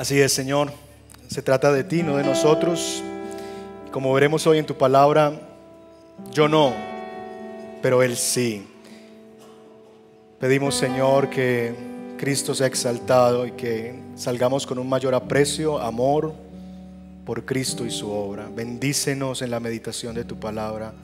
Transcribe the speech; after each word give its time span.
Así 0.00 0.18
es, 0.18 0.32
Señor. 0.32 0.72
Se 1.28 1.42
trata 1.42 1.70
de 1.70 1.84
ti, 1.84 2.02
no 2.02 2.16
de 2.16 2.24
nosotros. 2.24 3.02
Como 3.92 4.14
veremos 4.14 4.46
hoy 4.46 4.56
en 4.56 4.64
tu 4.64 4.74
palabra, 4.74 5.38
yo 6.32 6.48
no, 6.48 6.72
pero 7.82 8.02
Él 8.02 8.16
sí. 8.16 8.66
Pedimos, 10.38 10.74
Señor, 10.74 11.28
que 11.28 11.74
Cristo 12.16 12.54
sea 12.54 12.66
exaltado 12.66 13.46
y 13.46 13.52
que 13.52 13.94
salgamos 14.16 14.66
con 14.66 14.78
un 14.78 14.88
mayor 14.88 15.14
aprecio, 15.14 15.78
amor 15.78 16.32
por 17.26 17.44
Cristo 17.44 17.84
y 17.84 17.90
su 17.90 18.10
obra. 18.10 18.48
Bendícenos 18.50 19.42
en 19.42 19.50
la 19.50 19.60
meditación 19.60 20.14
de 20.14 20.24
tu 20.24 20.40
palabra. 20.40 20.94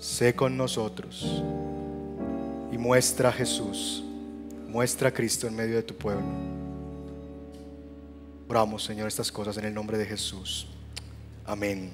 Sé 0.00 0.34
con 0.34 0.56
nosotros 0.56 1.40
y 2.72 2.78
muestra 2.78 3.28
a 3.28 3.32
Jesús, 3.32 4.02
muestra 4.68 5.10
a 5.10 5.12
Cristo 5.12 5.46
en 5.46 5.54
medio 5.54 5.76
de 5.76 5.84
tu 5.84 5.94
pueblo. 5.94 6.63
Oramos, 8.46 8.84
Señor, 8.84 9.08
estas 9.08 9.32
cosas 9.32 9.56
en 9.56 9.64
el 9.64 9.72
nombre 9.72 9.96
de 9.96 10.04
Jesús. 10.04 10.66
Amén. 11.46 11.90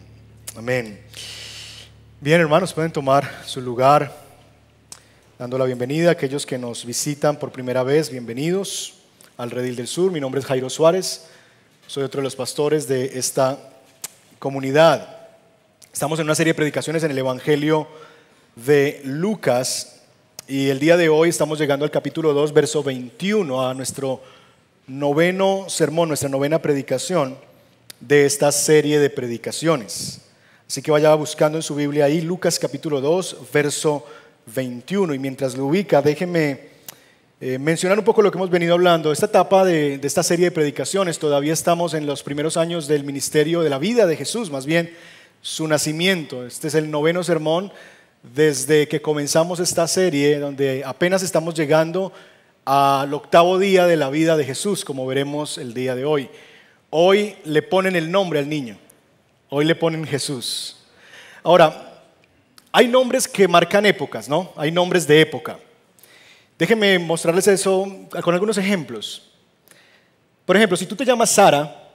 Amén. 0.57 1.01
Bien, 2.21 2.41
hermanos, 2.41 2.73
pueden 2.73 2.91
tomar 2.91 3.43
su 3.47 3.61
lugar 3.61 4.13
dando 5.39 5.57
la 5.57 5.65
bienvenida 5.65 6.09
a 6.09 6.13
aquellos 6.13 6.45
que 6.45 6.59
nos 6.59 6.85
visitan 6.85 7.39
por 7.39 7.53
primera 7.53 7.85
vez. 7.85 8.11
Bienvenidos 8.11 8.95
al 9.37 9.53
Redil 9.53 9.77
del 9.77 9.87
Sur. 9.87 10.11
Mi 10.11 10.19
nombre 10.19 10.41
es 10.41 10.47
Jairo 10.47 10.69
Suárez. 10.69 11.29
Soy 11.87 12.03
otro 12.03 12.21
de 12.21 12.25
los 12.25 12.35
pastores 12.35 12.89
de 12.89 13.17
esta 13.17 13.57
comunidad. 14.41 15.29
Estamos 15.93 16.19
en 16.19 16.25
una 16.25 16.35
serie 16.35 16.53
de 16.53 16.57
predicaciones 16.57 17.05
en 17.05 17.13
el 17.13 17.19
Evangelio 17.19 17.87
de 18.57 19.01
Lucas 19.05 20.01
y 20.49 20.69
el 20.69 20.80
día 20.80 20.97
de 20.97 21.09
hoy 21.09 21.29
estamos 21.29 21.61
llegando 21.61 21.85
al 21.85 21.93
capítulo 21.93 22.33
2, 22.35 22.53
verso 22.53 22.83
21, 22.83 23.69
a 23.69 23.73
nuestro 23.73 24.21
noveno 24.91 25.67
sermón, 25.69 26.09
nuestra 26.09 26.29
novena 26.29 26.61
predicación 26.61 27.37
de 28.01 28.27
esta 28.27 28.51
serie 28.51 28.99
de 28.99 29.09
predicaciones. 29.09 30.23
Así 30.66 30.83
que 30.83 30.91
vaya 30.91 31.15
buscando 31.15 31.59
en 31.59 31.63
su 31.63 31.77
Biblia 31.77 32.07
ahí 32.07 32.21
Lucas 32.21 32.59
capítulo 32.59 33.01
2, 33.01 33.37
verso 33.52 34.05
21. 34.46 35.15
Y 35.15 35.18
mientras 35.21 35.57
lo 35.57 35.66
ubica, 35.66 36.02
déjeme 36.02 36.71
eh, 37.41 37.57
mencionar 37.59 38.01
un 38.01 38.05
poco 38.05 38.21
lo 38.21 38.33
que 38.33 38.38
hemos 38.38 38.51
venido 38.51 38.74
hablando. 38.74 39.13
Esta 39.13 39.27
etapa 39.27 39.65
de, 39.65 39.99
de 39.99 40.07
esta 40.09 40.24
serie 40.24 40.46
de 40.46 40.51
predicaciones, 40.51 41.21
todavía 41.21 41.52
estamos 41.52 41.95
en 41.95 42.05
los 42.05 42.24
primeros 42.24 42.57
años 42.57 42.88
del 42.88 43.05
ministerio 43.05 43.61
de 43.61 43.71
la 43.71 43.79
vida 43.79 44.09
de 44.09 44.16
Jesús, 44.16 44.51
más 44.51 44.66
bien 44.66 44.93
su 45.41 45.68
nacimiento. 45.68 46.45
Este 46.45 46.66
es 46.66 46.74
el 46.74 46.91
noveno 46.91 47.23
sermón 47.23 47.73
desde 48.35 48.88
que 48.88 49.01
comenzamos 49.01 49.61
esta 49.61 49.87
serie, 49.87 50.41
donde 50.41 50.83
apenas 50.85 51.23
estamos 51.23 51.55
llegando 51.55 52.13
al 52.65 53.13
octavo 53.15 53.59
día 53.59 53.87
de 53.87 53.97
la 53.97 54.11
vida 54.11 54.37
de 54.37 54.45
Jesús, 54.45 54.85
como 54.85 55.07
veremos 55.07 55.59
el 55.59 55.75
día 55.75 55.95
de 55.95 56.05
hoy. 56.05 56.29
Hoy 56.91 57.37
le 57.45 57.63
ponen 57.63 57.97
el 57.97 58.11
nombre 58.11 58.39
al 58.39 58.49
niño, 58.49 58.77
hoy 59.49 59.65
le 59.65 59.75
ponen 59.75 60.07
Jesús. 60.07 60.77
Ahora, 61.43 62.02
hay 62.73 62.89
nombres 62.89 63.27
que 63.27 63.49
marcan 63.49 63.87
épocas, 63.87 64.28
¿no? 64.28 64.53
Hay 64.56 64.71
nombres 64.71 65.06
de 65.06 65.21
época. 65.21 65.59
Déjenme 66.59 66.99
mostrarles 66.99 67.49
eso 67.49 67.87
con 68.22 68.34
algunos 68.34 68.59
ejemplos. 68.59 69.31
Por 70.45 70.56
ejemplo, 70.56 70.77
si 70.77 70.87
tú 70.87 70.95
te 70.95 71.05
llamas 71.05 71.31
Sara, 71.31 71.89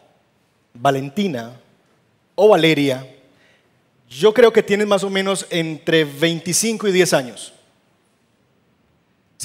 Valentina 0.73 1.53
o 2.35 2.49
Valeria, 2.49 3.07
yo 4.09 4.33
creo 4.33 4.51
que 4.51 4.63
tienes 4.63 4.87
más 4.87 5.03
o 5.03 5.09
menos 5.09 5.45
entre 5.49 6.03
25 6.03 6.87
y 6.87 6.91
10 6.91 7.13
años. 7.13 7.54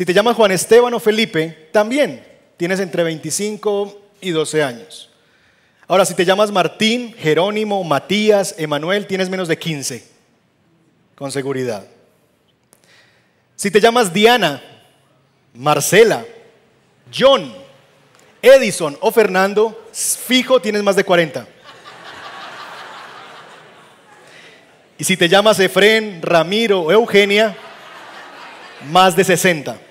Si 0.00 0.06
te 0.06 0.14
llamas 0.14 0.34
Juan 0.34 0.50
Esteban 0.50 0.94
o 0.94 0.98
Felipe, 0.98 1.68
también 1.72 2.26
tienes 2.56 2.80
entre 2.80 3.02
25 3.02 4.00
y 4.22 4.30
12 4.30 4.62
años. 4.62 5.10
Ahora, 5.86 6.06
si 6.06 6.14
te 6.14 6.24
llamas 6.24 6.50
Martín, 6.50 7.14
Jerónimo, 7.18 7.84
Matías, 7.84 8.54
Emanuel, 8.56 9.06
tienes 9.06 9.28
menos 9.28 9.46
de 9.46 9.58
15, 9.58 10.02
con 11.14 11.30
seguridad. 11.30 11.86
Si 13.56 13.70
te 13.70 13.78
llamas 13.78 14.10
Diana, 14.10 14.62
Marcela, 15.52 16.24
John, 17.14 17.52
Edison 18.40 18.96
o 19.02 19.12
Fernando, 19.12 19.84
fijo 19.92 20.62
tienes 20.62 20.82
más 20.82 20.96
de 20.96 21.04
40. 21.04 21.46
Y 24.96 25.04
si 25.04 25.14
te 25.18 25.28
llamas 25.28 25.60
Efren, 25.60 26.22
Ramiro 26.22 26.80
o 26.84 26.90
Eugenia, 26.90 27.54
más 28.90 29.14
de 29.14 29.24
60. 29.24 29.89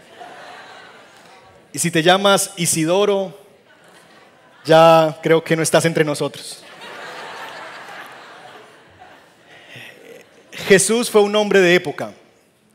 Y 1.72 1.78
si 1.80 1.92
te 1.92 2.02
llamas 2.02 2.52
Isidoro, 2.58 3.38
ya 4.66 5.20
creo 5.22 5.44
que 5.44 5.56
no 5.56 5.62
estás 5.62 5.86
entre 5.86 6.04
nosotros. 6.04 6.64
Jesús 10.52 11.12
fue 11.12 11.22
un 11.22 11.32
nombre 11.32 11.60
de 11.60 11.76
época. 11.76 12.14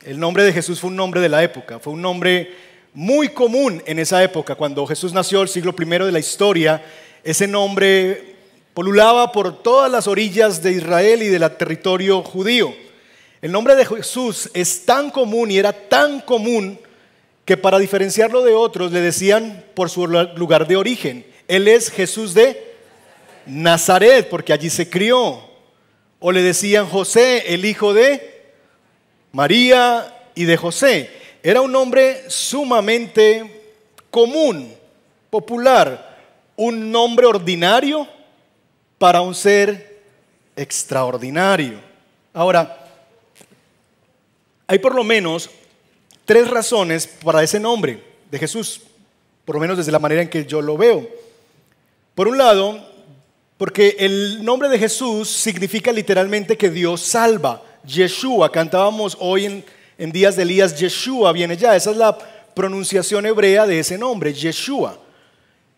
El 0.05 0.21
nombre 0.21 0.45
de 0.45 0.53
Jesús 0.53 0.79
fue 0.79 0.91
un 0.91 0.97
nombre 0.97 1.21
de 1.21 1.29
la 1.29 1.43
época. 1.43 1.81
Fue 1.81 1.93
un 1.93 2.03
nombre 2.03 2.55
muy 2.93 3.31
común 3.31 3.83
en 3.85 3.99
esa 3.99 4.23
época. 4.23 4.55
Cuando 4.55 4.87
Jesús 4.87 5.13
nació, 5.13 5.43
el 5.43 5.49
siglo 5.49 5.75
I 5.77 5.85
de 5.85 6.13
la 6.13 6.19
historia, 6.21 6.85
ese 7.25 7.49
nombre 7.49 8.37
polulaba 8.75 9.33
por 9.33 9.63
todas 9.63 9.91
las 9.91 10.07
orillas 10.07 10.63
de 10.63 10.73
Israel 10.73 11.23
y 11.23 11.29
del 11.29 11.51
territorio 11.57 12.23
judío. 12.23 12.75
El 13.43 13.51
nombre 13.51 13.75
de 13.75 13.87
Jesús 13.87 14.51
es 14.55 14.87
tan 14.87 15.11
común 15.11 15.51
y 15.51 15.59
era 15.59 15.73
tan 15.73 16.21
común 16.21 16.79
que 17.45 17.57
para 17.57 17.79
diferenciarlo 17.79 18.43
de 18.43 18.55
otros 18.55 18.93
le 18.93 19.01
decían 19.01 19.65
por 19.75 19.91
su 19.91 20.07
lugar 20.07 20.67
de 20.67 20.77
origen. 20.77 21.27
Él 21.47 21.69
es 21.69 21.91
Jesús 21.91 22.33
de 22.35 22.75
Nazaret, 23.47 24.29
porque 24.29 24.53
allí 24.53 24.71
se 24.71 24.89
crió. 24.89 25.43
O 26.21 26.33
le 26.33 26.43
decían 26.43 26.87
José, 26.87 27.55
el 27.55 27.65
hijo 27.67 27.93
de 27.93 28.53
María 29.33 30.11
y 30.35 30.45
de 30.45 30.57
José. 30.57 31.11
Era 31.43 31.61
un 31.61 31.71
nombre 31.71 32.23
sumamente 32.29 33.63
común, 34.11 34.75
popular, 35.29 36.19
un 36.57 36.91
nombre 36.91 37.27
ordinario 37.27 38.09
para 38.97 39.21
un 39.21 39.35
ser 39.35 40.01
extraordinario. 40.57 41.79
Ahora, 42.33 42.89
hay 44.67 44.79
por 44.79 44.95
lo 44.95 45.05
menos 45.05 45.51
tres 46.25 46.51
razones 46.51 47.07
para 47.07 47.43
ese 47.43 47.61
nombre 47.61 48.03
de 48.31 48.39
Jesús, 48.39 48.81
por 49.45 49.57
lo 49.57 49.61
menos 49.61 49.77
desde 49.77 49.93
la 49.93 49.99
manera 49.99 50.23
en 50.23 50.29
que 50.29 50.45
yo 50.45 50.63
lo 50.63 50.77
veo. 50.77 51.09
Por 52.15 52.29
un 52.29 52.39
lado, 52.39 52.81
porque 53.57 53.97
el 53.99 54.45
nombre 54.45 54.69
de 54.69 54.79
Jesús 54.79 55.29
significa 55.29 55.93
literalmente 55.93 56.57
que 56.57 56.71
Dios 56.71 57.01
salva. 57.01 57.63
Yeshua, 57.87 58.51
cantábamos 58.51 59.17
hoy 59.21 59.65
en, 59.99 60.13
días 60.13 60.37
de 60.37 60.43
Elías, 60.43 60.79
Yeshua 60.79 61.33
viene 61.33 61.57
ya. 61.57 61.77
Esa 61.77 61.91
es 61.91 61.97
la 61.97 62.17
pronunciación 62.55 63.27
hebrea 63.27 63.67
de 63.67 63.79
ese 63.79 63.99
nombre, 63.99 64.33
Yeshua. 64.33 64.99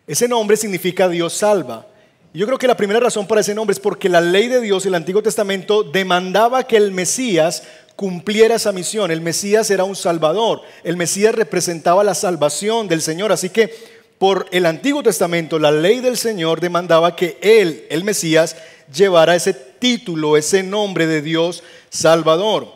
Ese 0.07 0.29
nombre 0.29 0.57
significa 0.57 1.09
Dios 1.09 1.33
salva. 1.33 1.87
Yo 2.33 2.47
creo 2.47 2.59
que 2.59 2.67
la 2.67 2.77
primera 2.77 3.01
razón 3.01 3.27
para 3.27 3.41
ese 3.41 3.55
nombre 3.55 3.73
es 3.73 3.81
porque 3.81 4.09
la 4.09 4.21
ley 4.21 4.49
de 4.49 4.61
Dios, 4.61 4.85
el 4.85 4.95
Antiguo 4.95 5.23
Testamento, 5.23 5.83
demandaba 5.83 6.65
que 6.67 6.77
el 6.77 6.93
Mesías 6.93 7.63
cumpliera 7.97 8.55
esa 8.55 8.73
misión. 8.73 9.11
El 9.11 9.23
Mesías 9.23 9.71
era 9.71 9.85
un 9.85 9.97
salvador. 9.97 10.63
El 10.85 10.97
Mesías 10.97 11.35
representaba 11.35 12.05
la 12.05 12.15
salvación 12.15 12.87
del 12.87 13.03
Señor. 13.03 13.33
Así 13.33 13.49
que 13.51 13.73
por 14.19 14.47
el 14.53 14.67
Antiguo 14.67 15.03
Testamento, 15.03 15.59
la 15.59 15.71
ley 15.71 16.01
del 16.01 16.17
Señor 16.17 16.61
demandaba 16.61 17.17
que 17.17 17.39
Él, 17.41 17.87
el 17.91 18.05
Mesías, 18.05 18.57
llevara 18.95 19.35
ese 19.35 19.53
título, 19.53 20.37
ese 20.37 20.63
nombre 20.63 21.07
de 21.07 21.23
Dios 21.23 21.63
Salvador. 21.91 22.69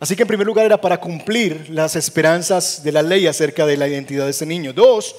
Así 0.00 0.14
que 0.14 0.22
en 0.22 0.28
primer 0.28 0.46
lugar 0.46 0.66
era 0.66 0.80
para 0.80 1.00
cumplir 1.00 1.68
las 1.70 1.96
esperanzas 1.96 2.84
de 2.84 2.92
la 2.92 3.02
ley 3.02 3.26
acerca 3.26 3.66
de 3.66 3.76
la 3.76 3.88
identidad 3.88 4.24
de 4.26 4.30
ese 4.30 4.46
niño. 4.46 4.72
Dos, 4.72 5.16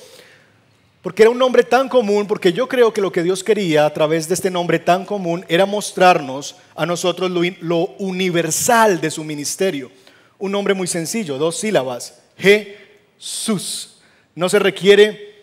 porque 1.02 1.24
era 1.24 1.30
un 1.30 1.38
nombre 1.38 1.64
tan 1.64 1.88
común, 1.88 2.28
porque 2.28 2.52
yo 2.52 2.68
creo 2.68 2.94
que 2.94 3.02
lo 3.02 3.12
que 3.12 3.24
Dios 3.24 3.44
quería 3.44 3.86
a 3.86 3.94
través 3.94 4.28
de 4.28 4.34
este 4.34 4.52
nombre 4.52 4.80
tan 4.80 5.06
común 5.06 5.46
era 5.48 5.66
mostrarnos 5.66 6.58
a 6.76 6.86
nosotros 6.86 7.32
lo, 7.62 7.86
universal 8.00 9.00
de 9.00 9.10
su 9.10 9.24
ministerio. 9.24 9.92
Un 10.38 10.52
nombre 10.52 10.74
muy 10.74 10.88
sencillo, 10.88 11.38
dos 11.38 11.58
sílabas, 11.58 12.20
Jesús. 12.38 13.98
No 14.36 14.50
se 14.50 14.60
requiere 14.60 15.36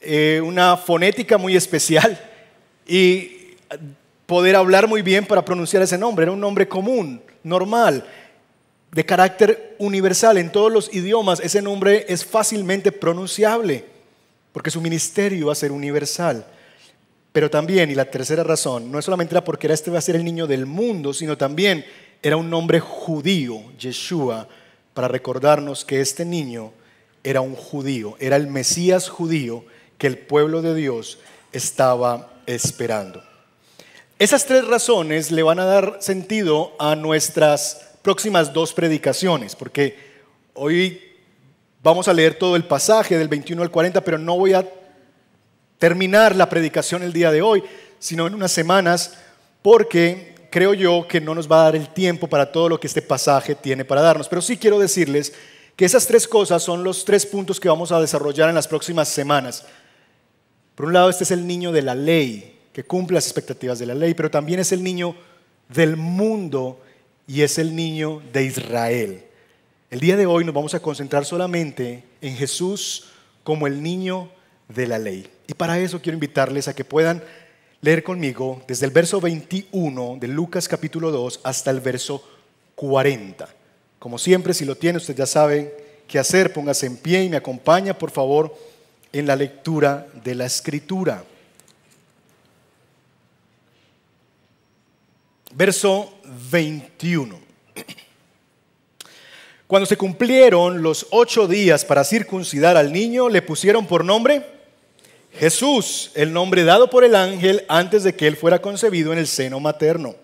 eh, 0.00 0.40
una 0.44 0.76
fonética 0.76 1.36
muy 1.36 1.56
especial 1.56 2.18
y 2.86 3.56
poder 4.26 4.54
hablar 4.54 4.86
muy 4.86 5.02
bien 5.02 5.26
para 5.26 5.44
pronunciar 5.44 5.82
ese 5.82 5.98
nombre. 5.98 6.24
Era 6.24 6.32
un 6.32 6.40
nombre 6.40 6.68
común, 6.68 7.20
normal, 7.42 8.04
de 8.92 9.04
carácter 9.04 9.74
universal. 9.78 10.38
En 10.38 10.52
todos 10.52 10.70
los 10.70 10.94
idiomas 10.94 11.40
ese 11.40 11.60
nombre 11.60 12.06
es 12.08 12.24
fácilmente 12.24 12.92
pronunciable 12.92 13.90
porque 14.52 14.70
su 14.70 14.80
ministerio 14.80 15.46
va 15.46 15.52
a 15.52 15.56
ser 15.56 15.72
universal. 15.72 16.46
Pero 17.32 17.50
también, 17.50 17.90
y 17.90 17.94
la 17.94 18.10
tercera 18.10 18.44
razón, 18.44 18.92
no 18.92 18.98
es 18.98 19.04
solamente 19.04 19.34
era 19.34 19.42
porque 19.42 19.66
era 19.66 19.74
este 19.74 19.90
va 19.90 19.98
a 19.98 20.02
ser 20.02 20.16
el 20.16 20.24
niño 20.24 20.46
del 20.46 20.66
mundo, 20.66 21.14
sino 21.14 21.38
también 21.38 21.84
era 22.22 22.36
un 22.36 22.50
nombre 22.50 22.78
judío, 22.78 23.62
Yeshua, 23.78 24.46
para 24.94 25.08
recordarnos 25.08 25.84
que 25.84 26.00
este 26.00 26.24
niño 26.24 26.72
era 27.24 27.40
un 27.40 27.54
judío, 27.54 28.16
era 28.20 28.36
el 28.36 28.48
Mesías 28.48 29.08
judío 29.08 29.64
que 29.96 30.06
el 30.06 30.18
pueblo 30.18 30.60
de 30.60 30.74
Dios 30.74 31.18
estaba 31.52 32.34
esperando. 32.46 33.22
Esas 34.18 34.46
tres 34.46 34.66
razones 34.66 35.30
le 35.30 35.42
van 35.42 35.58
a 35.58 35.64
dar 35.64 35.98
sentido 36.00 36.74
a 36.78 36.94
nuestras 36.94 37.92
próximas 38.02 38.52
dos 38.52 38.72
predicaciones, 38.74 39.56
porque 39.56 39.96
hoy 40.54 41.11
vamos 41.82 42.08
a 42.08 42.12
leer 42.12 42.34
todo 42.34 42.56
el 42.56 42.64
pasaje 42.64 43.18
del 43.18 43.28
21 43.28 43.62
al 43.62 43.70
40, 43.70 44.02
pero 44.02 44.18
no 44.18 44.36
voy 44.36 44.52
a 44.52 44.66
terminar 45.78 46.36
la 46.36 46.48
predicación 46.48 47.02
el 47.02 47.12
día 47.12 47.32
de 47.32 47.42
hoy, 47.42 47.62
sino 47.98 48.26
en 48.26 48.34
unas 48.34 48.52
semanas, 48.52 49.14
porque 49.62 50.34
creo 50.50 50.74
yo 50.74 51.06
que 51.08 51.20
no 51.20 51.34
nos 51.34 51.50
va 51.50 51.62
a 51.62 51.64
dar 51.64 51.76
el 51.76 51.88
tiempo 51.88 52.28
para 52.28 52.52
todo 52.52 52.68
lo 52.68 52.78
que 52.78 52.86
este 52.86 53.02
pasaje 53.02 53.54
tiene 53.54 53.84
para 53.84 54.02
darnos. 54.02 54.28
Pero 54.28 54.42
sí 54.42 54.56
quiero 54.56 54.78
decirles 54.78 55.32
que 55.74 55.84
esas 55.84 56.06
tres 56.06 56.28
cosas 56.28 56.62
son 56.62 56.84
los 56.84 57.04
tres 57.04 57.26
puntos 57.26 57.58
que 57.58 57.68
vamos 57.68 57.90
a 57.90 58.00
desarrollar 58.00 58.48
en 58.48 58.54
las 58.54 58.68
próximas 58.68 59.08
semanas. 59.08 59.64
Por 60.74 60.86
un 60.86 60.92
lado, 60.92 61.10
este 61.10 61.24
es 61.24 61.30
el 61.30 61.46
niño 61.46 61.72
de 61.72 61.82
la 61.82 61.94
ley, 61.94 62.60
que 62.72 62.84
cumple 62.84 63.16
las 63.16 63.26
expectativas 63.26 63.78
de 63.78 63.86
la 63.86 63.94
ley, 63.94 64.14
pero 64.14 64.30
también 64.30 64.60
es 64.60 64.72
el 64.72 64.82
niño 64.82 65.16
del 65.68 65.96
mundo 65.96 66.80
y 67.26 67.42
es 67.42 67.58
el 67.58 67.74
niño 67.74 68.22
de 68.32 68.44
Israel. 68.44 69.24
El 69.92 70.00
día 70.00 70.16
de 70.16 70.24
hoy 70.24 70.42
nos 70.42 70.54
vamos 70.54 70.72
a 70.72 70.80
concentrar 70.80 71.26
solamente 71.26 72.02
en 72.22 72.34
Jesús 72.34 73.10
como 73.44 73.66
el 73.66 73.82
niño 73.82 74.30
de 74.66 74.86
la 74.86 74.98
ley. 74.98 75.30
Y 75.46 75.52
para 75.52 75.78
eso 75.78 76.00
quiero 76.00 76.16
invitarles 76.16 76.66
a 76.66 76.74
que 76.74 76.82
puedan 76.82 77.22
leer 77.82 78.02
conmigo 78.02 78.62
desde 78.66 78.86
el 78.86 78.90
verso 78.90 79.20
21 79.20 80.16
de 80.18 80.28
Lucas 80.28 80.66
capítulo 80.66 81.10
2 81.10 81.40
hasta 81.44 81.70
el 81.70 81.80
verso 81.80 82.26
40. 82.74 83.46
Como 83.98 84.16
siempre, 84.16 84.54
si 84.54 84.64
lo 84.64 84.76
tiene, 84.76 84.96
usted 84.96 85.14
ya 85.14 85.26
sabe 85.26 85.76
qué 86.08 86.18
hacer, 86.18 86.54
póngase 86.54 86.86
en 86.86 86.96
pie 86.96 87.24
y 87.24 87.28
me 87.28 87.36
acompaña, 87.36 87.98
por 87.98 88.10
favor, 88.10 88.56
en 89.12 89.26
la 89.26 89.36
lectura 89.36 90.06
de 90.24 90.34
la 90.34 90.46
escritura. 90.46 91.22
Verso 95.54 96.14
21. 96.50 97.52
Cuando 99.72 99.86
se 99.86 99.96
cumplieron 99.96 100.82
los 100.82 101.06
ocho 101.12 101.48
días 101.48 101.86
para 101.86 102.04
circuncidar 102.04 102.76
al 102.76 102.92
niño, 102.92 103.30
le 103.30 103.40
pusieron 103.40 103.86
por 103.86 104.04
nombre 104.04 104.44
Jesús, 105.32 106.10
el 106.12 106.30
nombre 106.30 106.64
dado 106.64 106.90
por 106.90 107.04
el 107.04 107.14
ángel 107.14 107.64
antes 107.68 108.04
de 108.04 108.14
que 108.14 108.26
él 108.26 108.36
fuera 108.36 108.60
concebido 108.60 109.14
en 109.14 109.18
el 109.18 109.26
seno 109.26 109.60
materno. 109.60 110.14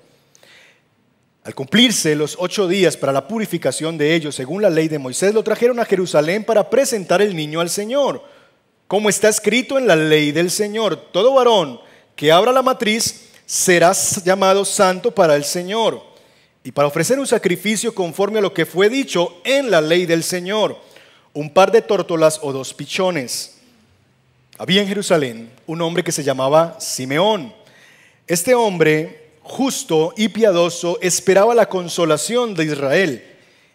Al 1.44 1.54
cumplirse 1.54 2.14
los 2.14 2.36
ocho 2.38 2.68
días 2.68 2.98
para 2.98 3.10
la 3.10 3.26
purificación 3.26 3.96
de 3.96 4.14
ellos, 4.14 4.34
según 4.34 4.60
la 4.60 4.68
ley 4.68 4.86
de 4.86 4.98
Moisés, 4.98 5.32
lo 5.32 5.42
trajeron 5.42 5.80
a 5.80 5.86
Jerusalén 5.86 6.44
para 6.44 6.68
presentar 6.68 7.22
el 7.22 7.34
niño 7.34 7.60
al 7.60 7.70
Señor. 7.70 8.22
Como 8.86 9.08
está 9.08 9.30
escrito 9.30 9.78
en 9.78 9.86
la 9.86 9.96
ley 9.96 10.30
del 10.30 10.50
Señor, 10.50 10.96
todo 11.10 11.32
varón 11.32 11.80
que 12.16 12.30
abra 12.30 12.52
la 12.52 12.60
matriz 12.60 13.30
será 13.46 13.94
llamado 14.22 14.66
santo 14.66 15.10
para 15.10 15.36
el 15.36 15.44
Señor. 15.44 16.07
Y 16.68 16.72
para 16.72 16.88
ofrecer 16.88 17.18
un 17.18 17.26
sacrificio 17.26 17.94
conforme 17.94 18.40
a 18.40 18.42
lo 18.42 18.52
que 18.52 18.66
fue 18.66 18.90
dicho 18.90 19.40
en 19.42 19.70
la 19.70 19.80
ley 19.80 20.04
del 20.04 20.22
Señor, 20.22 20.76
un 21.32 21.48
par 21.48 21.72
de 21.72 21.80
tórtolas 21.80 22.40
o 22.42 22.52
dos 22.52 22.74
pichones. 22.74 23.56
Había 24.58 24.82
en 24.82 24.88
Jerusalén 24.88 25.50
un 25.66 25.80
hombre 25.80 26.04
que 26.04 26.12
se 26.12 26.22
llamaba 26.22 26.78
Simeón. 26.78 27.54
Este 28.26 28.54
hombre 28.54 29.30
justo 29.40 30.12
y 30.14 30.28
piadoso, 30.28 30.98
esperaba 31.00 31.54
la 31.54 31.70
consolación 31.70 32.52
de 32.52 32.66
Israel 32.66 33.24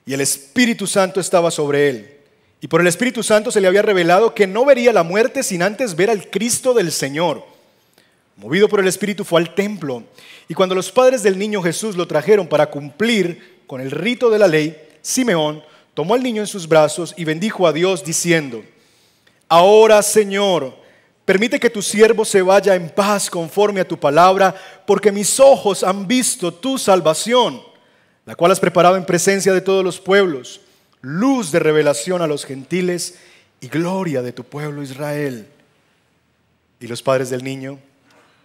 y 0.06 0.14
el 0.14 0.22
Espíritu 0.22 0.86
Santo 0.86 1.20
estaba 1.20 1.50
sobre 1.50 1.90
él. 1.90 2.18
Y 2.62 2.68
por 2.68 2.80
el 2.80 2.86
Espíritu 2.86 3.24
Santo 3.24 3.50
se 3.50 3.60
le 3.60 3.68
había 3.68 3.82
revelado 3.82 4.36
que 4.36 4.46
no 4.46 4.66
vería 4.66 4.94
la 4.94 5.02
muerte 5.02 5.42
sin 5.42 5.64
antes 5.64 5.96
ver 5.96 6.12
al 6.12 6.30
Cristo 6.30 6.76
del 6.76 6.92
Señor. 6.92 7.53
Movido 8.36 8.68
por 8.68 8.80
el 8.80 8.88
Espíritu 8.88 9.24
fue 9.24 9.42
al 9.42 9.54
templo 9.54 10.04
y 10.48 10.54
cuando 10.54 10.76
los 10.76 10.92
padres 10.92 11.24
del 11.24 11.38
niño 11.38 11.62
Jesús 11.62 11.96
lo 11.96 12.08
trajeron 12.08 12.48
para 12.48 12.68
cumplir 12.68 13.62
con 13.68 13.80
el 13.80 13.92
rito 13.92 14.30
de 14.30 14.40
la 14.40 14.48
ley, 14.48 14.76
Simeón 15.02 15.64
tomó 15.94 16.16
al 16.16 16.24
niño 16.24 16.42
en 16.42 16.48
sus 16.48 16.68
brazos 16.68 17.14
y 17.18 17.26
bendijo 17.26 17.68
a 17.68 17.74
Dios 17.74 18.04
diciendo, 18.04 18.64
Ahora 19.48 20.02
Señor, 20.02 20.84
Permite 21.26 21.60
que 21.60 21.70
tu 21.70 21.82
siervo 21.82 22.26
se 22.26 22.42
vaya 22.42 22.76
en 22.76 22.90
paz 22.90 23.30
conforme 23.30 23.80
a 23.80 23.88
tu 23.88 23.98
palabra, 23.98 24.54
porque 24.86 25.12
mis 25.12 25.40
ojos 25.40 25.84
han 25.84 26.06
visto 26.06 26.54
tu 26.54 26.78
salvación, 26.78 27.62
la 28.26 28.36
cual 28.36 28.52
has 28.52 28.60
preparado 28.60 28.98
en 28.98 29.06
presencia 29.06 29.54
de 29.54 29.62
todos 29.62 29.86
los 29.86 30.02
pueblos, 30.02 30.60
luz 31.02 31.52
de 31.52 31.60
revelación 31.60 32.22
a 32.22 32.28
los 32.28 32.44
gentiles 32.44 33.20
y 33.62 33.70
gloria 33.70 34.22
de 34.22 34.34
tu 34.34 34.44
pueblo 34.44 34.84
Israel. 34.84 35.48
Y 36.82 36.88
los 36.88 37.02
padres 37.02 37.30
del 37.30 37.44
niño 37.44 37.80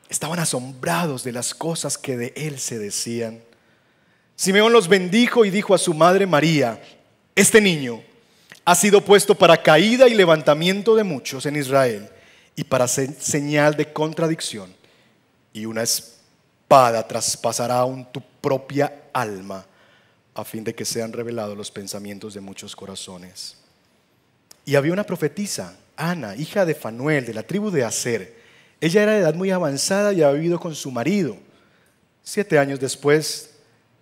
estaban 0.08 0.38
asombrados 0.38 1.24
de 1.24 1.32
las 1.32 1.54
cosas 1.54 1.98
que 1.98 2.16
de 2.16 2.32
él 2.36 2.58
se 2.58 2.78
decían. 2.78 3.42
Simeón 4.36 4.72
los 4.72 4.88
bendijo 4.88 5.44
y 5.44 5.50
dijo 5.50 5.74
a 5.74 5.78
su 5.78 5.94
madre 5.94 6.26
María, 6.26 6.80
este 7.34 7.60
niño 7.60 8.02
ha 8.64 8.74
sido 8.74 9.04
puesto 9.04 9.34
para 9.34 9.62
caída 9.62 10.08
y 10.08 10.14
levantamiento 10.14 10.94
de 10.94 11.04
muchos 11.04 11.46
en 11.46 11.56
Israel 11.56 12.10
y 12.54 12.64
para 12.64 12.88
señal 12.88 13.76
de 13.76 13.92
contradicción, 13.92 14.74
y 15.52 15.64
una 15.64 15.84
espada 15.84 17.06
traspasará 17.06 17.78
aún 17.78 18.10
tu 18.10 18.20
propia 18.40 19.04
alma, 19.12 19.64
a 20.34 20.44
fin 20.44 20.64
de 20.64 20.74
que 20.74 20.84
sean 20.84 21.12
revelados 21.12 21.56
los 21.56 21.70
pensamientos 21.70 22.34
de 22.34 22.40
muchos 22.40 22.74
corazones. 22.74 23.56
Y 24.64 24.74
había 24.74 24.92
una 24.92 25.04
profetisa, 25.04 25.76
Ana, 25.96 26.36
hija 26.36 26.66
de 26.66 26.74
Fanuel, 26.74 27.24
de 27.24 27.34
la 27.34 27.42
tribu 27.42 27.70
de 27.70 27.84
Aser. 27.84 28.36
Ella 28.80 29.02
era 29.02 29.12
de 29.12 29.18
edad 29.20 29.34
muy 29.34 29.50
avanzada 29.50 30.12
y 30.12 30.22
había 30.22 30.38
vivido 30.38 30.60
con 30.60 30.74
su 30.74 30.90
marido, 30.90 31.36
siete 32.22 32.58
años 32.58 32.78
después 32.78 33.50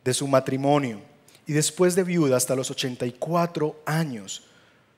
de 0.04 0.12
su 0.12 0.28
matrimonio, 0.28 1.00
y 1.46 1.52
después 1.52 1.94
de 1.94 2.04
viuda 2.04 2.36
hasta 2.36 2.54
los 2.54 2.70
84 2.70 3.76
años. 3.86 4.42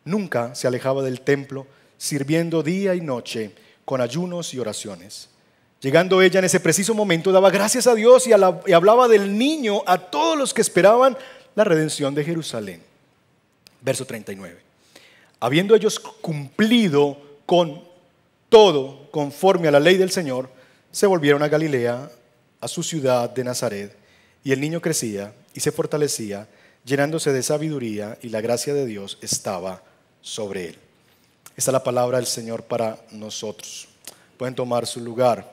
Nunca 0.05 0.55
se 0.55 0.67
alejaba 0.67 1.03
del 1.03 1.21
templo, 1.21 1.67
sirviendo 1.99 2.63
día 2.63 2.95
y 2.95 3.01
noche 3.01 3.53
con 3.85 4.01
ayunos 4.01 4.55
y 4.55 4.59
oraciones. 4.59 5.29
Llegando 5.81 6.23
ella 6.23 6.41
en 6.41 6.47
ese 6.47 6.59
preciso 6.59 6.95
momento, 6.95 7.31
daba 7.31 7.51
gracias 7.51 7.87
a 7.87 7.95
Dios 7.95 8.27
y, 8.27 8.33
hablaba 8.33 9.07
del 9.07 9.39
niño 9.39 9.83
a 9.87 9.99
todos 9.99 10.37
los 10.37 10.53
que 10.53 10.63
esperaban 10.63 11.17
la 11.55 11.65
redención 11.65 12.15
de 12.15 12.25
Jerusalén. 12.25 12.83
Verso 13.81 14.05
39. 14.05 14.59
Habiendo 15.41 15.77
ellos 15.77 16.01
cumplido 16.01 17.17
con 17.47 17.85
todo 18.49 18.98
conforme 19.19 19.67
a 19.67 19.73
la 19.73 19.81
ley 19.81 19.97
del 19.97 20.13
Señor, 20.13 20.49
se 20.93 21.05
volvieron 21.05 21.43
a 21.43 21.49
Galilea, 21.49 22.09
a 22.61 22.69
su 22.69 22.85
ciudad 22.85 23.29
de 23.29 23.43
Nazaret, 23.43 23.97
y 24.45 24.53
el 24.53 24.61
niño 24.61 24.81
crecía 24.81 25.33
y 25.53 25.59
se 25.59 25.73
fortalecía, 25.73 26.47
llenándose 26.85 27.33
de 27.33 27.43
sabiduría, 27.43 28.17
y 28.23 28.29
la 28.29 28.41
gracia 28.41 28.75
de 28.75 28.87
Dios 28.87 29.19
estaba 29.21 29.83
sobre 30.21 30.69
él. 30.69 30.79
Esta 31.57 31.73
es 31.73 31.73
la 31.73 31.83
palabra 31.83 32.19
del 32.19 32.29
Señor 32.29 32.63
para 32.63 32.97
nosotros. 33.11 33.89
Pueden 34.37 34.55
tomar 34.55 34.87
su 34.87 35.01
lugar. 35.01 35.53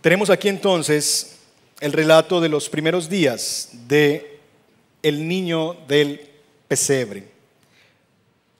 Tenemos 0.00 0.30
aquí 0.30 0.48
entonces 0.48 1.36
el 1.78 1.92
relato 1.92 2.40
de 2.40 2.48
los 2.48 2.68
primeros 2.68 3.08
días 3.08 3.68
de 3.86 4.40
el 5.00 5.28
niño 5.28 5.74
del 5.86 6.28
pesebre. 6.66 7.28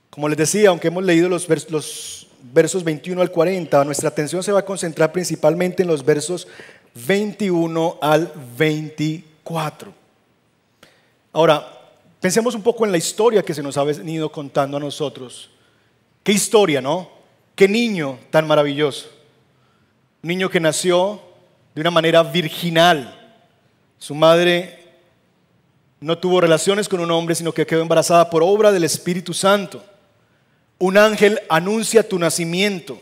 Como 0.08 0.28
les 0.28 0.38
decía, 0.38 0.68
aunque 0.68 0.86
hemos 0.86 1.02
leído 1.02 1.28
los, 1.28 1.48
los 1.68 2.21
versos 2.52 2.82
21 2.84 3.20
al 3.20 3.30
40, 3.30 3.84
nuestra 3.84 4.08
atención 4.08 4.42
se 4.42 4.52
va 4.52 4.60
a 4.60 4.64
concentrar 4.64 5.12
principalmente 5.12 5.82
en 5.82 5.88
los 5.88 6.04
versos 6.04 6.48
21 6.94 7.98
al 8.00 8.32
24. 8.56 9.92
Ahora, 11.32 11.82
Pensemos 12.22 12.54
un 12.54 12.62
poco 12.62 12.86
en 12.86 12.92
la 12.92 12.98
historia 12.98 13.42
que 13.42 13.52
se 13.52 13.64
nos 13.64 13.76
ha 13.76 13.82
venido 13.82 14.30
contando 14.30 14.76
a 14.76 14.80
nosotros. 14.80 15.50
Qué 16.22 16.30
historia, 16.30 16.80
¿no? 16.80 17.10
Qué 17.56 17.66
niño 17.66 18.16
tan 18.30 18.46
maravilloso. 18.46 19.08
Un 20.22 20.28
niño 20.28 20.48
que 20.48 20.60
nació 20.60 21.20
de 21.74 21.80
una 21.80 21.90
manera 21.90 22.22
virginal. 22.22 23.42
Su 23.98 24.14
madre 24.14 24.78
no 25.98 26.16
tuvo 26.16 26.40
relaciones 26.40 26.88
con 26.88 27.00
un 27.00 27.10
hombre, 27.10 27.34
sino 27.34 27.50
que 27.50 27.66
quedó 27.66 27.82
embarazada 27.82 28.30
por 28.30 28.44
obra 28.44 28.70
del 28.70 28.84
Espíritu 28.84 29.34
Santo. 29.34 29.84
Un 30.82 30.98
ángel 30.98 31.40
anuncia 31.48 32.08
tu 32.08 32.18
nacimiento. 32.18 32.98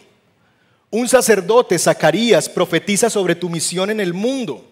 Un 0.90 1.08
sacerdote, 1.08 1.78
Zacarías, 1.78 2.46
profetiza 2.46 3.08
sobre 3.08 3.34
tu 3.34 3.48
misión 3.48 3.88
en 3.88 4.00
el 4.00 4.12
mundo. 4.12 4.66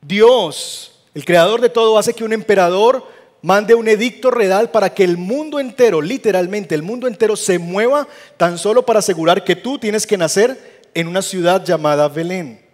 Dios, 0.00 1.00
el 1.14 1.24
creador 1.24 1.60
de 1.60 1.68
todo, 1.68 1.98
hace 1.98 2.14
que 2.14 2.22
un 2.22 2.32
emperador 2.32 3.04
mande 3.42 3.74
un 3.74 3.88
edicto 3.88 4.30
redal 4.30 4.70
para 4.70 4.94
que 4.94 5.02
el 5.02 5.16
mundo 5.16 5.58
entero, 5.58 6.00
literalmente 6.00 6.76
el 6.76 6.84
mundo 6.84 7.08
entero, 7.08 7.34
se 7.34 7.58
mueva 7.58 8.06
tan 8.36 8.56
solo 8.56 8.86
para 8.86 9.00
asegurar 9.00 9.42
que 9.42 9.56
tú 9.56 9.80
tienes 9.80 10.06
que 10.06 10.16
nacer 10.16 10.84
en 10.94 11.08
una 11.08 11.22
ciudad 11.22 11.64
llamada 11.64 12.06
Belén. 12.08 12.64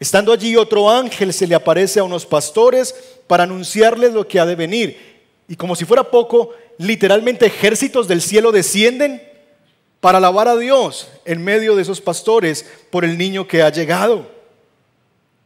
Estando 0.00 0.32
allí 0.32 0.56
otro 0.56 0.90
ángel 0.90 1.32
se 1.32 1.46
le 1.46 1.54
aparece 1.54 2.00
a 2.00 2.04
unos 2.04 2.26
pastores 2.26 2.92
para 3.28 3.44
anunciarles 3.44 4.12
lo 4.12 4.26
que 4.26 4.40
ha 4.40 4.46
de 4.46 4.56
venir. 4.56 5.17
Y 5.48 5.56
como 5.56 5.74
si 5.74 5.86
fuera 5.86 6.04
poco, 6.04 6.50
literalmente 6.76 7.46
ejércitos 7.46 8.06
del 8.06 8.20
cielo 8.20 8.52
descienden 8.52 9.22
para 10.00 10.18
alabar 10.18 10.46
a 10.46 10.56
Dios 10.56 11.08
en 11.24 11.42
medio 11.42 11.74
de 11.74 11.82
esos 11.82 12.00
pastores 12.00 12.64
por 12.90 13.04
el 13.04 13.18
niño 13.18 13.48
que 13.48 13.62
ha 13.62 13.70
llegado. 13.70 14.30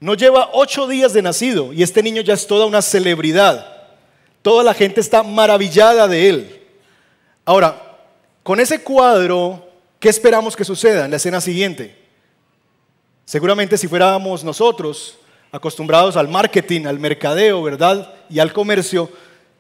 No 0.01 0.15
lleva 0.15 0.51
ocho 0.53 0.89
días 0.89 1.13
de 1.13 1.23
nacido 1.23 1.73
y 1.73 1.83
este 1.83 2.03
niño 2.03 2.23
ya 2.23 2.35
es 2.35 2.47
toda 2.47 2.67
una 2.67 2.83
celebridad. 2.83 3.85
Toda 4.43 4.65
la 4.65 4.75
gente 4.75 5.01
está 5.01 5.23
maravillada 5.23 6.09
de 6.09 6.29
él. 6.29 6.61
Ahora, 7.45 8.01
con 8.43 8.59
ese 8.59 8.83
cuadro, 8.83 9.69
¿qué 10.01 10.09
esperamos 10.09 10.57
que 10.57 10.65
suceda 10.65 11.05
en 11.05 11.13
la 11.13 11.19
escena 11.19 11.41
siguiente? 11.41 11.97
Seguramente 13.25 13.79
si 13.79 13.87
fuéramos 13.87 14.43
nosotros 14.43 15.17
acostumbrados 15.53 16.17
al 16.17 16.27
marketing, 16.29 16.87
al 16.87 16.99
mercadeo, 16.99 17.63
¿verdad? 17.63 18.13
Y 18.29 18.41
al 18.41 18.53
comercio, 18.53 19.09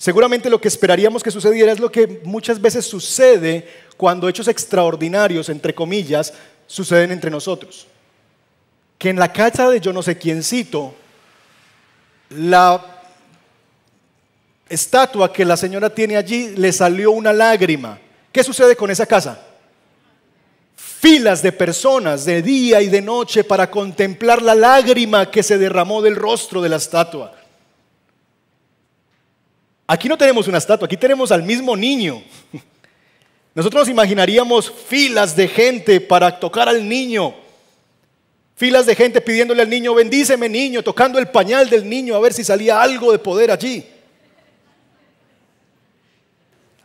seguramente 0.02 0.50
lo 0.50 0.60
que 0.60 0.66
esperaríamos 0.66 1.22
que 1.22 1.30
sucediera 1.30 1.70
es 1.70 1.78
lo 1.78 1.92
que 1.92 2.22
muchas 2.24 2.60
veces 2.60 2.84
sucede 2.84 3.68
cuando 3.96 4.28
hechos 4.28 4.48
extraordinarios, 4.48 5.48
entre 5.48 5.76
comillas, 5.76 6.34
suceden 6.66 7.12
entre 7.12 7.30
nosotros. 7.30 7.86
Que 8.98 9.10
en 9.10 9.16
la 9.20 9.32
casa 9.32 9.70
de 9.70 9.80
yo 9.80 9.92
no 9.92 10.02
sé 10.02 10.18
quiéncito, 10.18 10.92
la 12.30 13.04
estatua 14.68 15.32
que 15.32 15.44
la 15.44 15.56
señora 15.56 15.88
tiene 15.88 16.16
allí 16.16 16.48
le 16.56 16.72
salió 16.72 17.12
una 17.12 17.32
lágrima. 17.32 18.00
¿Qué 18.32 18.42
sucede 18.42 18.74
con 18.74 18.90
esa 18.90 19.06
casa? 19.06 19.40
Filas 20.74 21.44
de 21.44 21.52
personas 21.52 22.24
de 22.24 22.42
día 22.42 22.82
y 22.82 22.88
de 22.88 23.02
noche 23.02 23.44
para 23.44 23.70
contemplar 23.70 24.42
la 24.42 24.56
lágrima 24.56 25.30
que 25.30 25.44
se 25.44 25.58
derramó 25.58 26.02
del 26.02 26.16
rostro 26.16 26.60
de 26.60 26.70
la 26.70 26.76
estatua. 26.78 27.36
Aquí 29.86 30.08
no 30.08 30.16
tenemos 30.16 30.48
una 30.48 30.58
estatua, 30.58 30.86
aquí 30.86 30.96
tenemos 30.96 31.32
al 31.32 31.42
mismo 31.42 31.76
niño. 31.76 32.22
Nosotros 33.54 33.82
nos 33.82 33.88
imaginaríamos 33.88 34.72
filas 34.86 35.36
de 35.36 35.48
gente 35.48 36.00
para 36.00 36.38
tocar 36.38 36.68
al 36.68 36.88
niño. 36.88 37.34
Filas 38.54 38.86
de 38.86 38.94
gente 38.94 39.20
pidiéndole 39.20 39.62
al 39.62 39.68
niño, 39.68 39.94
bendíceme 39.94 40.48
niño, 40.48 40.82
tocando 40.82 41.18
el 41.18 41.28
pañal 41.28 41.68
del 41.68 41.88
niño 41.88 42.14
a 42.14 42.20
ver 42.20 42.32
si 42.32 42.44
salía 42.44 42.80
algo 42.80 43.12
de 43.12 43.18
poder 43.18 43.50
allí. 43.50 43.84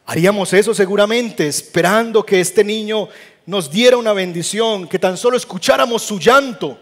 Haríamos 0.06 0.54
eso 0.54 0.74
seguramente, 0.74 1.48
esperando 1.48 2.25
que 2.25 2.39
este 2.39 2.63
niño 2.63 3.10
nos 3.46 3.70
diera 3.70 3.98
una 3.98 4.13
bendición, 4.13 4.88
que 4.88 5.00
tan 5.00 5.18
solo 5.18 5.38
escucháramos 5.38 6.01
su 6.01 6.20
llanto. 6.20 6.77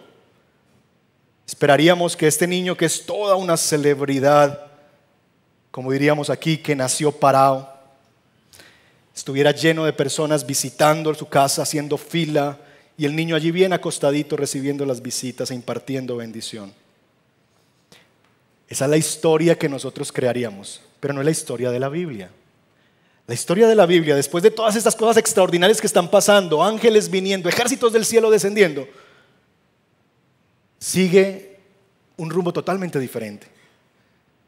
Esperaríamos 1.48 2.16
que 2.16 2.28
este 2.28 2.48
niño, 2.48 2.76
que 2.76 2.86
es 2.86 3.06
toda 3.06 3.36
una 3.36 3.58
celebridad, 3.58 4.66
como 5.76 5.92
diríamos 5.92 6.30
aquí, 6.30 6.60
que 6.60 6.74
nació 6.74 7.12
parado, 7.12 7.70
estuviera 9.14 9.52
lleno 9.52 9.84
de 9.84 9.92
personas 9.92 10.46
visitando 10.46 11.14
su 11.14 11.28
casa, 11.28 11.64
haciendo 11.64 11.98
fila, 11.98 12.58
y 12.98 13.04
el 13.04 13.14
niño 13.14 13.36
allí 13.36 13.52
bien 13.52 13.74
acostadito 13.74 14.38
recibiendo 14.38 14.86
las 14.86 15.02
visitas 15.02 15.52
e 15.52 15.54
impartiendo 15.54 16.16
bendición. 16.16 16.72
Esa 18.70 18.86
es 18.86 18.90
la 18.90 18.96
historia 18.96 19.58
que 19.58 19.68
nosotros 19.68 20.14
crearíamos, 20.14 20.80
pero 21.02 21.14
no 21.14 21.20
es 21.20 21.26
la 21.26 21.32
historia 21.32 21.70
de 21.72 21.80
la 21.82 21.90
Biblia. 21.90 22.32
La 23.28 23.34
historia 23.34 23.68
de 23.68 23.76
la 23.76 23.86
Biblia, 23.86 24.16
después 24.16 24.46
de 24.46 24.52
todas 24.52 24.78
estas 24.78 24.96
cosas 24.96 25.18
extraordinarias 25.18 25.82
que 25.82 25.88
están 25.88 26.10
pasando, 26.10 26.64
ángeles 26.64 27.10
viniendo, 27.10 27.50
ejércitos 27.50 27.92
del 27.92 28.06
cielo 28.06 28.32
descendiendo, 28.32 28.88
sigue 30.80 31.60
un 32.16 32.30
rumbo 32.30 32.54
totalmente 32.54 32.98
diferente. 32.98 33.55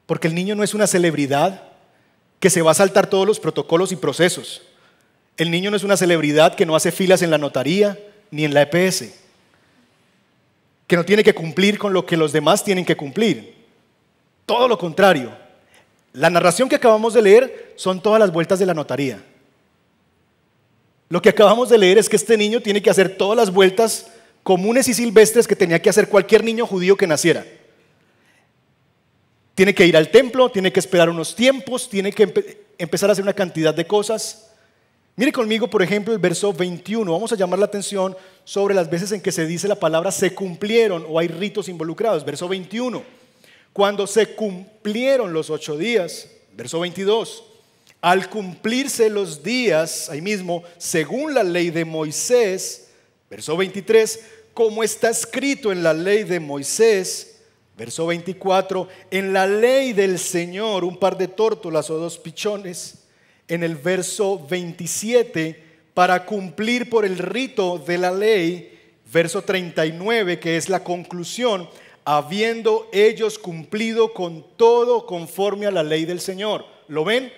Porque 0.08 0.28
el 0.28 0.34
niño 0.34 0.56
no 0.56 0.64
es 0.64 0.74
una 0.74 0.88
celebridad, 0.88 1.68
que 2.40 2.50
se 2.50 2.62
va 2.62 2.72
a 2.72 2.76
saltar 2.76 3.08
todos 3.08 3.26
los 3.26 3.40
protocolos 3.40 3.92
y 3.92 3.96
procesos. 3.96 4.62
El 5.38 5.52
niño 5.52 5.72
no 5.72 5.78
es 5.78 5.84
una 5.84 5.98
celebridad 5.98 6.56
que 6.56 6.66
no 6.66 6.76
hace 6.76 6.92
filas 6.92 7.22
en 7.22 7.32
la 7.32 7.38
notaría 7.38 7.98
ni 8.32 8.46
en 8.46 8.54
la 8.54 8.64
EPS, 8.64 9.06
que 10.88 10.96
no 10.96 11.06
tiene 11.06 11.24
que 11.24 11.34
cumplir 11.34 11.78
con 11.78 11.94
lo 11.94 12.06
que 12.06 12.18
los 12.18 12.32
demás 12.32 12.64
tienen 12.64 12.86
que 12.86 12.98
cumplir. 12.98 13.56
Todo 14.46 14.68
lo 14.68 14.78
contrario. 14.78 15.32
La 16.14 16.30
narración 16.30 16.70
que 16.70 16.76
acabamos 16.76 17.14
de 17.14 17.22
leer 17.22 17.74
son 17.76 18.02
todas 18.02 18.20
las 18.20 18.32
vueltas 18.32 18.60
de 18.60 18.66
la 18.66 18.74
notaría. 18.74 19.22
Lo 21.10 21.22
que 21.22 21.30
acabamos 21.30 21.70
de 21.70 21.78
leer 21.78 21.98
es 21.98 22.10
que 22.10 22.16
este 22.16 22.38
niño 22.38 22.62
tiene 22.62 22.82
que 22.82 22.90
hacer 22.90 23.18
todas 23.18 23.38
las 23.38 23.52
vueltas 23.52 24.08
comunes 24.44 24.88
y 24.88 24.94
silvestres 24.94 25.48
que 25.48 25.56
tenía 25.56 25.82
que 25.82 25.90
hacer 25.90 26.10
cualquier 26.10 26.44
niño 26.44 26.66
judío 26.66 26.98
que 26.98 27.08
naciera. 27.08 27.46
Tiene 29.58 29.74
que 29.74 29.88
ir 29.88 29.98
al 29.98 30.12
templo, 30.12 30.52
tiene 30.52 30.72
que 30.72 30.80
esperar 30.80 31.10
unos 31.10 31.36
tiempos, 31.36 31.90
tiene 31.90 32.12
que 32.12 32.62
empezar 32.78 33.10
a 33.10 33.14
hacer 33.14 33.24
una 33.24 33.34
cantidad 33.34 33.74
de 33.74 33.88
cosas. 33.88 34.52
Mire 35.16 35.32
conmigo, 35.32 35.68
por 35.68 35.82
ejemplo, 35.82 36.14
el 36.14 36.20
verso 36.20 36.54
21. 36.54 37.12
Vamos 37.12 37.32
a 37.32 37.36
llamar 37.36 37.58
la 37.58 37.66
atención 37.66 38.16
sobre 38.44 38.76
las 38.76 38.88
veces 38.88 39.12
en 39.14 39.20
que 39.20 39.32
se 39.32 39.48
dice 39.48 39.68
la 39.68 39.74
palabra 39.74 40.12
se 40.12 40.36
cumplieron 40.36 41.08
o 41.10 41.18
hay 41.18 41.28
ritos 41.28 41.70
involucrados. 41.70 42.24
Verso 42.24 42.48
21. 42.48 43.02
Cuando 43.74 44.06
se 44.06 44.36
cumplieron 44.36 45.34
los 45.34 45.50
ocho 45.50 45.76
días. 45.76 46.30
Verso 46.56 46.80
22. 46.80 47.44
Al 48.02 48.30
cumplirse 48.30 49.10
los 49.10 49.42
días, 49.42 50.08
ahí 50.12 50.22
mismo, 50.22 50.62
según 50.78 51.34
la 51.34 51.42
ley 51.42 51.72
de 51.72 51.84
Moisés. 51.84 52.90
Verso 53.28 53.58
23. 53.58 54.20
Como 54.54 54.84
está 54.84 55.10
escrito 55.10 55.72
en 55.72 55.82
la 55.82 55.96
ley 55.96 56.26
de 56.26 56.40
Moisés 56.40 57.37
Verso 57.77 58.07
24, 58.07 58.88
en 59.12 59.34
la 59.34 59.46
ley 59.46 59.93
del 59.93 60.17
Señor, 60.17 60.84
un 60.84 60.98
par 60.98 61.15
de 61.15 61.27
tórtolas 61.27 61.89
o 61.91 61.98
dos 61.98 62.17
pichones. 62.17 63.03
En 63.48 63.63
el 63.63 63.75
verso 63.75 64.46
27, 64.50 65.63
para 65.93 66.25
cumplir 66.25 66.89
por 66.89 67.05
el 67.05 67.19
rito 67.19 67.77
de 67.77 67.98
la 68.00 68.12
ley. 68.12 68.74
Verso 69.13 69.43
39, 69.43 70.39
que 70.39 70.57
es 70.57 70.69
la 70.69 70.84
conclusión, 70.84 71.69
habiendo 72.03 72.89
ellos 72.91 73.38
cumplido 73.38 74.12
con 74.12 74.46
todo 74.57 75.05
conforme 75.05 75.67
a 75.67 75.72
la 75.72 75.84
ley 75.84 76.05
del 76.05 76.19
Señor. 76.19 76.65
¿Lo 76.88 77.05
ven? 77.05 77.31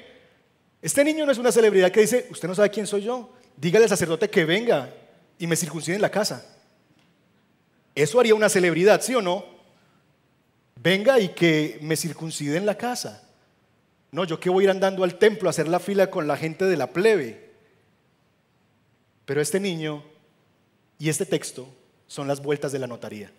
Este 0.81 1.03
niño 1.03 1.25
no 1.25 1.31
es 1.31 1.37
una 1.37 1.51
celebridad 1.51 1.91
que 1.91 2.01
dice, 2.01 2.27
usted 2.31 2.47
no 2.47 2.55
sabe 2.55 2.69
quién 2.69 2.87
soy 2.87 3.01
yo, 3.01 3.29
dígale 3.57 3.85
al 3.85 3.89
sacerdote 3.89 4.29
que 4.29 4.45
venga 4.45 4.93
y 5.37 5.47
me 5.47 5.57
circuncide 5.57 5.95
en 5.95 6.01
la 6.01 6.09
casa. 6.09 6.45
Eso 7.93 8.19
haría 8.19 8.33
una 8.33 8.47
celebridad, 8.47 9.01
¿sí 9.01 9.13
o 9.13 9.21
no? 9.21 9.58
Venga 10.81 11.19
y 11.19 11.29
que 11.29 11.79
me 11.81 11.95
circuncide 11.95 12.57
en 12.57 12.65
la 12.65 12.75
casa. 12.75 13.23
No, 14.11 14.23
yo 14.23 14.39
que 14.39 14.49
voy 14.49 14.63
a 14.63 14.65
ir 14.65 14.71
andando 14.71 15.03
al 15.03 15.19
templo 15.19 15.49
a 15.49 15.51
hacer 15.51 15.67
la 15.67 15.79
fila 15.79 16.09
con 16.09 16.27
la 16.27 16.37
gente 16.37 16.65
de 16.65 16.77
la 16.77 16.91
plebe. 16.91 17.49
Pero 19.25 19.41
este 19.41 19.59
niño 19.59 20.03
y 20.97 21.09
este 21.09 21.25
texto 21.25 21.67
son 22.07 22.27
las 22.27 22.41
vueltas 22.41 22.71
de 22.71 22.79
la 22.79 22.87
notaría. 22.87 23.31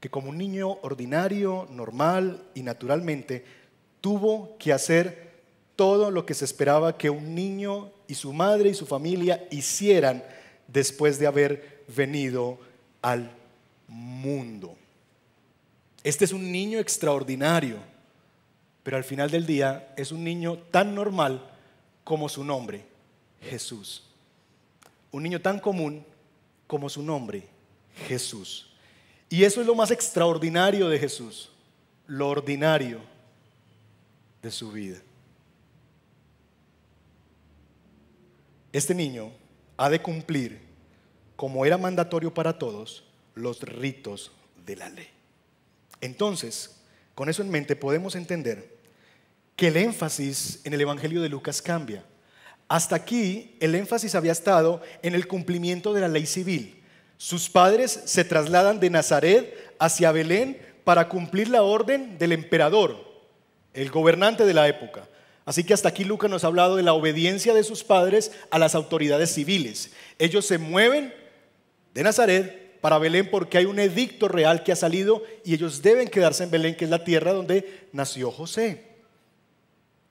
Que 0.00 0.10
como 0.10 0.30
un 0.30 0.38
niño 0.38 0.78
ordinario, 0.82 1.68
normal 1.70 2.42
y 2.54 2.62
naturalmente, 2.62 3.44
tuvo 4.00 4.56
que 4.58 4.72
hacer 4.72 5.32
todo 5.76 6.10
lo 6.10 6.26
que 6.26 6.34
se 6.34 6.44
esperaba 6.44 6.98
que 6.98 7.10
un 7.10 7.34
niño 7.34 7.90
y 8.06 8.14
su 8.14 8.32
madre 8.32 8.70
y 8.70 8.74
su 8.74 8.86
familia 8.86 9.46
hicieran 9.50 10.24
después 10.66 11.18
de 11.18 11.26
haber 11.26 11.84
venido 11.88 12.58
al 13.00 13.30
mundo. 13.88 14.76
Este 16.04 16.26
es 16.26 16.32
un 16.34 16.52
niño 16.52 16.78
extraordinario, 16.78 17.78
pero 18.82 18.98
al 18.98 19.04
final 19.04 19.30
del 19.30 19.46
día 19.46 19.94
es 19.96 20.12
un 20.12 20.22
niño 20.22 20.58
tan 20.70 20.94
normal 20.94 21.50
como 22.04 22.28
su 22.28 22.44
nombre, 22.44 22.84
Jesús. 23.40 24.04
Un 25.10 25.22
niño 25.22 25.40
tan 25.40 25.58
común 25.58 26.04
como 26.66 26.90
su 26.90 27.02
nombre, 27.02 27.48
Jesús. 28.06 28.70
Y 29.30 29.44
eso 29.44 29.62
es 29.62 29.66
lo 29.66 29.74
más 29.74 29.90
extraordinario 29.90 30.90
de 30.90 30.98
Jesús, 30.98 31.50
lo 32.06 32.28
ordinario 32.28 33.00
de 34.42 34.50
su 34.50 34.70
vida. 34.70 34.98
Este 38.74 38.94
niño 38.94 39.32
ha 39.78 39.88
de 39.88 40.02
cumplir, 40.02 40.60
como 41.34 41.64
era 41.64 41.78
mandatorio 41.78 42.34
para 42.34 42.58
todos, 42.58 43.04
los 43.34 43.62
ritos 43.62 44.32
de 44.66 44.76
la 44.76 44.90
ley. 44.90 45.13
Entonces, 46.04 46.76
con 47.14 47.30
eso 47.30 47.40
en 47.40 47.48
mente 47.48 47.76
podemos 47.76 48.14
entender 48.14 48.76
que 49.56 49.68
el 49.68 49.78
énfasis 49.78 50.60
en 50.64 50.74
el 50.74 50.80
Evangelio 50.82 51.22
de 51.22 51.30
Lucas 51.30 51.62
cambia. 51.62 52.04
Hasta 52.68 52.94
aquí 52.94 53.56
el 53.58 53.74
énfasis 53.74 54.14
había 54.14 54.32
estado 54.32 54.82
en 55.02 55.14
el 55.14 55.26
cumplimiento 55.26 55.94
de 55.94 56.02
la 56.02 56.08
ley 56.08 56.26
civil. 56.26 56.82
Sus 57.16 57.48
padres 57.48 58.02
se 58.04 58.22
trasladan 58.22 58.80
de 58.80 58.90
Nazaret 58.90 59.74
hacia 59.78 60.12
Belén 60.12 60.60
para 60.84 61.08
cumplir 61.08 61.48
la 61.48 61.62
orden 61.62 62.18
del 62.18 62.32
emperador, 62.32 63.02
el 63.72 63.90
gobernante 63.90 64.44
de 64.44 64.52
la 64.52 64.68
época. 64.68 65.08
Así 65.46 65.64
que 65.64 65.72
hasta 65.72 65.88
aquí 65.88 66.04
Lucas 66.04 66.30
nos 66.30 66.44
ha 66.44 66.48
hablado 66.48 66.76
de 66.76 66.82
la 66.82 66.92
obediencia 66.92 67.54
de 67.54 67.64
sus 67.64 67.82
padres 67.82 68.30
a 68.50 68.58
las 68.58 68.74
autoridades 68.74 69.32
civiles. 69.32 69.90
Ellos 70.18 70.44
se 70.44 70.58
mueven 70.58 71.14
de 71.94 72.02
Nazaret 72.02 72.63
para 72.84 72.98
Belén 72.98 73.30
porque 73.30 73.56
hay 73.56 73.64
un 73.64 73.78
edicto 73.78 74.28
real 74.28 74.62
que 74.62 74.70
ha 74.70 74.76
salido 74.76 75.22
y 75.42 75.54
ellos 75.54 75.80
deben 75.80 76.06
quedarse 76.06 76.44
en 76.44 76.50
Belén, 76.50 76.76
que 76.76 76.84
es 76.84 76.90
la 76.90 77.02
tierra 77.02 77.32
donde 77.32 77.86
nació 77.92 78.30
José. 78.30 78.84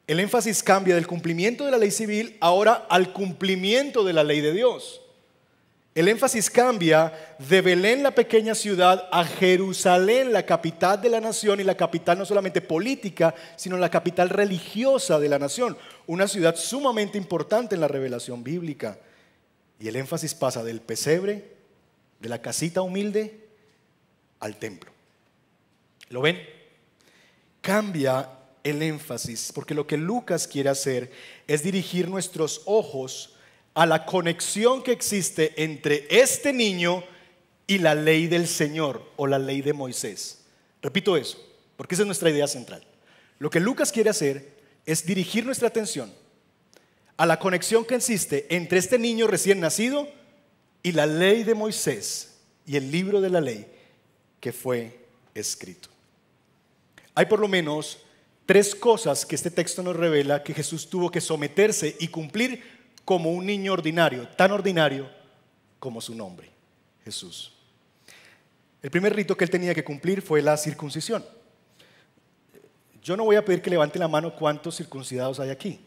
El 0.07 0.19
énfasis 0.19 0.63
cambia 0.63 0.95
del 0.95 1.05
cumplimiento 1.05 1.65
de 1.65 1.69
la 1.69 1.77
ley 1.77 1.91
civil 1.91 2.35
ahora 2.39 2.87
al 2.89 3.13
cumplimiento 3.13 4.03
de 4.03 4.13
la 4.13 4.23
ley 4.23 4.41
de 4.41 4.53
Dios. 4.53 5.01
El 5.93 6.07
énfasis 6.07 6.49
cambia 6.49 7.13
de 7.37 7.61
Belén, 7.61 8.01
la 8.01 8.15
pequeña 8.15 8.55
ciudad, 8.55 9.07
a 9.11 9.23
Jerusalén, 9.23 10.33
la 10.33 10.43
capital 10.43 10.99
de 10.99 11.09
la 11.09 11.21
nación 11.21 11.59
y 11.59 11.63
la 11.63 11.77
capital 11.77 12.17
no 12.17 12.25
solamente 12.25 12.59
política, 12.59 13.35
sino 13.55 13.77
la 13.77 13.91
capital 13.91 14.29
religiosa 14.29 15.19
de 15.19 15.29
la 15.29 15.37
nación. 15.37 15.77
Una 16.07 16.27
ciudad 16.27 16.55
sumamente 16.55 17.19
importante 17.19 17.75
en 17.75 17.81
la 17.81 17.87
revelación 17.87 18.43
bíblica. 18.43 18.97
Y 19.79 19.89
el 19.89 19.95
énfasis 19.95 20.33
pasa 20.33 20.63
del 20.63 20.81
pesebre, 20.81 21.52
de 22.23 22.29
la 22.29 22.41
casita 22.41 22.81
humilde, 22.81 23.37
al 24.39 24.55
templo. 24.55 24.91
¿Lo 26.07 26.21
ven? 26.21 26.41
Cambia 27.59 28.29
el 28.63 28.81
énfasis, 28.81 29.51
porque 29.53 29.73
lo 29.73 29.85
que 29.85 29.97
Lucas 29.97 30.47
quiere 30.47 30.69
hacer 30.69 31.11
es 31.47 31.63
dirigir 31.63 32.07
nuestros 32.07 32.61
ojos 32.63 33.35
a 33.73 33.85
la 33.85 34.05
conexión 34.05 34.83
que 34.83 34.93
existe 34.93 35.53
entre 35.61 36.07
este 36.09 36.53
niño 36.53 37.03
y 37.67 37.79
la 37.79 37.93
ley 37.93 38.27
del 38.27 38.47
Señor 38.47 39.03
o 39.17 39.27
la 39.27 39.37
ley 39.37 39.61
de 39.61 39.73
Moisés. 39.73 40.45
Repito 40.81 41.17
eso, 41.17 41.37
porque 41.75 41.95
esa 41.95 42.03
es 42.03 42.07
nuestra 42.07 42.29
idea 42.29 42.47
central. 42.47 42.85
Lo 43.37 43.49
que 43.49 43.59
Lucas 43.59 43.91
quiere 43.91 44.09
hacer 44.09 44.53
es 44.85 45.05
dirigir 45.05 45.45
nuestra 45.45 45.67
atención 45.67 46.13
a 47.17 47.25
la 47.25 47.37
conexión 47.37 47.83
que 47.83 47.95
existe 47.95 48.47
entre 48.55 48.79
este 48.79 48.97
niño 48.97 49.27
recién 49.27 49.59
nacido 49.59 50.07
y 50.83 50.91
la 50.91 51.05
ley 51.05 51.43
de 51.43 51.55
Moisés 51.55 52.37
y 52.65 52.75
el 52.75 52.91
libro 52.91 53.21
de 53.21 53.29
la 53.29 53.39
ley 53.39 53.65
que 54.39 54.51
fue 54.51 54.99
escrito. 55.33 55.89
Hay 57.15 57.25
por 57.25 57.39
lo 57.39 57.47
menos 57.47 57.99
tres 58.45 58.75
cosas 58.75 59.25
que 59.25 59.35
este 59.35 59.49
texto 59.49 59.81
nos 59.81 59.95
revela 59.95 60.43
que 60.43 60.53
Jesús 60.53 60.89
tuvo 60.89 61.09
que 61.09 61.21
someterse 61.21 61.95
y 61.99 62.09
cumplir 62.09 62.61
como 63.05 63.31
un 63.31 63.45
niño 63.45 63.73
ordinario, 63.73 64.27
tan 64.29 64.51
ordinario 64.51 65.09
como 65.79 66.01
su 66.01 66.13
nombre, 66.13 66.49
Jesús. 67.03 67.53
El 68.81 68.91
primer 68.91 69.15
rito 69.15 69.37
que 69.37 69.45
él 69.45 69.49
tenía 69.49 69.73
que 69.73 69.83
cumplir 69.83 70.21
fue 70.21 70.41
la 70.41 70.57
circuncisión. 70.57 71.23
Yo 73.01 73.15
no 73.15 73.23
voy 73.23 73.37
a 73.37 73.45
pedir 73.45 73.61
que 73.61 73.69
levante 73.69 73.99
la 73.99 74.07
mano 74.07 74.35
cuántos 74.35 74.77
circuncidados 74.77 75.39
hay 75.39 75.49
aquí, 75.49 75.79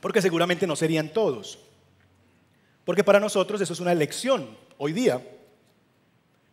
porque 0.00 0.22
seguramente 0.22 0.66
no 0.66 0.76
serían 0.76 1.12
todos, 1.12 1.58
porque 2.84 3.04
para 3.04 3.20
nosotros 3.20 3.60
eso 3.60 3.72
es 3.72 3.80
una 3.80 3.92
elección 3.92 4.56
hoy 4.78 4.92
día. 4.92 5.22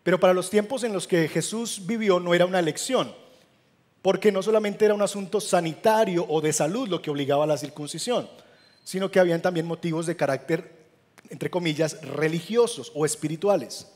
Pero 0.04 0.20
para 0.20 0.34
los 0.34 0.50
tiempos 0.50 0.84
en 0.84 0.94
los 0.94 1.08
que 1.08 1.28
Jesús 1.28 1.82
vivió 1.86 2.20
no 2.20 2.34
era 2.34 2.46
una 2.46 2.60
elección, 2.60 3.14
porque 4.02 4.32
no 4.32 4.42
solamente 4.42 4.86
era 4.86 4.94
un 4.94 5.02
asunto 5.02 5.42
sanitario 5.42 6.26
o 6.30 6.40
de 6.40 6.54
salud 6.54 6.88
lo 6.88 7.02
que 7.02 7.10
obligaba 7.10 7.44
a 7.44 7.48
la 7.48 7.58
circuncisión, 7.58 8.30
sino 8.84 9.12
que 9.12 9.20
habían 9.20 9.42
también 9.42 9.66
motivos 9.66 10.06
de 10.06 10.16
carácter, 10.16 10.72
entre 11.30 11.50
comillas, 11.50 12.02
religiosos 12.02 12.92
o 12.96 13.06
espirituales. 13.06 13.88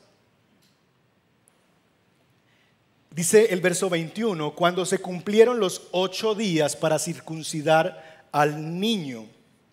Dice 3.14 3.54
el 3.54 3.60
verso 3.60 3.90
21, 3.90 4.56
cuando 4.56 4.86
se 4.86 5.00
cumplieron 5.00 5.60
los 5.60 5.90
ocho 5.92 6.34
días 6.34 6.76
para 6.78 6.98
circuncidar 6.98 8.28
al 8.32 8.80
niño, 8.80 9.26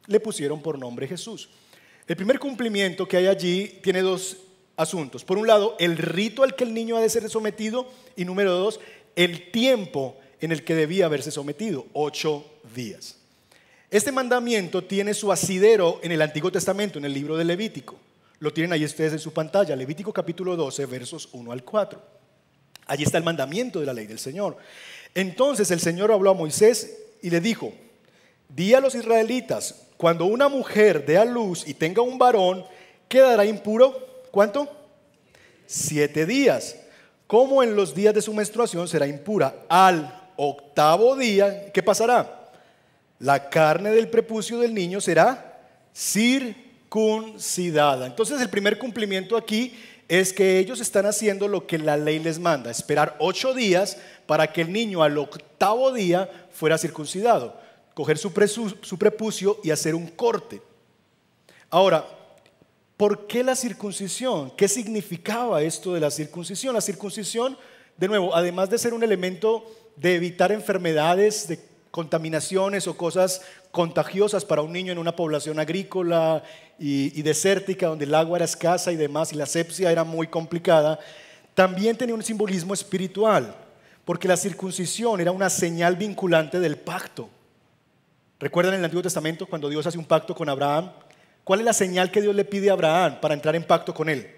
le 0.07 0.19
pusieron 0.19 0.61
por 0.61 0.79
nombre 0.79 1.07
Jesús. 1.07 1.49
El 2.09 2.17
primer 2.17 2.39
cumplimiento 2.39 3.07
que 3.07 3.19
hay 3.19 3.27
allí 3.27 3.81
tiene 3.83 4.01
dos 4.01 4.39
asuntos. 4.79 5.25
Por 5.25 5.37
un 5.37 5.47
lado, 5.47 5.77
el 5.79 5.99
rito 5.99 6.43
al 6.43 6.57
que 6.57 6.65
el 6.65 6.73
niño 6.73 6.97
ha 6.97 7.03
de 7.03 7.11
ser 7.11 7.29
sometido 7.29 7.87
y 8.17 8.25
número 8.25 8.55
dos, 8.55 8.81
el 9.15 9.51
tiempo 9.51 10.17
en 10.41 10.51
el 10.51 10.65
que 10.65 10.75
debía 10.75 11.05
haberse 11.05 11.31
sometido, 11.31 11.87
ocho 11.93 12.47
días. 12.75 13.17
Este 13.91 14.11
mandamiento 14.11 14.85
tiene 14.85 15.13
su 15.13 15.31
asidero 15.31 16.01
en 16.03 16.13
el 16.13 16.23
Antiguo 16.23 16.51
Testamento, 16.51 16.99
en 16.99 17.05
el 17.05 17.13
libro 17.13 17.37
de 17.37 17.45
Levítico. 17.45 17.99
Lo 18.39 18.55
tienen 18.55 18.73
ahí 18.73 18.87
ustedes 18.87 19.13
en 19.13 19.19
su 19.19 19.35
pantalla, 19.35 19.77
Levítico 19.77 20.11
capítulo 20.11 20.57
12, 20.57 20.87
versos 20.87 21.29
1 21.33 21.53
al 21.53 21.63
4. 21.63 22.01
Allí 22.87 23.03
está 23.03 23.19
el 23.19 23.25
mandamiento 23.25 23.81
de 23.81 23.87
la 23.87 23.93
ley 23.93 24.07
del 24.07 24.19
Señor. 24.19 24.57
Entonces 25.15 25.71
el 25.71 25.81
Señor 25.81 26.11
habló 26.11 26.31
a 26.31 26.35
Moisés 26.35 26.97
y 27.21 27.29
le 27.29 27.43
dijo, 27.43 27.75
di 28.49 28.73
a 28.73 28.81
los 28.81 28.95
israelitas, 28.95 29.88
cuando 29.99 30.25
una 30.25 30.49
mujer 30.49 31.05
dé 31.05 31.19
a 31.19 31.27
luz 31.27 31.69
y 31.69 31.75
tenga 31.75 32.01
un 32.01 32.17
varón, 32.17 32.65
quedará 33.09 33.45
impuro 33.45 34.09
¿Cuánto? 34.31 34.69
Siete 35.67 36.27
días. 36.27 36.77
Como 37.27 37.63
en 37.63 37.77
los 37.77 37.95
días 37.95 38.15
de 38.15 38.23
su 38.23 38.33
menstruación 38.33 38.89
será 38.89 39.07
impura. 39.07 39.55
Al 39.69 40.31
octavo 40.37 41.17
día, 41.17 41.71
¿qué 41.73 41.83
pasará? 41.83 42.51
La 43.19 43.51
carne 43.51 43.91
del 43.91 44.09
prepucio 44.09 44.59
del 44.61 44.75
niño 44.75 45.01
será 45.01 45.61
circuncidada. 45.95 48.07
Entonces 48.07 48.41
el 48.41 48.49
primer 48.49 48.79
cumplimiento 48.79 49.37
aquí 49.37 49.75
es 50.07 50.33
que 50.33 50.59
ellos 50.59 50.81
están 50.81 51.05
haciendo 51.05 51.49
lo 51.49 51.67
que 51.67 51.79
la 51.79 51.97
ley 51.97 52.19
les 52.19 52.39
manda, 52.39 52.71
esperar 52.71 53.17
ocho 53.19 53.53
días 53.53 53.99
para 54.27 54.53
que 54.53 54.63
el 54.63 54.73
niño 54.73 55.03
al 55.03 55.19
octavo 55.19 55.93
día 55.93 56.31
fuera 56.51 56.79
circuncidado, 56.79 57.61
coger 57.99 58.17
su, 58.17 58.33
prepucio 58.33 59.59
y 59.65 59.73
hacer 59.73 59.97
un 59.97 60.07
corte. 60.07 60.63
Ahora, 61.69 62.15
¿Por 62.97 63.29
qué 63.29 63.45
la 63.45 63.55
circuncisión? 63.55 64.51
¿Qué 64.57 64.67
significaba 64.67 65.63
esto 65.63 65.95
de 65.95 66.01
la 66.01 66.11
circuncisión? 66.11 66.75
La 66.75 66.81
circuncisión, 66.81 67.57
de 67.97 68.09
nuevo, 68.09 68.35
además 68.35 68.71
de 68.71 68.77
ser 68.77 68.93
un 68.93 69.05
elemento 69.05 69.65
de 69.95 70.17
evitar 70.17 70.51
enfermedades, 70.51 71.47
de 71.47 71.61
contaminaciones 71.93 72.89
o 72.89 72.97
cosas 72.97 73.43
contagiosas 73.71 74.45
para 74.45 74.63
un 74.63 74.73
niño 74.73 74.91
en 74.91 74.99
una 74.99 75.15
población 75.15 75.61
agrícola 75.61 76.43
y, 76.77 77.23
desértica, 77.23 77.87
donde 77.87 78.05
el 78.05 78.17
agua 78.17 78.39
era 78.39 78.47
escasa 78.47 78.91
y 78.91 78.97
demás, 78.97 79.33
y 79.33 79.37
la 79.37 79.47
sepsia 79.47 79.93
era 79.93 80.03
muy 80.03 80.27
complicada, 80.27 80.99
también 81.55 81.97
tenía 81.97 82.17
un 82.17 82.25
simbolismo 82.25 82.75
espiritual, 82.75 83.55
porque 84.05 84.27
la 84.27 84.37
circuncisión 84.37 85.21
era 85.21 85.31
una 85.31 85.51
señal 85.51 85.95
vinculante 85.95 86.59
del 86.59 86.79
pacto. 86.79 87.31
¿Recuerdan 88.41 88.75
en 88.75 88.81
el 88.81 88.85
Antiguo 88.85 89.03
Testamento 89.03 89.47
cuando 89.47 89.69
Dios 89.69 89.87
hace 89.87 89.99
un 89.99 90.05
pacto 90.05 90.35
con 90.35 90.49
Abraham? 90.49 90.93
¿Cuál 91.43 91.61
es 91.61 91.65
la 91.65 91.73
señal 91.73 92.11
que 92.11 92.21
Dios 92.21 92.35
le 92.35 92.45
pide 92.45 92.71
a 92.71 92.75
Abraham 92.75 93.21
para 93.21 93.35
entrar 93.35 93.57
en 93.57 93.65
pacto 93.65 93.93
con 93.93 94.09
él? 94.09 94.31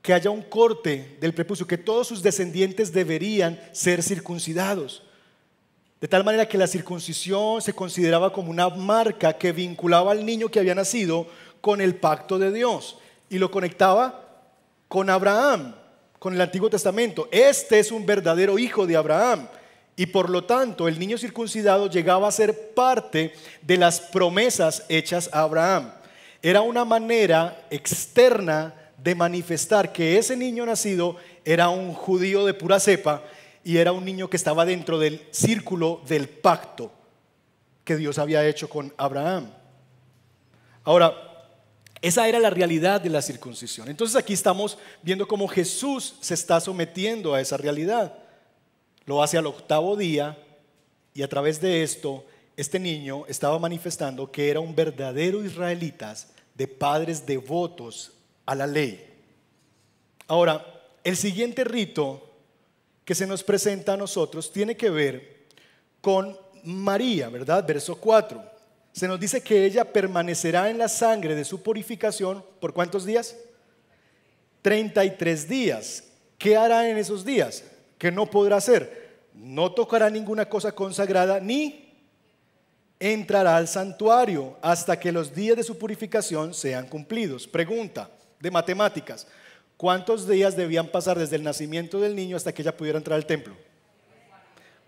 Que 0.00 0.12
haya 0.12 0.30
un 0.30 0.42
corte 0.42 1.16
del 1.20 1.32
prepucio, 1.32 1.66
que 1.66 1.78
todos 1.78 2.08
sus 2.08 2.22
descendientes 2.22 2.92
deberían 2.92 3.60
ser 3.70 4.02
circuncidados. 4.02 5.04
De 6.00 6.08
tal 6.08 6.24
manera 6.24 6.48
que 6.48 6.58
la 6.58 6.66
circuncisión 6.66 7.62
se 7.62 7.72
consideraba 7.72 8.32
como 8.32 8.50
una 8.50 8.68
marca 8.68 9.34
que 9.34 9.52
vinculaba 9.52 10.10
al 10.10 10.26
niño 10.26 10.48
que 10.48 10.58
había 10.58 10.74
nacido 10.74 11.28
con 11.60 11.80
el 11.80 11.94
pacto 11.94 12.40
de 12.40 12.50
Dios 12.50 12.98
y 13.30 13.38
lo 13.38 13.52
conectaba 13.52 14.28
con 14.88 15.08
Abraham, 15.08 15.76
con 16.18 16.34
el 16.34 16.40
Antiguo 16.40 16.68
Testamento. 16.68 17.28
Este 17.30 17.78
es 17.78 17.92
un 17.92 18.04
verdadero 18.04 18.58
hijo 18.58 18.88
de 18.88 18.96
Abraham. 18.96 19.46
Y 19.96 20.06
por 20.06 20.30
lo 20.30 20.44
tanto, 20.44 20.88
el 20.88 20.98
niño 20.98 21.18
circuncidado 21.18 21.88
llegaba 21.88 22.28
a 22.28 22.32
ser 22.32 22.70
parte 22.74 23.34
de 23.60 23.76
las 23.76 24.00
promesas 24.00 24.84
hechas 24.88 25.28
a 25.32 25.42
Abraham. 25.42 25.92
Era 26.40 26.62
una 26.62 26.84
manera 26.84 27.66
externa 27.70 28.74
de 28.96 29.14
manifestar 29.14 29.92
que 29.92 30.18
ese 30.18 30.36
niño 30.36 30.64
nacido 30.64 31.16
era 31.44 31.68
un 31.68 31.92
judío 31.92 32.46
de 32.46 32.54
pura 32.54 32.80
cepa 32.80 33.22
y 33.64 33.76
era 33.76 33.92
un 33.92 34.04
niño 34.04 34.30
que 34.30 34.36
estaba 34.36 34.64
dentro 34.64 34.98
del 34.98 35.26
círculo 35.30 36.00
del 36.06 36.28
pacto 36.28 36.90
que 37.84 37.96
Dios 37.96 38.18
había 38.18 38.46
hecho 38.46 38.68
con 38.68 38.92
Abraham. 38.96 39.50
Ahora, 40.84 41.14
esa 42.00 42.26
era 42.26 42.40
la 42.40 42.50
realidad 42.50 43.00
de 43.00 43.10
la 43.10 43.22
circuncisión. 43.22 43.88
Entonces 43.88 44.16
aquí 44.16 44.32
estamos 44.32 44.78
viendo 45.02 45.28
cómo 45.28 45.46
Jesús 45.46 46.16
se 46.20 46.34
está 46.34 46.60
sometiendo 46.60 47.34
a 47.34 47.40
esa 47.40 47.56
realidad. 47.56 48.21
Lo 49.04 49.22
hace 49.22 49.38
al 49.38 49.46
octavo 49.46 49.96
día 49.96 50.38
y 51.14 51.22
a 51.22 51.28
través 51.28 51.60
de 51.60 51.82
esto, 51.82 52.24
este 52.56 52.78
niño 52.78 53.24
estaba 53.26 53.58
manifestando 53.58 54.30
que 54.30 54.50
era 54.50 54.60
un 54.60 54.74
verdadero 54.74 55.44
israelita 55.44 56.14
de 56.54 56.68
padres 56.68 57.26
devotos 57.26 58.12
a 58.46 58.54
la 58.54 58.66
ley. 58.66 59.04
Ahora, 60.28 60.64
el 61.04 61.16
siguiente 61.16 61.64
rito 61.64 62.30
que 63.04 63.14
se 63.14 63.26
nos 63.26 63.42
presenta 63.42 63.94
a 63.94 63.96
nosotros 63.96 64.52
tiene 64.52 64.76
que 64.76 64.90
ver 64.90 65.46
con 66.00 66.36
María, 66.64 67.28
¿verdad? 67.28 67.66
Verso 67.66 67.96
4. 67.96 68.42
Se 68.92 69.08
nos 69.08 69.18
dice 69.18 69.42
que 69.42 69.64
ella 69.64 69.90
permanecerá 69.90 70.70
en 70.70 70.78
la 70.78 70.88
sangre 70.88 71.34
de 71.34 71.44
su 71.44 71.62
purificación 71.62 72.44
por 72.60 72.72
cuántos 72.72 73.04
días? 73.04 73.36
33 74.60 75.48
días. 75.48 76.04
¿Qué 76.38 76.56
hará 76.56 76.88
en 76.88 76.98
esos 76.98 77.24
días? 77.24 77.64
Que 78.02 78.10
no 78.10 78.26
podrá 78.26 78.56
hacer. 78.56 79.28
No 79.32 79.70
tocará 79.70 80.10
ninguna 80.10 80.48
cosa 80.48 80.72
consagrada 80.72 81.38
ni 81.38 81.88
entrará 82.98 83.56
al 83.56 83.68
santuario 83.68 84.58
hasta 84.60 84.98
que 84.98 85.12
los 85.12 85.32
días 85.32 85.56
de 85.56 85.62
su 85.62 85.78
purificación 85.78 86.52
sean 86.52 86.88
cumplidos. 86.88 87.46
Pregunta 87.46 88.10
de 88.40 88.50
matemáticas. 88.50 89.28
¿Cuántos 89.76 90.26
días 90.26 90.56
debían 90.56 90.88
pasar 90.88 91.16
desde 91.16 91.36
el 91.36 91.44
nacimiento 91.44 92.00
del 92.00 92.16
niño 92.16 92.36
hasta 92.36 92.52
que 92.52 92.62
ella 92.62 92.76
pudiera 92.76 92.98
entrar 92.98 93.14
al 93.14 93.24
templo? 93.24 93.54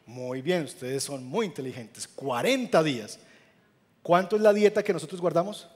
Muy 0.07 0.43
bien, 0.43 0.65
ustedes 0.65 1.05
son 1.05 1.25
muy 1.25 1.47
inteligentes. 1.47 2.09
40 2.09 2.83
días. 2.83 3.21
¿Cuánto 4.03 4.35
es 4.35 4.43
la 4.43 4.53
dieta 4.53 4.83
que 4.83 4.93
nosotros 4.93 5.21
guardamos? 5.21 5.69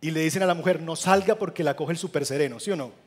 Y 0.00 0.12
le 0.12 0.20
dicen 0.20 0.42
a 0.42 0.46
la 0.46 0.54
mujer, 0.54 0.80
no 0.80 0.96
salga 0.96 1.34
porque 1.34 1.62
la 1.62 1.76
coge 1.76 1.92
el 1.92 1.98
super 1.98 2.24
sereno, 2.24 2.58
¿sí 2.58 2.70
o 2.70 2.76
no? 2.76 3.05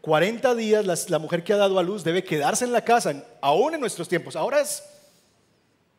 40 0.00 0.54
días 0.54 1.08
la, 1.08 1.18
mujer 1.18 1.42
que 1.42 1.52
ha 1.52 1.56
dado 1.56 1.78
a 1.78 1.82
luz 1.82 2.04
debe 2.04 2.24
quedarse 2.24 2.64
en 2.64 2.72
la 2.72 2.84
casa, 2.84 3.24
aún 3.40 3.74
en 3.74 3.80
nuestros 3.80 4.08
tiempos. 4.08 4.36
Ahora 4.36 4.60
es, 4.60 4.82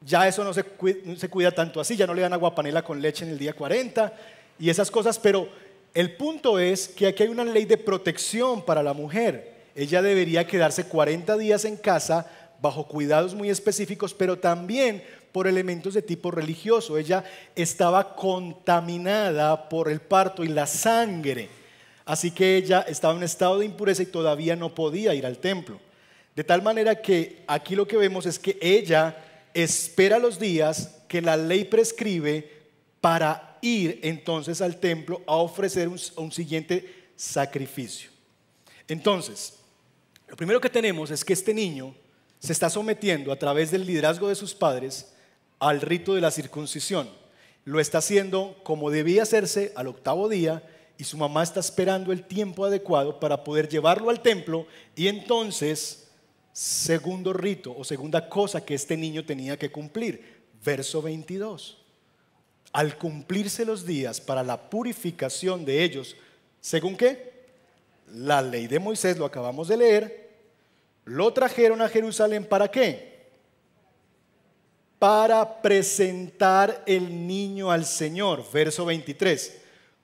ya 0.01 0.27
eso 0.27 0.43
no 0.43 0.53
se, 0.53 0.63
no 1.03 1.15
se 1.15 1.29
cuida 1.29 1.51
tanto 1.51 1.79
así, 1.81 1.95
ya 1.95 2.07
no 2.07 2.13
le 2.13 2.21
dan 2.21 2.33
agua 2.33 2.55
panela 2.55 2.81
con 2.81 3.01
leche 3.01 3.25
en 3.25 3.31
el 3.31 3.37
día 3.37 3.53
40 3.53 4.13
y 4.57 4.69
esas 4.69 4.89
cosas, 4.89 5.19
pero 5.19 5.49
el 5.93 6.15
punto 6.15 6.59
es 6.59 6.87
que 6.87 7.07
aquí 7.07 7.23
hay 7.23 7.29
una 7.29 7.43
ley 7.43 7.65
de 7.65 7.77
protección 7.77 8.63
para 8.63 8.83
la 8.83 8.93
mujer. 8.93 9.59
Ella 9.75 10.01
debería 10.01 10.47
quedarse 10.47 10.85
40 10.85 11.37
días 11.37 11.65
en 11.65 11.77
casa 11.77 12.29
bajo 12.61 12.87
cuidados 12.87 13.33
muy 13.33 13.49
específicos, 13.49 14.13
pero 14.13 14.37
también 14.37 15.03
por 15.31 15.47
elementos 15.47 15.93
de 15.93 16.01
tipo 16.01 16.31
religioso. 16.31 16.97
Ella 16.97 17.23
estaba 17.55 18.15
contaminada 18.15 19.69
por 19.69 19.89
el 19.89 19.99
parto 19.99 20.43
y 20.43 20.47
la 20.47 20.67
sangre. 20.67 21.49
Así 22.09 22.31
que 22.31 22.57
ella 22.57 22.83
estaba 22.87 23.15
en 23.15 23.21
estado 23.21 23.59
de 23.59 23.67
impureza 23.67 24.01
y 24.01 24.07
todavía 24.07 24.55
no 24.55 24.73
podía 24.73 25.13
ir 25.13 25.27
al 25.27 25.37
templo. 25.37 25.79
De 26.35 26.43
tal 26.43 26.63
manera 26.63 26.99
que 26.99 27.43
aquí 27.45 27.75
lo 27.75 27.87
que 27.87 27.97
vemos 27.97 28.25
es 28.25 28.39
que 28.39 28.57
ella 28.61 29.15
espera 29.53 30.17
los 30.17 30.39
días 30.39 31.01
que 31.07 31.21
la 31.21 31.37
ley 31.37 31.65
prescribe 31.65 32.51
para 32.99 33.59
ir 33.61 33.99
entonces 34.01 34.59
al 34.59 34.77
templo 34.77 35.21
a 35.27 35.35
ofrecer 35.35 35.87
un, 35.87 35.99
un 36.15 36.31
siguiente 36.31 37.11
sacrificio. 37.15 38.09
Entonces, 38.87 39.59
lo 40.27 40.35
primero 40.35 40.59
que 40.59 40.71
tenemos 40.71 41.11
es 41.11 41.23
que 41.23 41.33
este 41.33 41.53
niño 41.53 41.93
se 42.39 42.53
está 42.53 42.71
sometiendo 42.71 43.31
a 43.31 43.37
través 43.37 43.69
del 43.69 43.85
liderazgo 43.85 44.29
de 44.29 44.35
sus 44.35 44.55
padres 44.55 45.13
al 45.59 45.79
rito 45.79 46.15
de 46.15 46.21
la 46.21 46.31
circuncisión. 46.31 47.07
Lo 47.65 47.79
está 47.79 47.99
haciendo 47.99 48.59
como 48.63 48.89
debía 48.89 49.21
hacerse 49.21 49.73
al 49.75 49.85
octavo 49.85 50.27
día 50.27 50.63
y 50.99 51.05
su 51.05 51.17
mamá 51.17 51.43
está 51.43 51.61
esperando 51.61 52.11
el 52.11 52.25
tiempo 52.25 52.65
adecuado 52.65 53.21
para 53.21 53.41
poder 53.41 53.69
llevarlo 53.69 54.09
al 54.09 54.19
templo 54.19 54.67
y 54.97 55.07
entonces, 55.07 56.09
segundo 56.51 57.31
rito 57.31 57.73
o 57.75 57.85
segunda 57.85 58.27
cosa 58.27 58.65
que 58.65 58.75
este 58.75 58.97
niño 58.97 59.25
tenía 59.25 59.57
que 59.57 59.71
cumplir, 59.71 60.41
verso 60.63 61.01
22. 61.01 61.77
Al 62.73 62.97
cumplirse 62.97 63.63
los 63.63 63.85
días 63.85 64.19
para 64.19 64.43
la 64.43 64.69
purificación 64.69 65.63
de 65.63 65.85
ellos, 65.85 66.17
¿según 66.59 66.97
qué? 66.97 67.45
La 68.13 68.41
ley 68.41 68.67
de 68.67 68.79
Moisés, 68.79 69.17
lo 69.17 69.23
acabamos 69.23 69.69
de 69.69 69.77
leer, 69.77 70.29
lo 71.05 71.31
trajeron 71.31 71.81
a 71.81 71.87
Jerusalén 71.87 72.43
para 72.43 72.69
qué? 72.69 73.29
Para 74.99 75.61
presentar 75.61 76.83
el 76.85 77.25
niño 77.25 77.71
al 77.71 77.85
Señor. 77.85 78.43
Verso 78.51 78.83
23. 78.83 79.58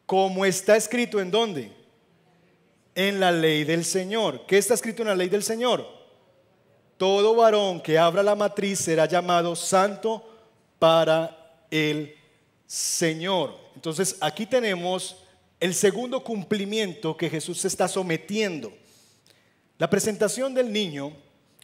Como 0.05 0.45
está 0.45 0.75
escrito 0.75 1.19
en 1.19 1.31
dónde? 1.31 1.71
En 2.93 3.19
la 3.19 3.31
ley 3.31 3.63
del 3.63 3.83
Señor. 3.83 4.45
¿Qué 4.45 4.57
está 4.57 4.73
escrito 4.73 5.01
en 5.01 5.09
la 5.09 5.15
ley 5.15 5.29
del 5.29 5.43
Señor? 5.43 5.85
Todo 6.97 7.35
varón 7.35 7.81
que 7.81 7.97
abra 7.97 8.23
la 8.23 8.35
matriz 8.35 8.79
será 8.79 9.05
llamado 9.05 9.55
santo 9.55 10.23
para 10.79 11.65
el 11.69 12.15
Señor. 12.65 13.55
Entonces 13.75 14.17
aquí 14.21 14.45
tenemos 14.45 15.17
el 15.59 15.73
segundo 15.73 16.23
cumplimiento 16.23 17.17
que 17.17 17.29
Jesús 17.29 17.59
se 17.59 17.67
está 17.67 17.87
sometiendo. 17.87 18.71
La 19.77 19.89
presentación 19.89 20.53
del 20.53 20.71
niño 20.71 21.11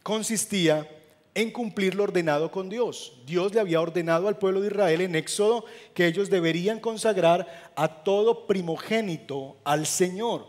consistía 0.04 0.88
en 1.34 1.52
cumplir 1.52 1.96
lo 1.96 2.04
ordenado 2.04 2.52
con 2.52 2.70
Dios. 2.70 3.14
Dios 3.26 3.54
le 3.54 3.62
había 3.62 3.82
ordenado 3.82 4.28
al 4.28 4.38
pueblo 4.38 4.62
de 4.62 4.68
Israel 4.68 5.02
en 5.02 5.16
Éxodo 5.16 5.66
que 5.94 6.08
ellos 6.08 6.30
deberían 6.30 6.80
consagrar 6.80 7.72
a 7.76 8.04
todo 8.04 8.48
primogénito 8.48 9.58
al 9.64 9.86
Señor. 9.86 10.46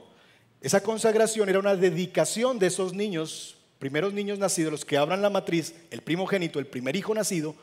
Esa 0.61 0.83
consagración 0.83 1.49
era 1.49 1.59
una 1.59 1.77
dedicación 1.77 2.59
de 2.59 2.69
esos 2.69 2.95
niños, 2.95 3.57
primeros 3.79 4.13
niños 4.13 4.39
nacidos, 4.39 4.73
los 4.73 4.85
que 4.85 4.97
abran 4.97 5.23
la 5.23 5.31
matriz, 5.31 5.75
el 5.91 6.03
primogénito, 6.03 6.59
el 6.59 6.67
primer 6.67 6.97
hijo 6.97 7.15
nacido, 7.15 7.55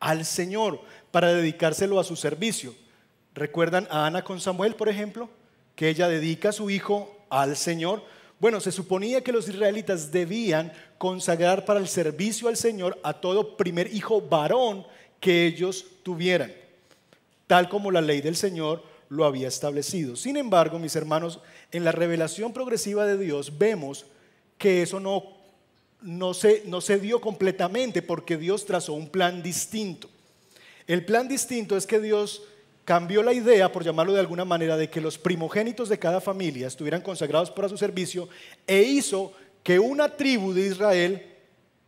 al 0.00 0.24
Señor, 0.24 0.80
para 1.10 1.32
dedicárselo 1.32 1.98
a 1.98 2.04
su 2.04 2.16
servicio. 2.16 2.74
¿Recuerdan 3.34 3.86
a 3.90 4.06
Ana 4.06 4.22
con 4.22 4.40
Samuel, 4.40 4.74
por 4.74 4.88
ejemplo? 4.88 5.28
Que 5.74 5.88
ella 5.88 6.08
dedica 6.08 6.48
a 6.48 6.52
su 6.52 6.70
hijo 6.70 7.16
al 7.30 7.56
Señor 7.56 8.02
bueno, 8.40 8.60
se 8.60 8.72
suponía 8.72 9.22
que 9.22 9.32
los 9.32 9.48
israelitas 9.48 10.12
debían 10.12 10.72
consagrar 10.96 11.64
para 11.64 11.80
el 11.80 11.88
servicio 11.88 12.48
al 12.48 12.56
Señor 12.56 12.98
a 13.02 13.14
todo 13.14 13.56
primer 13.56 13.92
hijo 13.92 14.20
varón 14.20 14.86
que 15.20 15.46
ellos 15.46 15.84
tuvieran, 16.02 16.52
tal 17.46 17.68
como 17.68 17.90
la 17.90 18.00
ley 18.00 18.20
del 18.20 18.36
Señor 18.36 18.82
lo 19.08 19.24
había 19.24 19.48
establecido. 19.48 20.16
Sin 20.16 20.36
embargo, 20.36 20.78
mis 20.78 20.94
hermanos, 20.94 21.40
en 21.72 21.84
la 21.84 21.92
revelación 21.92 22.52
progresiva 22.52 23.06
de 23.06 23.18
Dios 23.18 23.58
vemos 23.58 24.06
que 24.56 24.82
eso 24.82 25.00
no, 25.00 25.24
no, 26.02 26.34
se, 26.34 26.98
dio 27.00 27.20
completamente 27.20 28.02
porque 28.02 28.36
Dios 28.36 28.66
trazó 28.66 28.92
un 28.92 29.08
plan 29.08 29.42
distinto. 29.42 30.08
El 30.86 31.04
plan 31.04 31.28
distinto 31.28 31.76
es 31.76 31.86
que 31.86 32.00
Dios 32.00 32.42
cambió 32.88 33.22
la 33.22 33.34
idea, 33.34 33.70
por 33.70 33.84
llamarlo 33.84 34.14
de 34.14 34.20
alguna 34.20 34.46
manera, 34.46 34.74
de 34.78 34.88
que 34.88 35.02
los 35.02 35.18
primogénitos 35.18 35.90
de 35.90 35.98
cada 35.98 36.22
familia 36.22 36.66
estuvieran 36.66 37.02
consagrados 37.02 37.50
para 37.50 37.68
su 37.68 37.76
servicio 37.76 38.30
e 38.66 38.80
hizo 38.80 39.34
que 39.62 39.78
una 39.78 40.16
tribu 40.16 40.54
de 40.54 40.68
Israel 40.68 41.36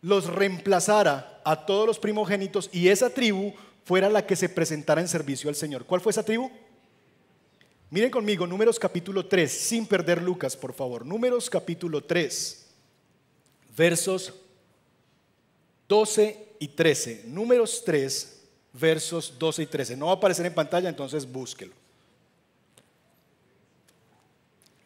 los 0.02 0.26
reemplazara 0.26 1.40
a 1.42 1.64
todos 1.64 1.86
los 1.86 1.98
primogénitos 1.98 2.68
y 2.70 2.88
esa 2.88 3.08
tribu 3.08 3.54
fuera 3.82 4.10
la 4.10 4.26
que 4.26 4.36
se 4.36 4.50
presentara 4.50 5.00
en 5.00 5.08
servicio 5.08 5.48
al 5.48 5.56
Señor. 5.56 5.86
¿Cuál 5.86 6.02
fue 6.02 6.10
esa 6.10 6.22
tribu? 6.22 6.50
Miren 7.88 8.10
conmigo, 8.10 8.46
números 8.46 8.78
capítulo 8.78 9.24
3, 9.24 9.50
sin 9.50 9.86
perder 9.86 10.20
Lucas, 10.20 10.54
por 10.54 10.74
favor. 10.74 11.06
Números 11.06 11.48
capítulo 11.48 12.02
3, 12.02 12.66
versos 13.74 14.34
12 15.88 16.56
y 16.58 16.68
13. 16.68 17.22
Números 17.28 17.84
3, 17.86 18.39
versos 18.72 19.34
12 19.38 19.62
y 19.62 19.66
13. 19.66 19.96
No 19.96 20.06
va 20.06 20.12
a 20.12 20.14
aparecer 20.16 20.46
en 20.46 20.54
pantalla, 20.54 20.88
entonces 20.88 21.30
búsquelo. 21.30 21.72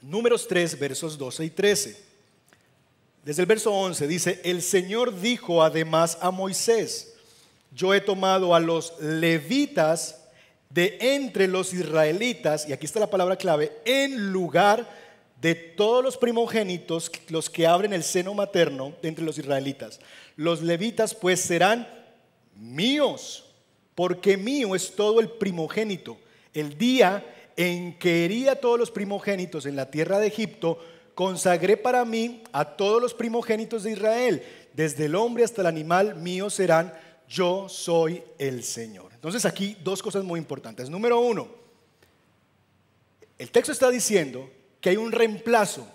Números 0.01 0.47
3, 0.47 0.79
versos 0.79 1.17
12 1.17 1.45
y 1.45 1.51
13. 1.51 2.05
Desde 3.25 3.43
el 3.43 3.47
verso 3.47 3.73
11 3.73 4.07
dice, 4.07 4.41
el 4.45 4.61
Señor 4.61 5.19
dijo 5.19 5.63
además 5.63 6.19
a 6.21 6.31
Moisés, 6.31 7.15
yo 7.73 7.95
he 7.95 8.01
tomado 8.01 8.55
a 8.55 8.61
los 8.61 9.01
levitas 9.01 10.21
de 10.69 10.99
entre 11.01 11.49
los 11.49 11.73
israelitas, 11.73 12.69
y 12.69 12.73
aquí 12.73 12.85
está 12.85 13.01
la 13.01 13.11
palabra 13.11 13.37
clave, 13.37 13.73
en 13.87 14.31
lugar 14.31 14.87
de 15.41 15.55
todos 15.55 16.05
los 16.05 16.19
primogénitos, 16.19 17.11
los 17.29 17.49
que 17.49 17.67
abren 17.67 17.93
el 17.93 18.03
seno 18.03 18.35
materno 18.35 18.95
entre 19.03 19.25
los 19.25 19.39
israelitas. 19.39 20.01
Los 20.37 20.63
levitas 20.63 21.15
pues 21.15 21.41
serán 21.41 21.89
míos 22.57 23.45
porque 23.95 24.37
mío 24.37 24.75
es 24.75 24.95
todo 24.95 25.21
el 25.21 25.31
primogénito. 25.31 26.19
El 26.53 26.77
día 26.79 27.25
en 27.57 27.99
que 27.99 28.25
hería 28.25 28.61
todos 28.61 28.79
los 28.79 28.91
primogénitos 28.91 29.67
en 29.67 29.77
la 29.77 29.91
tierra 29.91 30.19
de 30.19 30.27
Egipto, 30.27 30.79
consagré 31.15 31.77
para 31.77 32.05
mí 32.05 32.43
a 32.53 32.65
todos 32.65 33.01
los 33.01 33.15
primogénitos 33.15 33.85
de 33.85 33.93
Israel, 33.93 34.43
desde 34.73 35.05
el 35.05 35.15
hombre 35.15 35.45
hasta 35.45 35.61
el 35.61 35.69
animal 35.69 36.17
mío 36.17 36.51
serán, 36.51 36.93
yo 37.29 37.69
soy 37.69 38.23
el 38.39 38.65
Señor. 38.65 39.13
Entonces 39.15 39.45
aquí 39.45 39.77
dos 39.83 40.03
cosas 40.03 40.25
muy 40.25 40.39
importantes. 40.39 40.91
Número 40.91 41.21
uno, 41.21 41.49
el 43.39 43.51
texto 43.51 43.73
está 43.73 43.91
diciendo 43.91 44.51
que 44.81 44.91
hay 44.91 44.97
un 44.97 45.13
reemplazo. 45.13 45.87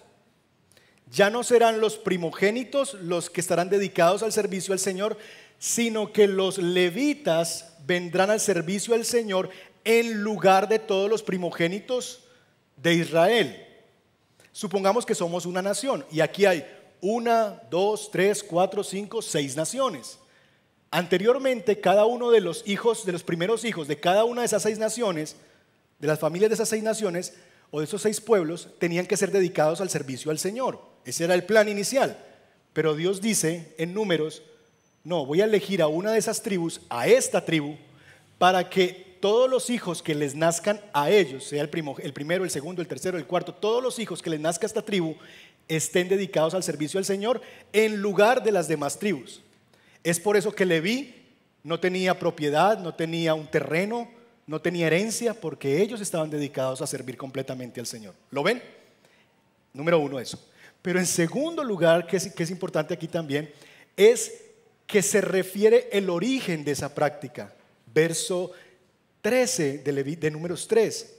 Ya 1.11 1.29
no 1.29 1.43
serán 1.43 1.81
los 1.81 1.97
primogénitos 1.97 2.93
los 2.95 3.29
que 3.29 3.41
estarán 3.41 3.69
dedicados 3.69 4.23
al 4.23 4.31
servicio 4.31 4.73
al 4.73 4.79
Señor, 4.79 5.17
sino 5.57 6.13
que 6.13 6.27
los 6.27 6.57
levitas 6.57 7.77
vendrán 7.89 8.29
al 8.29 8.39
servicio 8.39 8.93
al 8.93 9.03
Señor 9.03 9.49
en 9.83 10.21
lugar 10.21 10.69
de 10.69 10.77
todos 10.77 11.09
los 11.09 11.23
primogénitos 11.23 12.23
de 12.77 12.93
Israel. 12.93 13.65
Supongamos 14.51 15.07
que 15.07 15.15
somos 15.15 15.47
una 15.47 15.63
nación 15.63 16.05
y 16.11 16.19
aquí 16.19 16.45
hay 16.45 16.63
una, 17.01 17.63
dos, 17.71 18.11
tres, 18.11 18.43
cuatro, 18.43 18.83
cinco, 18.83 19.23
seis 19.23 19.55
naciones. 19.55 20.19
Anteriormente, 20.91 21.81
cada 21.81 22.05
uno 22.05 22.29
de 22.29 22.41
los 22.41 22.63
hijos, 22.67 23.07
de 23.07 23.11
los 23.11 23.23
primeros 23.23 23.65
hijos 23.65 23.87
de 23.87 23.99
cada 23.99 24.23
una 24.23 24.41
de 24.41 24.45
esas 24.45 24.61
seis 24.61 24.77
naciones, 24.77 25.35
de 25.97 26.07
las 26.07 26.19
familias 26.19 26.49
de 26.51 26.55
esas 26.55 26.69
seis 26.69 26.83
naciones 26.83 27.33
o 27.71 27.79
de 27.79 27.85
esos 27.85 28.03
seis 28.03 28.21
pueblos, 28.21 28.67
tenían 28.77 29.07
que 29.07 29.17
ser 29.17 29.31
dedicados 29.31 29.81
al 29.81 29.89
servicio 29.89 30.29
al 30.29 30.37
Señor. 30.37 30.79
Ese 31.05 31.23
era 31.23 31.33
el 31.33 31.43
plan 31.43 31.67
inicial. 31.67 32.23
Pero 32.71 32.93
Dios 32.93 33.19
dice 33.19 33.73
en 33.79 33.95
números 33.95 34.43
no, 35.03 35.25
voy 35.25 35.41
a 35.41 35.45
elegir 35.45 35.81
a 35.81 35.87
una 35.87 36.11
de 36.11 36.19
esas 36.19 36.41
tribus, 36.41 36.81
a 36.89 37.07
esta 37.07 37.43
tribu, 37.43 37.75
para 38.37 38.69
que 38.69 39.17
todos 39.19 39.49
los 39.49 39.69
hijos 39.69 40.01
que 40.01 40.15
les 40.15 40.35
nazcan 40.35 40.79
a 40.93 41.09
ellos, 41.09 41.43
sea 41.43 41.61
el, 41.61 41.69
el 42.01 42.13
primero, 42.13 42.43
el 42.43 42.49
segundo, 42.49 42.81
el 42.81 42.87
tercero, 42.87 43.17
el 43.17 43.25
cuarto, 43.25 43.53
todos 43.53 43.83
los 43.83 43.99
hijos 43.99 44.21
que 44.21 44.29
les 44.29 44.39
nazca 44.39 44.65
a 44.65 44.67
esta 44.67 44.81
tribu, 44.81 45.15
estén 45.67 46.09
dedicados 46.09 46.53
al 46.53 46.63
servicio 46.63 46.97
al 46.97 47.05
Señor 47.05 47.41
en 47.73 48.01
lugar 48.01 48.43
de 48.43 48.51
las 48.51 48.67
demás 48.67 48.97
tribus. 48.97 49.41
Es 50.03 50.19
por 50.19 50.37
eso 50.37 50.51
que 50.51 50.65
Leví 50.65 51.15
no 51.63 51.79
tenía 51.79 52.17
propiedad, 52.17 52.79
no 52.79 52.95
tenía 52.95 53.33
un 53.33 53.47
terreno, 53.47 54.09
no 54.47 54.61
tenía 54.61 54.87
herencia, 54.87 55.33
porque 55.33 55.81
ellos 55.81 56.01
estaban 56.01 56.29
dedicados 56.29 56.81
a 56.81 56.87
servir 56.87 57.17
completamente 57.17 57.79
al 57.79 57.85
Señor. 57.85 58.15
¿Lo 58.31 58.41
ven? 58.41 58.63
Número 59.73 59.99
uno, 59.99 60.19
eso. 60.19 60.39
Pero 60.81 60.97
en 60.97 61.05
segundo 61.05 61.63
lugar, 61.63 62.07
que 62.07 62.17
es, 62.17 62.33
que 62.33 62.43
es 62.43 62.49
importante 62.49 62.93
aquí 62.93 63.07
también, 63.07 63.51
es 63.95 64.48
que 64.89 65.03
se 65.03 65.21
refiere 65.21 65.87
el 65.91 66.09
origen 66.09 66.63
de 66.63 66.71
esa 66.71 66.95
práctica. 66.95 67.53
Verso 67.93 68.51
13 69.21 69.83
de, 69.83 70.31
números 70.31 70.67
3. 70.67 71.15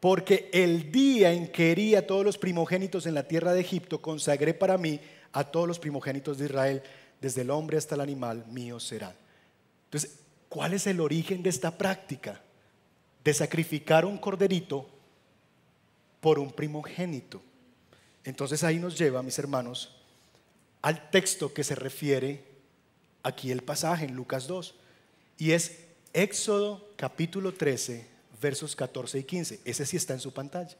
Porque 0.00 0.48
el 0.50 0.90
día 0.90 1.30
en 1.32 1.52
que 1.52 1.72
hería 1.72 1.98
a 1.98 2.06
todos 2.06 2.24
los 2.24 2.38
primogénitos 2.38 3.04
en 3.04 3.12
la 3.12 3.28
tierra 3.28 3.52
de 3.52 3.60
Egipto, 3.60 4.00
consagré 4.00 4.54
para 4.54 4.78
mí 4.78 4.98
a 5.32 5.44
todos 5.44 5.68
los 5.68 5.78
primogénitos 5.78 6.38
de 6.38 6.46
Israel, 6.46 6.82
desde 7.20 7.42
el 7.42 7.50
hombre 7.50 7.76
hasta 7.76 7.96
el 7.96 8.00
animal, 8.00 8.46
mío 8.46 8.80
serán. 8.80 9.14
Entonces, 9.84 10.20
¿cuál 10.48 10.72
es 10.72 10.86
el 10.86 11.00
origen 11.00 11.42
de 11.42 11.50
esta 11.50 11.76
práctica? 11.76 12.40
De 13.22 13.34
sacrificar 13.34 14.06
un 14.06 14.16
corderito 14.16 14.88
por 16.22 16.38
un 16.38 16.50
primogénito. 16.50 17.42
Entonces 18.24 18.64
ahí 18.64 18.78
nos 18.78 18.96
lleva, 18.96 19.22
mis 19.22 19.38
hermanos, 19.38 19.96
al 20.86 21.10
texto 21.10 21.52
que 21.52 21.64
se 21.64 21.74
refiere 21.74 22.44
aquí 23.24 23.50
el 23.50 23.64
pasaje 23.64 24.04
en 24.04 24.14
Lucas 24.14 24.46
2. 24.46 24.76
Y 25.36 25.50
es 25.50 25.78
Éxodo 26.12 26.90
capítulo 26.94 27.52
13, 27.52 28.06
versos 28.40 28.76
14 28.76 29.18
y 29.18 29.24
15. 29.24 29.60
Ese 29.64 29.84
sí 29.84 29.96
está 29.96 30.14
en 30.14 30.20
su 30.20 30.32
pantalla. 30.32 30.76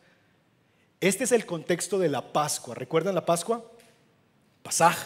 Este 1.01 1.25
es 1.25 1.33
el 1.33 1.45
contexto 1.45 1.99
de 1.99 2.09
la 2.09 2.33
Pascua. 2.33 2.77
¿Recuerdan 2.77 3.17
la 3.17 3.27
Pascua? 3.27 3.69
Pasaj. 4.63 4.97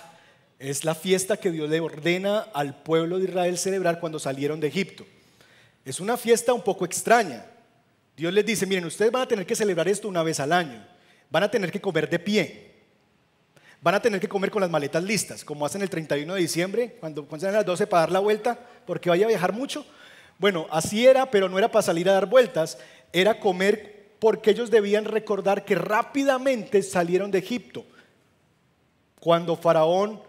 Es 0.59 0.85
la 0.85 0.95
fiesta 0.95 1.39
que 1.39 1.51
Dios 1.51 1.71
le 1.71 1.81
ordena 1.81 2.41
al 2.53 2.83
pueblo 2.83 3.17
de 3.19 3.25
Israel 3.25 3.57
celebrar 3.57 4.01
cuando 4.01 4.19
salieron 4.19 4.61
de 4.61 4.67
Egipto. 4.67 5.07
Es 5.83 6.01
una 6.01 6.19
fiesta 6.19 6.53
un 6.53 6.63
poco 6.63 6.85
extraña. 6.85 7.47
Dios 8.19 8.35
les 8.35 8.45
dice, 8.45 8.67
miren, 8.67 8.85
ustedes 8.85 9.11
van 9.11 9.23
a 9.23 9.29
tener 9.29 9.47
que 9.47 9.57
celebrar 9.57 9.89
esto 9.89 10.09
una 10.09 10.23
vez 10.23 10.41
al 10.41 10.53
año. 10.53 10.87
Van 11.31 11.45
a 11.45 11.51
tener 11.51 11.73
que 11.73 11.81
comer 11.81 12.11
de 12.11 12.19
pie. 12.19 12.70
Van 13.83 13.95
a 13.95 14.03
tener 14.03 14.21
que 14.21 14.29
comer 14.29 14.51
con 14.51 14.61
las 14.61 14.71
maletas 14.71 15.03
listas, 15.03 15.45
como 15.45 15.65
hacen 15.65 15.81
el 15.81 15.89
31 15.89 16.35
de 16.35 16.41
diciembre, 16.41 16.97
cuando 17.01 17.27
salen 17.39 17.55
a 17.55 17.59
las 17.59 17.67
12 17.67 17.87
para 17.87 18.03
dar 18.03 18.13
la 18.13 18.19
vuelta, 18.19 18.59
porque 18.87 19.09
vaya 19.09 19.25
a 19.25 19.29
viajar 19.29 19.53
mucho. 19.53 19.87
Bueno, 20.39 20.67
así 20.71 21.07
era, 21.07 21.31
pero 21.31 21.49
no 21.49 21.59
era 21.59 21.71
para 21.71 21.83
salir 21.83 22.09
a 22.09 22.13
dar 22.13 22.27
vueltas, 22.27 22.79
era 23.13 23.41
comer 23.41 24.01
porque 24.19 24.51
ellos 24.51 24.71
debían 24.71 25.07
recordar 25.07 25.65
que 25.65 25.75
rápidamente 25.75 26.83
salieron 26.83 27.31
de 27.31 27.39
Egipto. 27.39 27.87
Cuando 29.19 29.57
Faraón 29.57 30.21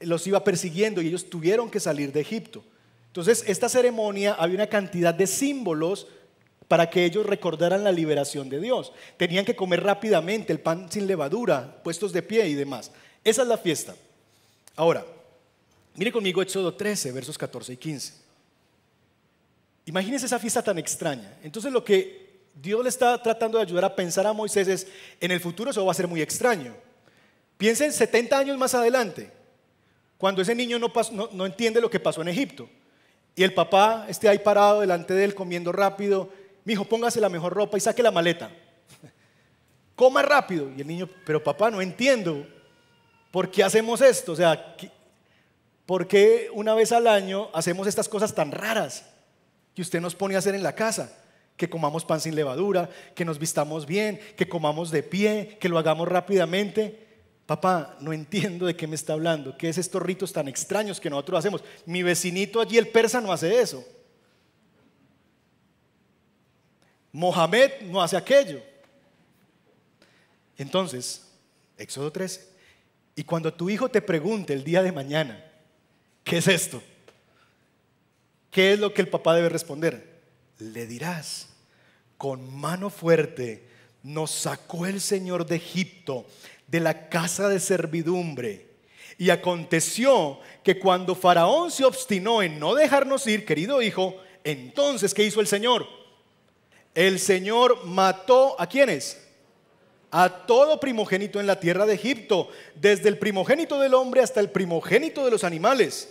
los 0.00 0.26
iba 0.26 0.42
persiguiendo 0.44 1.02
y 1.02 1.08
ellos 1.08 1.28
tuvieron 1.28 1.70
que 1.70 1.80
salir 1.80 2.12
de 2.12 2.20
Egipto. 2.20 2.64
Entonces, 3.08 3.44
esta 3.46 3.68
ceremonia 3.68 4.34
había 4.34 4.54
una 4.54 4.68
cantidad 4.68 5.12
de 5.12 5.26
símbolos 5.26 6.06
para 6.70 6.88
que 6.88 7.04
ellos 7.04 7.26
recordaran 7.26 7.82
la 7.82 7.90
liberación 7.90 8.48
de 8.48 8.60
Dios. 8.60 8.92
Tenían 9.16 9.44
que 9.44 9.56
comer 9.56 9.82
rápidamente 9.82 10.52
el 10.52 10.60
pan 10.60 10.86
sin 10.88 11.08
levadura, 11.08 11.82
puestos 11.82 12.12
de 12.12 12.22
pie 12.22 12.46
y 12.46 12.54
demás. 12.54 12.92
Esa 13.24 13.42
es 13.42 13.48
la 13.48 13.58
fiesta. 13.58 13.96
Ahora, 14.76 15.04
mire 15.96 16.12
conmigo 16.12 16.40
Éxodo 16.40 16.72
13, 16.72 17.10
versos 17.10 17.36
14 17.36 17.72
y 17.72 17.76
15. 17.76 18.12
Imagínense 19.86 20.26
esa 20.26 20.38
fiesta 20.38 20.62
tan 20.62 20.78
extraña. 20.78 21.38
Entonces 21.42 21.72
lo 21.72 21.82
que 21.84 22.44
Dios 22.54 22.84
le 22.84 22.88
está 22.88 23.20
tratando 23.20 23.58
de 23.58 23.64
ayudar 23.64 23.86
a 23.86 23.96
pensar 23.96 24.24
a 24.28 24.32
Moisés 24.32 24.68
es, 24.68 24.86
en 25.20 25.32
el 25.32 25.40
futuro 25.40 25.72
eso 25.72 25.84
va 25.84 25.90
a 25.90 25.96
ser 25.96 26.06
muy 26.06 26.22
extraño. 26.22 26.72
Piensen 27.58 27.92
70 27.92 28.38
años 28.38 28.56
más 28.56 28.74
adelante, 28.74 29.28
cuando 30.18 30.40
ese 30.40 30.54
niño 30.54 30.78
no, 30.78 30.92
no, 31.32 31.46
entiende 31.46 31.80
lo 31.80 31.90
que 31.90 31.98
pasó 31.98 32.22
en 32.22 32.28
Egipto. 32.28 32.70
Y 33.34 33.42
el 33.42 33.54
papá 33.54 34.06
esté 34.08 34.28
ahí 34.28 34.38
parado 34.38 34.82
delante 34.82 35.14
de 35.14 35.24
él 35.24 35.34
comiendo 35.34 35.72
rápido. 35.72 36.30
Mi 36.64 36.74
hijo, 36.74 36.84
póngase 36.84 37.20
la 37.20 37.28
mejor 37.28 37.52
ropa 37.52 37.76
y 37.76 37.80
saque 37.80 38.02
la 38.02 38.10
maleta. 38.10 38.50
Coma 39.94 40.22
rápido. 40.22 40.70
Y 40.76 40.80
el 40.80 40.86
niño, 40.86 41.08
pero 41.24 41.42
papá, 41.42 41.70
no 41.70 41.80
entiendo. 41.80 42.46
¿Por 43.30 43.50
qué 43.50 43.62
hacemos 43.62 44.00
esto? 44.00 44.32
O 44.32 44.36
sea, 44.36 44.76
¿por 45.86 46.06
qué 46.06 46.48
una 46.52 46.74
vez 46.74 46.92
al 46.92 47.06
año 47.06 47.48
hacemos 47.52 47.86
estas 47.86 48.08
cosas 48.08 48.34
tan 48.34 48.52
raras? 48.52 49.04
que 49.74 49.82
usted 49.82 50.00
nos 50.00 50.14
pone 50.14 50.34
a 50.34 50.38
hacer 50.38 50.54
en 50.54 50.62
la 50.62 50.74
casa. 50.74 51.16
Que 51.56 51.68
comamos 51.68 52.04
pan 52.04 52.20
sin 52.20 52.34
levadura, 52.34 52.88
que 53.14 53.24
nos 53.24 53.38
vistamos 53.38 53.84
bien, 53.84 54.18
que 54.36 54.48
comamos 54.48 54.90
de 54.90 55.02
pie, 55.02 55.58
que 55.60 55.68
lo 55.68 55.78
hagamos 55.78 56.08
rápidamente. 56.08 57.06
Papá, 57.44 57.96
no 58.00 58.12
entiendo 58.12 58.64
de 58.64 58.74
qué 58.74 58.86
me 58.86 58.94
está 58.94 59.12
hablando. 59.12 59.58
¿Qué 59.58 59.68
es 59.68 59.76
estos 59.76 60.02
ritos 60.02 60.32
tan 60.32 60.48
extraños 60.48 61.00
que 61.00 61.10
nosotros 61.10 61.40
hacemos? 61.40 61.62
Mi 61.84 62.02
vecinito 62.02 62.60
allí, 62.60 62.78
el 62.78 62.88
persa, 62.88 63.20
no 63.20 63.32
hace 63.32 63.60
eso. 63.60 63.84
Mohamed 67.12 67.82
no 67.82 68.02
hace 68.02 68.16
aquello. 68.16 68.62
Entonces, 70.56 71.26
Éxodo 71.76 72.12
13. 72.12 72.48
Y 73.16 73.24
cuando 73.24 73.52
tu 73.52 73.70
hijo 73.70 73.88
te 73.88 74.02
pregunte 74.02 74.52
el 74.52 74.64
día 74.64 74.82
de 74.82 74.92
mañana, 74.92 75.44
¿qué 76.22 76.38
es 76.38 76.48
esto? 76.48 76.82
¿Qué 78.50 78.72
es 78.72 78.78
lo 78.78 78.92
que 78.92 79.02
el 79.02 79.08
papá 79.08 79.34
debe 79.34 79.48
responder? 79.48 80.20
Le 80.58 80.86
dirás, 80.86 81.48
con 82.16 82.54
mano 82.54 82.90
fuerte 82.90 83.68
nos 84.02 84.30
sacó 84.30 84.86
el 84.86 85.00
Señor 85.00 85.46
de 85.46 85.56
Egipto, 85.56 86.26
de 86.66 86.80
la 86.80 87.08
casa 87.08 87.48
de 87.48 87.60
servidumbre. 87.60 88.66
Y 89.18 89.30
aconteció 89.30 90.40
que 90.62 90.78
cuando 90.78 91.14
Faraón 91.14 91.70
se 91.70 91.84
obstinó 91.84 92.42
en 92.42 92.58
no 92.58 92.74
dejarnos 92.74 93.26
ir, 93.26 93.44
querido 93.44 93.82
hijo, 93.82 94.16
entonces, 94.44 95.12
¿qué 95.12 95.24
hizo 95.24 95.40
el 95.40 95.46
Señor? 95.46 95.99
El 96.94 97.18
Señor 97.18 97.84
mató 97.84 98.60
a 98.60 98.66
quienes? 98.66 99.20
A 100.10 100.28
todo 100.46 100.80
primogénito 100.80 101.38
en 101.38 101.46
la 101.46 101.60
tierra 101.60 101.86
de 101.86 101.94
Egipto, 101.94 102.48
desde 102.74 103.08
el 103.08 103.18
primogénito 103.18 103.78
del 103.78 103.94
hombre 103.94 104.22
hasta 104.22 104.40
el 104.40 104.50
primogénito 104.50 105.24
de 105.24 105.30
los 105.30 105.44
animales. 105.44 106.08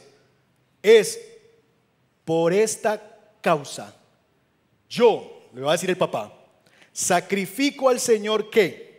Es 0.81 1.19
por 2.23 2.53
esta 2.53 3.01
causa, 3.41 3.95
yo, 4.87 5.49
le 5.53 5.61
va 5.61 5.71
a 5.71 5.73
decir 5.73 5.89
el 5.89 5.97
papá, 5.97 6.33
sacrifico 6.93 7.89
al 7.89 7.99
Señor 7.99 8.49
que 8.49 8.89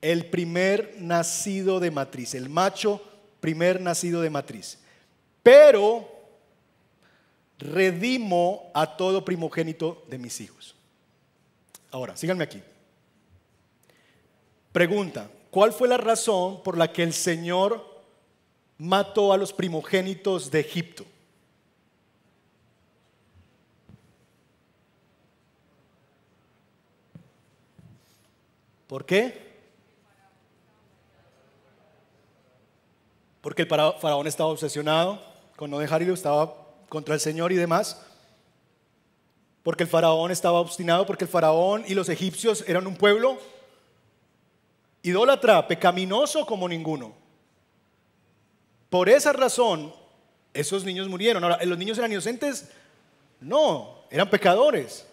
el 0.00 0.26
primer 0.26 0.96
nacido 0.98 1.80
de 1.80 1.90
matriz, 1.90 2.34
el 2.34 2.48
macho 2.48 3.02
primer 3.40 3.80
nacido 3.80 4.20
de 4.20 4.30
matriz, 4.30 4.78
pero 5.42 6.15
redimo 7.58 8.70
a 8.74 8.96
todo 8.96 9.24
primogénito 9.24 10.04
de 10.08 10.18
mis 10.18 10.40
hijos. 10.40 10.74
Ahora, 11.90 12.16
síganme 12.16 12.44
aquí. 12.44 12.62
Pregunta, 14.72 15.30
¿cuál 15.50 15.72
fue 15.72 15.88
la 15.88 15.96
razón 15.96 16.62
por 16.62 16.76
la 16.76 16.92
que 16.92 17.02
el 17.02 17.12
Señor 17.12 17.96
mató 18.78 19.32
a 19.32 19.36
los 19.36 19.52
primogénitos 19.52 20.50
de 20.50 20.60
Egipto. 20.60 21.04
¿Por 28.86 29.04
qué? 29.04 29.46
Porque 33.40 33.62
el 33.62 33.68
faraón 33.68 34.26
estaba 34.26 34.50
obsesionado 34.50 35.20
con 35.56 35.70
no 35.70 35.78
dejar 35.78 36.02
ir, 36.02 36.10
estaba 36.10 36.65
contra 36.88 37.14
el 37.14 37.20
Señor 37.20 37.52
y 37.52 37.56
demás. 37.56 38.02
Porque 39.62 39.82
el 39.82 39.88
faraón 39.88 40.30
estaba 40.30 40.60
obstinado, 40.60 41.06
porque 41.06 41.24
el 41.24 41.30
faraón 41.30 41.84
y 41.86 41.94
los 41.94 42.08
egipcios 42.08 42.64
eran 42.66 42.86
un 42.86 42.96
pueblo 42.96 43.38
idólatra, 45.06 45.68
pecaminoso 45.68 46.44
como 46.46 46.68
ninguno. 46.68 47.14
Por 48.90 49.08
esa 49.08 49.32
razón, 49.32 49.94
esos 50.52 50.84
niños 50.84 51.08
murieron. 51.08 51.44
Ahora, 51.44 51.64
¿los 51.64 51.78
niños 51.78 51.98
eran 51.98 52.10
inocentes? 52.10 52.70
No, 53.40 54.04
eran 54.10 54.28
pecadores. 54.30 55.06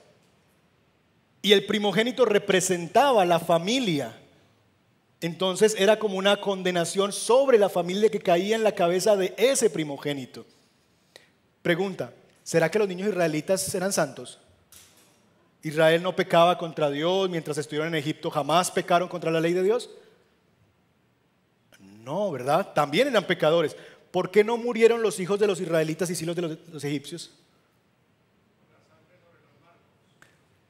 Y 1.44 1.52
el 1.52 1.66
primogénito 1.66 2.26
representaba 2.26 3.26
la 3.26 3.40
familia. 3.40 4.20
Entonces 5.22 5.76
era 5.78 6.00
como 6.00 6.18
una 6.18 6.42
condenación 6.42 7.12
sobre 7.12 7.58
la 7.58 7.70
familia 7.70 8.10
que 8.10 8.20
caía 8.20 8.56
en 8.56 8.64
la 8.64 8.74
cabeza 8.74 9.16
de 9.16 9.34
ese 9.38 9.70
primogénito. 9.70 10.46
Pregunta, 11.64 12.14
¿será 12.44 12.70
que 12.70 12.78
los 12.78 12.90
niños 12.90 13.08
israelitas 13.08 13.74
eran 13.74 13.94
santos? 13.94 14.38
Israel 15.64 16.04
no 16.04 16.14
pecaba 16.14 16.58
contra 16.58 16.90
Dios 16.90 17.30
mientras 17.30 17.58
estuvieron 17.58 17.88
en 17.88 17.96
Egipto, 17.96 18.30
jamás 18.30 18.70
pecaron 18.70 19.08
contra 19.08 19.32
la 19.32 19.40
ley 19.40 19.54
de 19.54 19.64
Dios. 19.64 19.90
No, 21.80 22.30
¿verdad? 22.32 22.74
También 22.74 23.08
eran 23.08 23.26
pecadores. 23.26 23.78
¿Por 24.12 24.30
qué 24.30 24.44
no 24.44 24.58
murieron 24.58 25.02
los 25.02 25.22
hijos 25.22 25.40
de 25.40 25.48
los 25.48 25.62
israelitas 25.62 26.10
y 26.10 26.16
sí 26.16 26.26
los 26.26 26.36
de 26.36 26.42
los, 26.42 26.84
egipcios? 26.84 27.32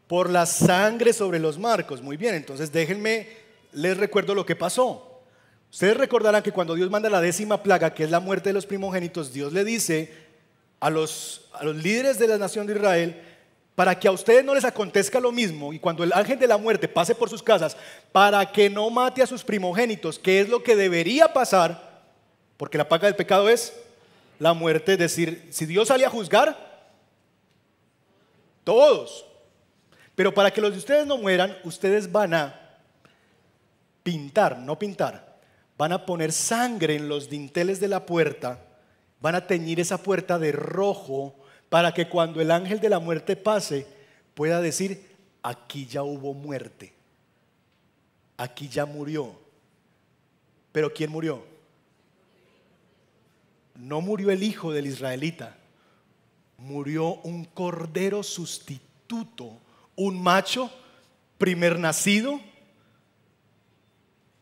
Por 0.08 0.30
la 0.30 0.46
sangre 0.46 1.12
sobre 1.12 1.40
los 1.40 1.58
marcos. 1.58 2.04
Muy 2.04 2.18
bien, 2.18 2.36
entonces 2.36 2.72
déjenme, 2.72 3.30
les 3.72 3.98
recuerdo 3.98 4.36
lo 4.36 4.46
que 4.46 4.56
pasó. 4.56 5.24
Ustedes 5.72 5.98
recordarán 5.98 6.44
que 6.44 6.52
cuando 6.52 6.76
Dios 6.76 6.92
manda 6.92 7.10
la 7.10 7.20
décima 7.20 7.64
plaga, 7.64 7.96
que 7.96 8.04
es 8.04 8.12
la 8.12 8.20
muerte 8.20 8.50
de 8.50 8.54
los 8.54 8.68
primogénitos, 8.68 9.34
Dios 9.34 9.54
le 9.54 9.64
dice 9.64 10.23
a 10.84 10.90
los, 10.90 11.46
a 11.54 11.64
los 11.64 11.78
líderes 11.78 12.20
de 12.20 12.28
la 12.28 12.38
nación 12.38 12.68
de 12.68 12.74
Israel, 12.74 13.22
para 13.74 13.98
que 13.98 14.10
a 14.10 14.12
ustedes 14.12 14.44
no 14.44 14.54
les 14.54 14.66
acontezca 14.66 15.18
lo 15.22 15.32
mismo 15.32 15.72
y 15.72 15.80
cuando 15.80 16.04
el 16.04 16.12
ángel 16.12 16.38
de 16.38 16.46
la 16.46 16.58
muerte 16.58 16.90
pase 16.90 17.16
por 17.16 17.30
sus 17.30 17.42
casas, 17.42 17.78
para 18.12 18.52
que 18.52 18.70
no 18.70 18.90
mate 18.90 19.24
a 19.24 19.28
sus 19.28 19.46
primogénitos, 19.46 20.20
que 20.20 20.42
es 20.42 20.50
lo 20.50 20.62
que 20.62 20.76
debería 20.76 21.32
pasar, 21.32 22.02
porque 22.58 22.78
la 22.78 22.90
paga 22.90 23.08
del 23.08 23.16
pecado 23.16 23.48
es 23.48 23.74
la 24.40 24.54
muerte, 24.54 24.92
es 24.92 25.00
decir, 25.00 25.48
si 25.52 25.66
Dios 25.66 25.88
sale 25.88 26.06
a 26.06 26.10
juzgar, 26.10 26.92
todos. 28.66 29.26
Pero 30.16 30.34
para 30.34 30.52
que 30.52 30.60
los 30.60 30.74
de 30.74 30.80
ustedes 30.80 31.08
no 31.08 31.18
mueran, 31.18 31.58
ustedes 31.64 32.12
van 32.12 32.34
a 32.34 32.60
pintar, 34.04 34.60
no 34.60 34.78
pintar, 34.78 35.38
van 35.78 35.94
a 35.94 36.06
poner 36.06 36.34
sangre 36.34 36.98
en 36.98 37.08
los 37.08 37.30
dinteles 37.30 37.80
de 37.80 37.88
la 37.88 38.06
puerta, 38.06 38.60
van 39.24 39.36
a 39.36 39.48
teñir 39.48 39.80
esa 39.80 40.04
puerta 40.04 40.38
de 40.38 40.52
rojo 40.52 41.34
para 41.70 41.94
que 41.94 42.10
cuando 42.10 42.42
el 42.42 42.52
ángel 42.52 42.82
de 42.82 42.90
la 42.90 43.00
muerte 43.00 43.38
pase 43.38 43.88
pueda 44.34 44.60
decir, 44.60 45.10
aquí 45.42 45.86
ya 45.86 46.04
hubo 46.04 46.34
muerte, 46.34 46.92
aquí 48.36 48.68
ya 48.68 48.86
murió. 48.86 49.34
Pero 50.74 50.94
¿quién 50.94 51.10
murió? 51.10 51.46
No 53.76 54.02
murió 54.02 54.30
el 54.30 54.44
hijo 54.44 54.74
del 54.74 54.88
israelita, 54.88 55.56
murió 56.58 57.14
un 57.24 57.46
cordero 57.46 58.24
sustituto, 58.24 59.58
un 59.96 60.22
macho 60.22 60.70
primer 61.38 61.80
nacido, 61.80 62.42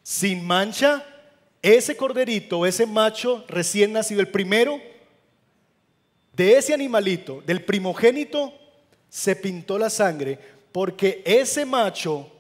sin 0.02 0.44
mancha, 0.44 1.06
ese 1.62 1.96
corderito, 1.96 2.66
ese 2.66 2.86
macho 2.86 3.46
recién 3.48 3.94
nacido, 3.94 4.22
el 4.22 4.28
primero, 4.28 4.82
de 6.34 6.58
ese 6.58 6.74
animalito, 6.74 7.44
del 7.46 7.64
primogénito, 7.64 8.54
se 9.10 9.36
pintó 9.36 9.78
la 9.78 9.90
sangre 9.90 10.40
porque 10.72 11.22
ese 11.26 11.66
macho 11.66 12.32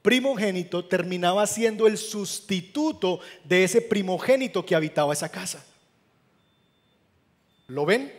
primogénito 0.00 0.84
terminaba 0.84 1.46
siendo 1.46 1.86
el 1.86 1.98
sustituto 1.98 3.20
de 3.44 3.64
ese 3.64 3.82
primogénito 3.82 4.64
que 4.64 4.74
habitaba 4.74 5.12
esa 5.12 5.28
casa. 5.28 5.64
¿Lo 7.66 7.84
ven? 7.84 8.12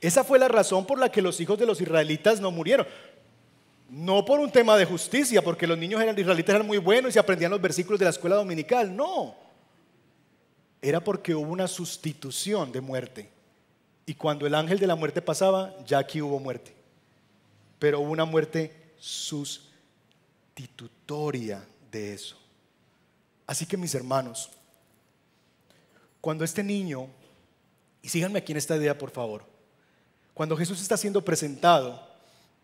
Esa 0.00 0.24
fue 0.24 0.38
la 0.38 0.48
razón 0.48 0.86
por 0.86 0.98
la 0.98 1.10
que 1.10 1.22
los 1.22 1.40
hijos 1.40 1.58
de 1.58 1.66
los 1.66 1.80
israelitas 1.80 2.40
no 2.40 2.50
murieron. 2.50 2.86
No 3.88 4.24
por 4.24 4.40
un 4.40 4.50
tema 4.50 4.76
de 4.76 4.84
justicia, 4.84 5.42
porque 5.42 5.66
los 5.66 5.78
niños 5.78 6.02
eran, 6.02 6.18
israelitas 6.18 6.56
eran 6.56 6.66
muy 6.66 6.78
buenos 6.78 7.10
y 7.10 7.12
se 7.12 7.18
aprendían 7.18 7.52
los 7.52 7.60
versículos 7.60 7.98
de 7.98 8.04
la 8.04 8.10
escuela 8.10 8.36
dominical. 8.36 8.94
No. 8.94 9.45
Era 10.86 11.00
porque 11.00 11.34
hubo 11.34 11.50
una 11.50 11.66
sustitución 11.66 12.70
de 12.70 12.80
muerte. 12.80 13.28
Y 14.06 14.14
cuando 14.14 14.46
el 14.46 14.54
ángel 14.54 14.78
de 14.78 14.86
la 14.86 14.94
muerte 14.94 15.20
pasaba, 15.20 15.74
ya 15.84 15.98
aquí 15.98 16.22
hubo 16.22 16.38
muerte. 16.38 16.72
Pero 17.80 17.98
hubo 17.98 18.12
una 18.12 18.24
muerte 18.24 18.92
sustitutoria 18.96 21.66
de 21.90 22.14
eso. 22.14 22.36
Así 23.48 23.66
que 23.66 23.76
mis 23.76 23.96
hermanos, 23.96 24.48
cuando 26.20 26.44
este 26.44 26.62
niño, 26.62 27.08
y 28.00 28.08
síganme 28.08 28.38
aquí 28.38 28.52
en 28.52 28.58
esta 28.58 28.76
idea 28.76 28.96
por 28.96 29.10
favor, 29.10 29.42
cuando 30.34 30.56
Jesús 30.56 30.80
está 30.80 30.96
siendo 30.96 31.24
presentado 31.24 32.00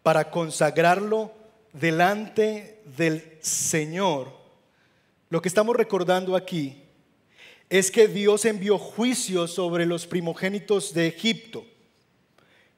para 0.05 0.31
consagrarlo 0.31 1.33
delante 1.73 2.85
del 2.97 3.37
Señor, 3.41 4.31
lo 5.29 5.43
que 5.43 5.49
estamos 5.49 5.75
recordando 5.75 6.37
aquí 6.37 6.82
es 7.73 7.91
que 7.91 8.07
Dios 8.07 8.45
envió 8.45 8.77
juicio 8.77 9.49
sobre 9.49 9.87
los 9.87 10.07
primogénitos 10.07 10.93
de 10.93 11.07
Egipto, 11.07 11.65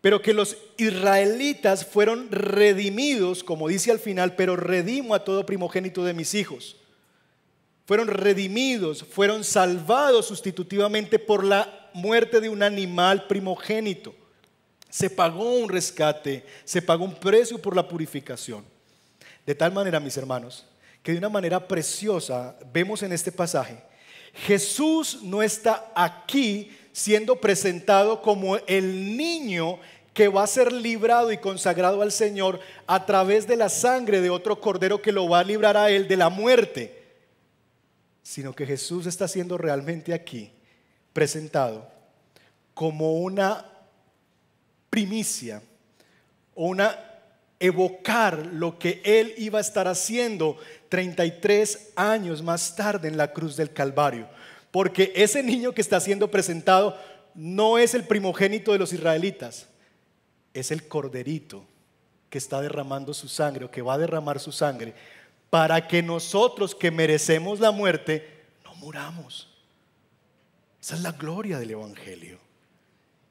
pero 0.01 0.23
que 0.23 0.33
los 0.33 0.57
israelitas 0.77 1.85
fueron 1.85 2.31
redimidos, 2.31 3.43
como 3.43 3.67
dice 3.67 3.91
al 3.91 3.99
final, 3.99 4.37
pero 4.37 4.55
redimo 4.55 5.13
a 5.13 5.25
todo 5.25 5.45
primogénito 5.45 6.05
de 6.05 6.15
mis 6.15 6.33
hijos. 6.35 6.77
Fueron 7.87 8.07
redimidos, 8.07 9.03
fueron 9.03 9.43
salvados 9.43 10.27
sustitutivamente 10.27 11.19
por 11.19 11.43
la 11.43 11.91
muerte 11.93 12.41
de 12.41 12.49
un 12.49 12.63
animal 12.63 13.27
primogénito. 13.27 14.15
Se 14.89 15.11
pagó 15.11 15.57
un 15.57 15.71
rescate, 15.71 16.47
se 16.65 16.81
pagó 16.81 17.05
un 17.05 17.17
precio 17.17 17.61
por 17.61 17.75
la 17.75 17.89
purificación. 17.89 18.65
De 19.45 19.57
tal 19.57 19.73
manera, 19.73 19.99
mis 19.99 20.17
hermanos, 20.17 20.65
que 21.03 21.11
de 21.11 21.19
una 21.19 21.31
manera 21.31 21.67
preciosa 21.67 22.57
vemos 22.73 23.03
en 23.03 23.13
este 23.13 23.33
pasaje 23.33 23.93
Jesús 24.35 25.21
no 25.23 25.43
está 25.43 25.93
aquí 25.95 26.71
siendo 26.93 27.41
presentado 27.41 28.21
como 28.23 28.57
el 28.67 29.17
niño 29.17 29.79
que 30.13 30.29
va 30.29 30.45
a 30.45 30.49
ser 30.49 30.73
librado 30.73 31.33
y 31.33 31.39
consagrado 31.39 32.03
al 32.03 32.13
Señor 32.13 32.61
a 32.87 33.05
través 33.05 33.47
de 33.47 33.57
la 33.57 33.69
sangre 33.69 34.21
de 34.21 34.31
otro 34.31 34.61
cordero 34.61 35.03
que 35.03 35.13
lo 35.13 35.29
va 35.29 35.41
a 35.41 35.45
librar 35.45 35.77
a 35.77 35.91
él 35.91 36.07
de 36.07 36.17
la 36.17 36.29
muerte, 36.29 37.03
sino 38.23 38.55
que 38.55 38.65
Jesús 38.65 39.07
está 39.07 39.27
siendo 39.27 39.59
realmente 39.59 40.15
aquí 40.15 40.53
presentado 41.13 41.89
como 42.75 43.15
una 43.15 43.67
primicia, 44.91 45.63
una 46.55 46.97
evocar 47.59 48.47
lo 48.47 48.79
que 48.79 49.01
él 49.05 49.35
iba 49.39 49.59
a 49.59 49.63
estar 49.63 49.89
haciendo 49.89 50.59
33 50.95 51.91
años 51.97 52.41
más 52.41 52.77
tarde 52.77 53.09
en 53.09 53.17
la 53.17 53.33
cruz 53.33 53.57
del 53.57 53.73
Calvario. 53.73 54.29
Porque 54.71 55.13
ese 55.17 55.43
niño 55.43 55.73
que 55.73 55.81
está 55.81 55.99
siendo 55.99 56.31
presentado 56.31 56.97
no 57.35 57.79
es 57.79 57.95
el 57.95 58.05
primogénito 58.05 58.71
de 58.71 58.79
los 58.79 58.93
israelitas, 58.93 59.67
es 60.53 60.71
el 60.71 60.87
corderito 60.87 61.65
que 62.31 62.39
está 62.39 62.61
derramando 62.61 63.13
su 63.13 63.27
sangre 63.27 63.65
o 63.65 63.73
que 63.73 63.83
va 63.83 63.95
a 63.95 63.99
derramar 63.99 64.39
su 64.39 64.53
sangre 64.53 64.95
para 65.51 65.89
que 65.89 66.01
nosotros 66.01 66.77
que 66.77 66.93
merecemos 66.93 67.59
la 67.59 67.73
muerte 67.73 68.45
no 68.65 68.73
muramos. 68.77 69.49
Esa 70.81 70.95
es 70.95 71.01
la 71.01 71.11
gloria 71.11 71.59
del 71.59 71.73
Evangelio. 71.73 72.39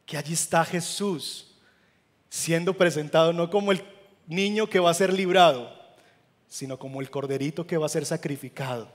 Que 0.06 0.18
allí 0.18 0.34
está 0.34 0.66
Jesús 0.66 1.56
siendo 2.28 2.74
presentado 2.74 3.32
no 3.32 3.50
como 3.50 3.72
el 3.72 3.82
niño 4.28 4.68
que 4.68 4.82
va 4.82 4.92
a 4.92 4.94
ser 4.94 5.14
librado, 5.14 5.83
sino 6.54 6.78
como 6.78 7.02
el 7.02 7.10
corderito 7.10 7.66
que 7.66 7.78
va 7.78 7.88
a 7.88 7.90
ser 7.90 8.06
sacrificado, 8.06 8.88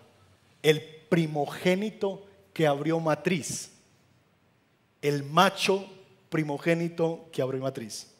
el 0.62 0.80
primogénito 0.80 2.24
que 2.52 2.68
abrió 2.68 3.00
matriz, 3.00 3.72
el 5.02 5.24
macho 5.24 5.84
primogénito 6.28 7.28
que 7.32 7.42
abrió 7.42 7.60
matriz, 7.60 8.12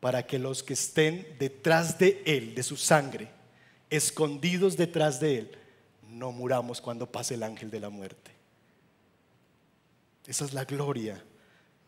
para 0.00 0.26
que 0.26 0.38
los 0.38 0.62
que 0.62 0.72
estén 0.72 1.36
detrás 1.38 1.98
de 1.98 2.22
él, 2.24 2.54
de 2.54 2.62
su 2.62 2.78
sangre, 2.78 3.28
escondidos 3.90 4.74
detrás 4.74 5.20
de 5.20 5.40
él, 5.40 5.58
no 6.08 6.32
muramos 6.32 6.80
cuando 6.80 7.12
pase 7.12 7.34
el 7.34 7.42
ángel 7.42 7.70
de 7.70 7.80
la 7.80 7.90
muerte. 7.90 8.30
Esa 10.26 10.46
es 10.46 10.54
la 10.54 10.64
gloria 10.64 11.22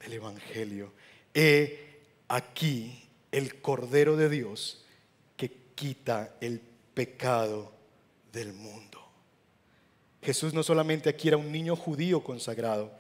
del 0.01 0.13
Evangelio. 0.13 0.93
He 1.33 2.03
aquí 2.29 3.09
el 3.31 3.63
Cordero 3.63 4.19
de 4.19 4.29
Dios 4.29 4.82
quita 5.75 6.35
el 6.41 6.61
pecado 6.95 7.73
del 8.33 8.53
mundo. 8.53 9.01
Jesús 10.23 10.55
no 10.55 10.63
solamente 10.63 11.09
aquí 11.09 11.29
era 11.29 11.37
un 11.37 11.51
niño 11.51 11.75
judío 11.75 12.23
consagrado, 12.23 12.93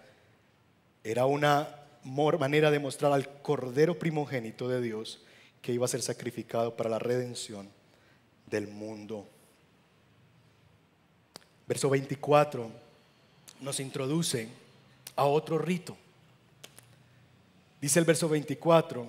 era 1.05 1.27
una 1.27 1.69
manera 2.05 2.71
de 2.71 2.79
mostrar 2.79 3.13
al 3.13 3.29
Cordero 3.43 3.99
primogénito 3.99 4.69
de 4.69 4.81
Dios 4.81 5.23
que 5.61 5.73
iba 5.73 5.85
a 5.85 5.89
ser 5.89 6.03
sacrificado 6.03 6.77
para 6.77 6.91
la 6.91 6.99
redención 6.99 7.69
del 8.47 8.67
mundo. 8.67 9.27
Verso 11.67 11.89
24 11.89 12.71
nos 13.61 13.79
introduce 13.79 14.49
a 15.15 15.25
otro 15.25 15.59
rito. 15.59 15.97
Dice 17.81 17.99
el 17.99 18.05
verso 18.05 18.29
24, 18.29 19.07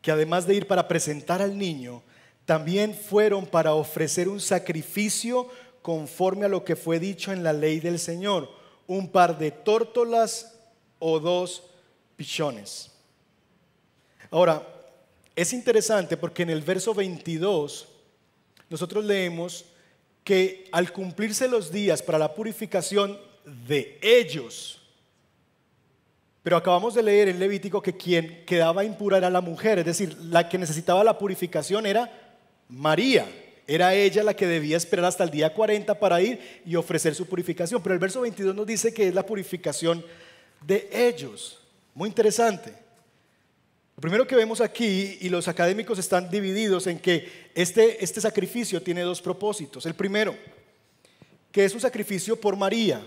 que 0.00 0.10
además 0.10 0.46
de 0.46 0.54
ir 0.54 0.66
para 0.66 0.88
presentar 0.88 1.42
al 1.42 1.58
niño, 1.58 2.02
también 2.48 2.94
fueron 2.94 3.44
para 3.44 3.74
ofrecer 3.74 4.26
un 4.26 4.40
sacrificio 4.40 5.50
conforme 5.82 6.46
a 6.46 6.48
lo 6.48 6.64
que 6.64 6.76
fue 6.76 6.98
dicho 6.98 7.30
en 7.30 7.42
la 7.42 7.52
ley 7.52 7.78
del 7.78 7.98
Señor, 7.98 8.48
un 8.86 9.10
par 9.10 9.36
de 9.36 9.50
tórtolas 9.50 10.58
o 10.98 11.20
dos 11.20 11.64
pichones. 12.16 12.90
Ahora, 14.30 14.66
es 15.36 15.52
interesante 15.52 16.16
porque 16.16 16.42
en 16.42 16.48
el 16.48 16.62
verso 16.62 16.94
22 16.94 17.86
nosotros 18.70 19.04
leemos 19.04 19.66
que 20.24 20.70
al 20.72 20.90
cumplirse 20.90 21.48
los 21.48 21.70
días 21.70 22.00
para 22.00 22.18
la 22.18 22.32
purificación 22.34 23.18
de 23.44 23.98
ellos, 24.00 24.80
pero 26.42 26.56
acabamos 26.56 26.94
de 26.94 27.02
leer 27.02 27.28
en 27.28 27.40
Levítico 27.40 27.82
que 27.82 27.98
quien 27.98 28.46
quedaba 28.46 28.84
impura 28.84 29.18
era 29.18 29.28
la 29.28 29.42
mujer, 29.42 29.80
es 29.80 29.84
decir, 29.84 30.16
la 30.22 30.48
que 30.48 30.56
necesitaba 30.56 31.04
la 31.04 31.18
purificación 31.18 31.84
era 31.84 32.24
María. 32.68 33.26
Era 33.66 33.94
ella 33.94 34.22
la 34.22 34.34
que 34.34 34.46
debía 34.46 34.78
esperar 34.78 35.04
hasta 35.04 35.24
el 35.24 35.30
día 35.30 35.52
40 35.52 35.98
para 35.98 36.22
ir 36.22 36.62
y 36.64 36.74
ofrecer 36.76 37.14
su 37.14 37.26
purificación. 37.26 37.82
Pero 37.82 37.92
el 37.94 37.98
verso 37.98 38.22
22 38.22 38.54
nos 38.54 38.66
dice 38.66 38.94
que 38.94 39.08
es 39.08 39.14
la 39.14 39.26
purificación 39.26 40.04
de 40.66 40.88
ellos. 40.92 41.58
Muy 41.94 42.08
interesante. 42.08 42.72
Lo 43.98 44.00
primero 44.00 44.26
que 44.26 44.36
vemos 44.36 44.60
aquí, 44.60 45.18
y 45.20 45.28
los 45.28 45.48
académicos 45.48 45.98
están 45.98 46.30
divididos 46.30 46.86
en 46.86 47.00
que 47.00 47.50
este, 47.54 48.02
este 48.02 48.20
sacrificio 48.20 48.80
tiene 48.80 49.02
dos 49.02 49.20
propósitos. 49.20 49.84
El 49.86 49.94
primero, 49.94 50.36
que 51.50 51.64
es 51.64 51.74
un 51.74 51.80
sacrificio 51.80 52.40
por 52.40 52.56
María, 52.56 53.02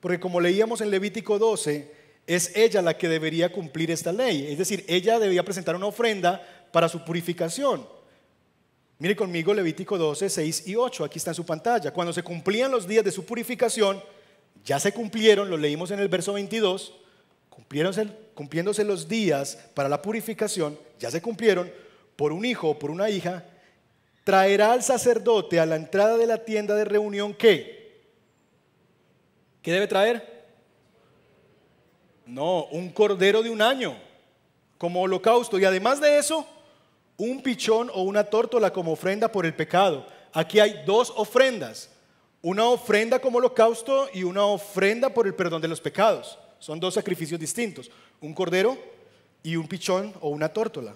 porque 0.00 0.18
como 0.18 0.40
leíamos 0.40 0.80
en 0.80 0.90
Levítico 0.90 1.38
12, 1.38 1.88
es 2.26 2.54
ella 2.56 2.82
la 2.82 2.98
que 2.98 3.08
debería 3.08 3.52
cumplir 3.52 3.90
esta 3.90 4.12
ley. 4.12 4.48
Es 4.50 4.58
decir, 4.58 4.84
ella 4.88 5.18
debía 5.18 5.44
presentar 5.44 5.76
una 5.76 5.86
ofrenda 5.86 6.44
para 6.72 6.88
su 6.88 7.04
purificación. 7.04 7.86
Mire 9.04 9.16
conmigo 9.16 9.52
Levítico 9.52 9.98
12, 9.98 10.30
6 10.30 10.66
y 10.66 10.76
8, 10.76 11.04
aquí 11.04 11.18
está 11.18 11.32
en 11.32 11.34
su 11.34 11.44
pantalla. 11.44 11.92
Cuando 11.92 12.10
se 12.10 12.22
cumplían 12.22 12.70
los 12.70 12.88
días 12.88 13.04
de 13.04 13.10
su 13.10 13.26
purificación, 13.26 14.02
ya 14.64 14.80
se 14.80 14.94
cumplieron, 14.94 15.50
lo 15.50 15.58
leímos 15.58 15.90
en 15.90 15.98
el 15.98 16.08
verso 16.08 16.32
22, 16.32 16.94
cumpliéndose 17.50 18.82
los 18.82 19.06
días 19.06 19.58
para 19.74 19.90
la 19.90 20.00
purificación, 20.00 20.78
ya 20.98 21.10
se 21.10 21.20
cumplieron, 21.20 21.70
por 22.16 22.32
un 22.32 22.46
hijo 22.46 22.70
o 22.70 22.78
por 22.78 22.90
una 22.90 23.10
hija, 23.10 23.44
traerá 24.24 24.72
al 24.72 24.82
sacerdote 24.82 25.60
a 25.60 25.66
la 25.66 25.76
entrada 25.76 26.16
de 26.16 26.26
la 26.26 26.42
tienda 26.42 26.74
de 26.74 26.86
reunión 26.86 27.34
¿qué? 27.34 28.06
¿Qué 29.60 29.70
debe 29.70 29.86
traer? 29.86 30.46
No, 32.24 32.64
un 32.68 32.88
cordero 32.88 33.42
de 33.42 33.50
un 33.50 33.60
año 33.60 33.98
como 34.78 35.02
holocausto 35.02 35.58
y 35.58 35.66
además 35.66 36.00
de 36.00 36.16
eso, 36.16 36.48
un 37.16 37.42
pichón 37.42 37.90
o 37.92 38.02
una 38.02 38.24
tórtola 38.24 38.72
como 38.72 38.92
ofrenda 38.92 39.30
por 39.30 39.46
el 39.46 39.54
pecado. 39.54 40.06
Aquí 40.32 40.58
hay 40.60 40.82
dos 40.84 41.12
ofrendas, 41.16 41.88
una 42.42 42.64
ofrenda 42.64 43.18
como 43.18 43.38
holocausto 43.38 44.08
y 44.12 44.24
una 44.24 44.44
ofrenda 44.44 45.08
por 45.08 45.26
el 45.26 45.34
perdón 45.34 45.62
de 45.62 45.68
los 45.68 45.80
pecados. 45.80 46.38
Son 46.58 46.80
dos 46.80 46.94
sacrificios 46.94 47.38
distintos, 47.38 47.90
un 48.20 48.34
cordero 48.34 48.76
y 49.42 49.56
un 49.56 49.68
pichón 49.68 50.12
o 50.20 50.30
una 50.30 50.48
tórtola. 50.48 50.94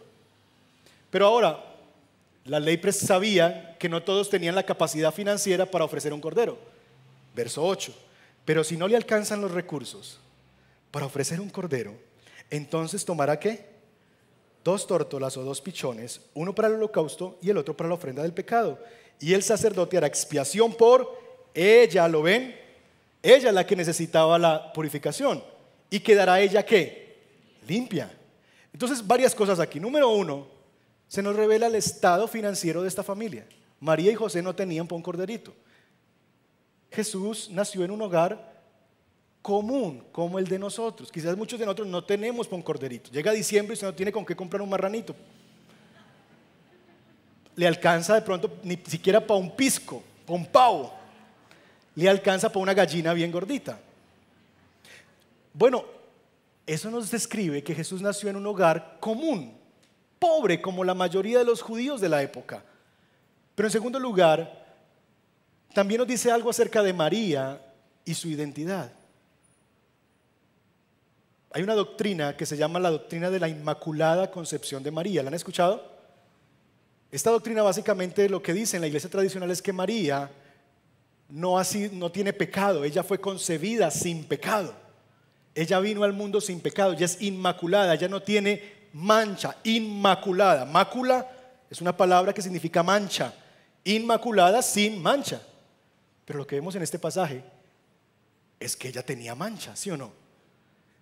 Pero 1.10 1.26
ahora, 1.26 1.64
la 2.44 2.60
ley 2.60 2.80
sabía 2.92 3.76
que 3.78 3.88
no 3.88 4.02
todos 4.02 4.30
tenían 4.30 4.54
la 4.54 4.64
capacidad 4.64 5.12
financiera 5.12 5.66
para 5.66 5.84
ofrecer 5.84 6.12
un 6.12 6.20
cordero. 6.20 6.58
Verso 7.34 7.64
8. 7.64 7.94
Pero 8.44 8.64
si 8.64 8.76
no 8.76 8.88
le 8.88 8.96
alcanzan 8.96 9.40
los 9.40 9.50
recursos 9.50 10.18
para 10.90 11.06
ofrecer 11.06 11.40
un 11.40 11.50
cordero, 11.50 11.94
entonces 12.50 13.04
tomará 13.04 13.38
qué? 13.38 13.77
Dos 14.68 14.86
tórtolas 14.86 15.34
o 15.38 15.44
dos 15.44 15.62
pichones, 15.62 16.20
uno 16.34 16.54
para 16.54 16.68
el 16.68 16.74
holocausto 16.74 17.38
y 17.40 17.48
el 17.48 17.56
otro 17.56 17.74
para 17.74 17.88
la 17.88 17.94
ofrenda 17.94 18.20
del 18.20 18.34
pecado. 18.34 18.78
Y 19.18 19.32
el 19.32 19.42
sacerdote 19.42 19.96
hará 19.96 20.06
expiación 20.06 20.74
por 20.74 21.18
ella, 21.54 22.06
¿lo 22.06 22.20
ven? 22.20 22.54
Ella 23.22 23.50
la 23.50 23.66
que 23.66 23.74
necesitaba 23.74 24.38
la 24.38 24.70
purificación 24.74 25.42
y 25.88 26.00
quedará 26.00 26.38
ella 26.38 26.66
qué? 26.66 27.16
Limpia. 27.66 28.14
Entonces, 28.70 29.06
varias 29.06 29.34
cosas 29.34 29.58
aquí. 29.58 29.80
Número 29.80 30.10
uno, 30.10 30.46
se 31.06 31.22
nos 31.22 31.34
revela 31.34 31.68
el 31.68 31.74
estado 31.74 32.28
financiero 32.28 32.82
de 32.82 32.88
esta 32.88 33.02
familia. 33.02 33.46
María 33.80 34.12
y 34.12 34.16
José 34.16 34.42
no 34.42 34.54
tenían 34.54 34.86
por 34.86 34.96
un 34.96 35.02
corderito. 35.02 35.54
Jesús 36.92 37.48
nació 37.50 37.86
en 37.86 37.90
un 37.90 38.02
hogar 38.02 38.57
común 39.48 40.04
como 40.12 40.38
el 40.38 40.46
de 40.46 40.58
nosotros. 40.58 41.10
Quizás 41.10 41.34
muchos 41.34 41.58
de 41.58 41.64
nosotros 41.64 41.88
no 41.88 42.04
tenemos 42.04 42.46
un 42.50 42.60
corderito. 42.60 43.10
Llega 43.10 43.32
diciembre 43.32 43.72
y 43.72 43.78
se 43.78 43.86
no 43.86 43.94
tiene 43.94 44.12
con 44.12 44.26
qué 44.26 44.36
comprar 44.36 44.60
un 44.60 44.68
marranito. 44.68 45.16
Le 47.56 47.66
alcanza 47.66 48.14
de 48.14 48.20
pronto 48.20 48.58
ni 48.62 48.76
siquiera 48.76 49.26
para 49.26 49.40
un 49.40 49.56
pisco, 49.56 50.02
para 50.26 50.38
un 50.38 50.44
pavo. 50.44 50.92
Le 51.94 52.10
alcanza 52.10 52.50
para 52.50 52.60
una 52.60 52.74
gallina 52.74 53.14
bien 53.14 53.32
gordita. 53.32 53.80
Bueno, 55.54 55.82
eso 56.66 56.90
nos 56.90 57.10
describe 57.10 57.64
que 57.64 57.74
Jesús 57.74 58.02
nació 58.02 58.28
en 58.28 58.36
un 58.36 58.46
hogar 58.46 58.98
común, 59.00 59.56
pobre 60.18 60.60
como 60.60 60.84
la 60.84 60.92
mayoría 60.92 61.38
de 61.38 61.46
los 61.46 61.62
judíos 61.62 62.02
de 62.02 62.10
la 62.10 62.22
época. 62.22 62.62
Pero 63.54 63.66
en 63.66 63.72
segundo 63.72 63.98
lugar, 63.98 64.76
también 65.72 66.00
nos 66.00 66.06
dice 66.06 66.30
algo 66.30 66.50
acerca 66.50 66.82
de 66.82 66.92
María 66.92 67.62
y 68.04 68.12
su 68.12 68.28
identidad. 68.28 68.97
Hay 71.58 71.64
una 71.64 71.74
doctrina 71.74 72.36
que 72.36 72.46
se 72.46 72.56
llama 72.56 72.78
la 72.78 72.88
doctrina 72.88 73.30
de 73.30 73.40
la 73.40 73.48
Inmaculada 73.48 74.30
Concepción 74.30 74.80
de 74.84 74.92
María. 74.92 75.24
¿La 75.24 75.28
han 75.30 75.34
escuchado? 75.34 75.90
Esta 77.10 77.32
doctrina 77.32 77.64
básicamente 77.64 78.28
lo 78.28 78.40
que 78.40 78.54
dice 78.54 78.76
en 78.76 78.82
la 78.82 78.86
iglesia 78.86 79.10
tradicional 79.10 79.50
es 79.50 79.60
que 79.60 79.72
María 79.72 80.30
no, 81.28 81.60
tiene 82.12 82.32
pecado, 82.32 82.84
ella 82.84 83.02
fue 83.02 83.20
concebida 83.20 83.90
sin 83.90 84.22
pecado. 84.22 84.72
Ella 85.52 85.80
vino 85.80 86.04
al 86.04 86.12
mundo 86.12 86.40
sin 86.40 86.60
pecado, 86.60 86.92
ella 86.92 87.06
es 87.06 87.20
inmaculada, 87.22 87.94
ella 87.94 88.06
no 88.06 88.22
tiene 88.22 88.86
mancha, 88.92 89.56
inmaculada. 89.64 90.64
Mácula 90.64 91.28
es 91.68 91.80
una 91.80 91.96
palabra 91.96 92.32
que 92.32 92.40
significa 92.40 92.84
mancha, 92.84 93.34
inmaculada 93.82 94.62
sin 94.62 95.02
mancha. 95.02 95.42
Pero 96.24 96.38
lo 96.38 96.46
que 96.46 96.54
vemos 96.54 96.76
en 96.76 96.82
este 96.82 97.00
pasaje 97.00 97.42
es 98.60 98.76
que 98.76 98.86
ella 98.86 99.02
tenía 99.02 99.34
mancha, 99.34 99.74
¿sí 99.74 99.90
o 99.90 99.96
no? 99.96 100.27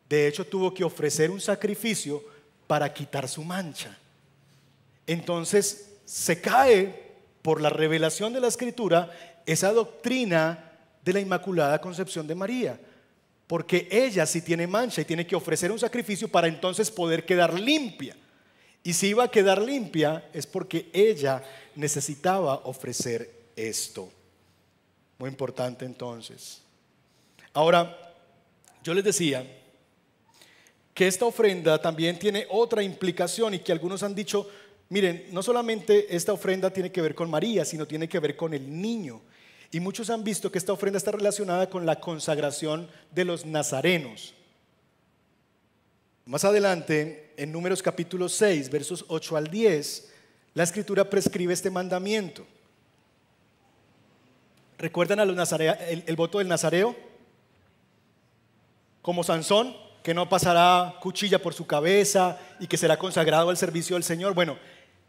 De 0.08 0.26
hecho, 0.26 0.46
tuvo 0.46 0.72
que 0.72 0.84
ofrecer 0.84 1.30
un 1.30 1.40
sacrificio 1.40 2.22
para 2.66 2.92
quitar 2.92 3.28
su 3.28 3.44
mancha. 3.44 3.96
Entonces, 5.06 5.94
se 6.04 6.40
cae 6.40 7.14
por 7.42 7.60
la 7.60 7.70
revelación 7.70 8.32
de 8.32 8.40
la 8.40 8.48
escritura 8.48 9.10
esa 9.46 9.72
doctrina 9.72 10.72
de 11.04 11.12
la 11.12 11.20
Inmaculada 11.20 11.80
Concepción 11.80 12.26
de 12.26 12.34
María 12.34 12.80
porque 13.46 13.88
ella 13.90 14.26
sí 14.26 14.42
tiene 14.42 14.66
mancha 14.66 15.00
y 15.00 15.04
tiene 15.04 15.26
que 15.26 15.36
ofrecer 15.36 15.70
un 15.70 15.78
sacrificio 15.78 16.28
para 16.28 16.48
entonces 16.48 16.90
poder 16.90 17.24
quedar 17.24 17.58
limpia. 17.58 18.16
Y 18.82 18.92
si 18.92 19.08
iba 19.08 19.24
a 19.24 19.30
quedar 19.30 19.62
limpia 19.62 20.28
es 20.32 20.46
porque 20.46 20.90
ella 20.92 21.42
necesitaba 21.74 22.54
ofrecer 22.64 23.30
esto. 23.54 24.10
Muy 25.18 25.30
importante 25.30 25.84
entonces. 25.84 26.60
Ahora, 27.52 28.14
yo 28.82 28.94
les 28.94 29.04
decía 29.04 29.46
que 30.96 31.06
esta 31.06 31.26
ofrenda 31.26 31.78
también 31.78 32.18
tiene 32.18 32.46
otra 32.48 32.82
implicación 32.82 33.52
y 33.52 33.58
que 33.58 33.70
algunos 33.70 34.02
han 34.02 34.14
dicho, 34.14 34.48
miren, 34.88 35.26
no 35.30 35.42
solamente 35.42 36.16
esta 36.16 36.32
ofrenda 36.32 36.72
tiene 36.72 36.90
que 36.90 37.02
ver 37.02 37.14
con 37.14 37.28
María, 37.28 37.66
sino 37.66 37.86
tiene 37.86 38.08
que 38.08 38.18
ver 38.18 38.34
con 38.34 38.54
el 38.54 38.80
niño. 38.80 39.20
Y 39.70 39.78
muchos 39.78 40.08
han 40.08 40.24
visto 40.24 40.50
que 40.50 40.56
esta 40.56 40.72
ofrenda 40.72 40.96
está 40.96 41.10
relacionada 41.10 41.68
con 41.68 41.84
la 41.84 42.00
consagración 42.00 42.88
de 43.14 43.26
los 43.26 43.44
nazarenos. 43.44 44.32
Más 46.24 46.46
adelante, 46.46 47.34
en 47.36 47.52
Números 47.52 47.82
capítulo 47.82 48.30
6, 48.30 48.70
versos 48.70 49.04
8 49.08 49.36
al 49.36 49.48
10, 49.48 50.12
la 50.54 50.62
escritura 50.62 51.10
prescribe 51.10 51.52
este 51.52 51.68
mandamiento. 51.68 52.46
¿Recuerdan 54.78 55.20
a 55.20 55.26
los 55.26 55.52
el, 55.52 56.04
el 56.06 56.16
voto 56.16 56.38
del 56.38 56.48
nazareo? 56.48 56.96
Como 59.02 59.22
Sansón, 59.22 59.76
que 60.06 60.14
no 60.14 60.28
pasará 60.28 60.94
cuchilla 61.00 61.42
por 61.42 61.52
su 61.52 61.66
cabeza 61.66 62.38
y 62.60 62.68
que 62.68 62.76
será 62.76 62.96
consagrado 62.96 63.50
al 63.50 63.56
servicio 63.56 63.96
del 63.96 64.04
Señor. 64.04 64.34
Bueno, 64.34 64.56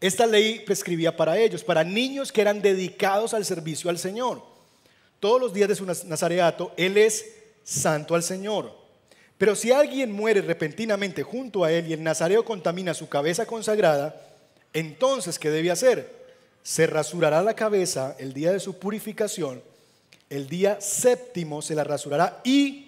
esta 0.00 0.26
ley 0.26 0.58
prescribía 0.66 1.16
para 1.16 1.38
ellos, 1.38 1.62
para 1.62 1.84
niños 1.84 2.32
que 2.32 2.40
eran 2.40 2.60
dedicados 2.60 3.32
al 3.32 3.44
servicio 3.44 3.90
al 3.90 3.98
Señor. 4.00 4.42
Todos 5.20 5.40
los 5.40 5.54
días 5.54 5.68
de 5.68 5.76
su 5.76 5.86
nazareato, 5.86 6.72
Él 6.76 6.96
es 6.96 7.26
santo 7.62 8.16
al 8.16 8.24
Señor. 8.24 8.72
Pero 9.38 9.54
si 9.54 9.70
alguien 9.70 10.10
muere 10.10 10.40
repentinamente 10.40 11.22
junto 11.22 11.62
a 11.62 11.70
Él 11.70 11.86
y 11.86 11.92
el 11.92 12.02
nazareo 12.02 12.44
contamina 12.44 12.92
su 12.92 13.08
cabeza 13.08 13.46
consagrada, 13.46 14.20
entonces, 14.72 15.38
¿qué 15.38 15.50
debe 15.50 15.70
hacer? 15.70 16.12
Se 16.64 16.88
rasurará 16.88 17.40
la 17.40 17.54
cabeza 17.54 18.16
el 18.18 18.32
día 18.32 18.50
de 18.50 18.58
su 18.58 18.80
purificación, 18.80 19.62
el 20.28 20.48
día 20.48 20.80
séptimo 20.80 21.62
se 21.62 21.76
la 21.76 21.84
rasurará 21.84 22.40
y 22.42 22.87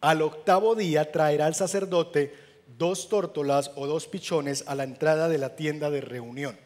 al 0.00 0.22
octavo 0.22 0.74
día 0.74 1.10
traerá 1.12 1.46
el 1.46 1.54
sacerdote 1.54 2.34
dos 2.78 3.08
tórtolas 3.08 3.72
o 3.76 3.86
dos 3.86 4.06
pichones 4.06 4.64
a 4.66 4.74
la 4.74 4.84
entrada 4.84 5.28
de 5.28 5.38
la 5.38 5.56
tienda 5.56 5.90
de 5.90 6.00
reunión. 6.00 6.58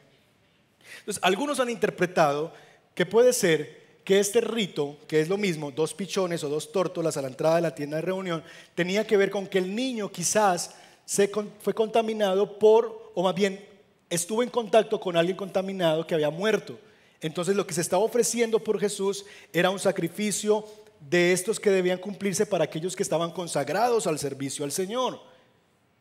Entonces, 1.00 1.22
algunos 1.22 1.60
han 1.60 1.70
interpretado 1.70 2.52
que 2.94 3.06
puede 3.06 3.32
ser 3.32 3.82
que 4.04 4.20
este 4.20 4.40
rito, 4.40 4.98
que 5.08 5.20
es 5.20 5.28
lo 5.28 5.38
mismo, 5.38 5.70
dos 5.70 5.94
pichones 5.94 6.44
o 6.44 6.48
dos 6.48 6.70
tórtolas 6.70 7.16
a 7.16 7.22
la 7.22 7.28
entrada 7.28 7.56
de 7.56 7.62
la 7.62 7.74
tienda 7.74 7.96
de 7.96 8.02
reunión, 8.02 8.44
tenía 8.74 9.06
que 9.06 9.16
ver 9.16 9.30
con 9.30 9.46
que 9.46 9.58
el 9.58 9.74
niño 9.74 10.12
quizás 10.12 10.74
se 11.04 11.30
fue 11.60 11.74
contaminado 11.74 12.58
por, 12.58 13.12
o 13.14 13.22
más 13.22 13.34
bien 13.34 13.64
estuvo 14.10 14.42
en 14.42 14.50
contacto 14.50 15.00
con 15.00 15.16
alguien 15.16 15.36
contaminado 15.36 16.06
que 16.06 16.14
había 16.14 16.30
muerto. 16.30 16.78
Entonces 17.20 17.56
lo 17.56 17.66
que 17.66 17.74
se 17.74 17.80
estaba 17.80 18.04
ofreciendo 18.04 18.58
por 18.62 18.78
Jesús 18.78 19.24
era 19.52 19.70
un 19.70 19.78
sacrificio 19.78 20.64
de 21.08 21.32
estos 21.32 21.60
que 21.60 21.70
debían 21.70 21.98
cumplirse 21.98 22.46
para 22.46 22.64
aquellos 22.64 22.96
que 22.96 23.02
estaban 23.02 23.30
consagrados 23.30 24.06
al 24.06 24.18
servicio 24.18 24.64
al 24.64 24.72
Señor. 24.72 25.20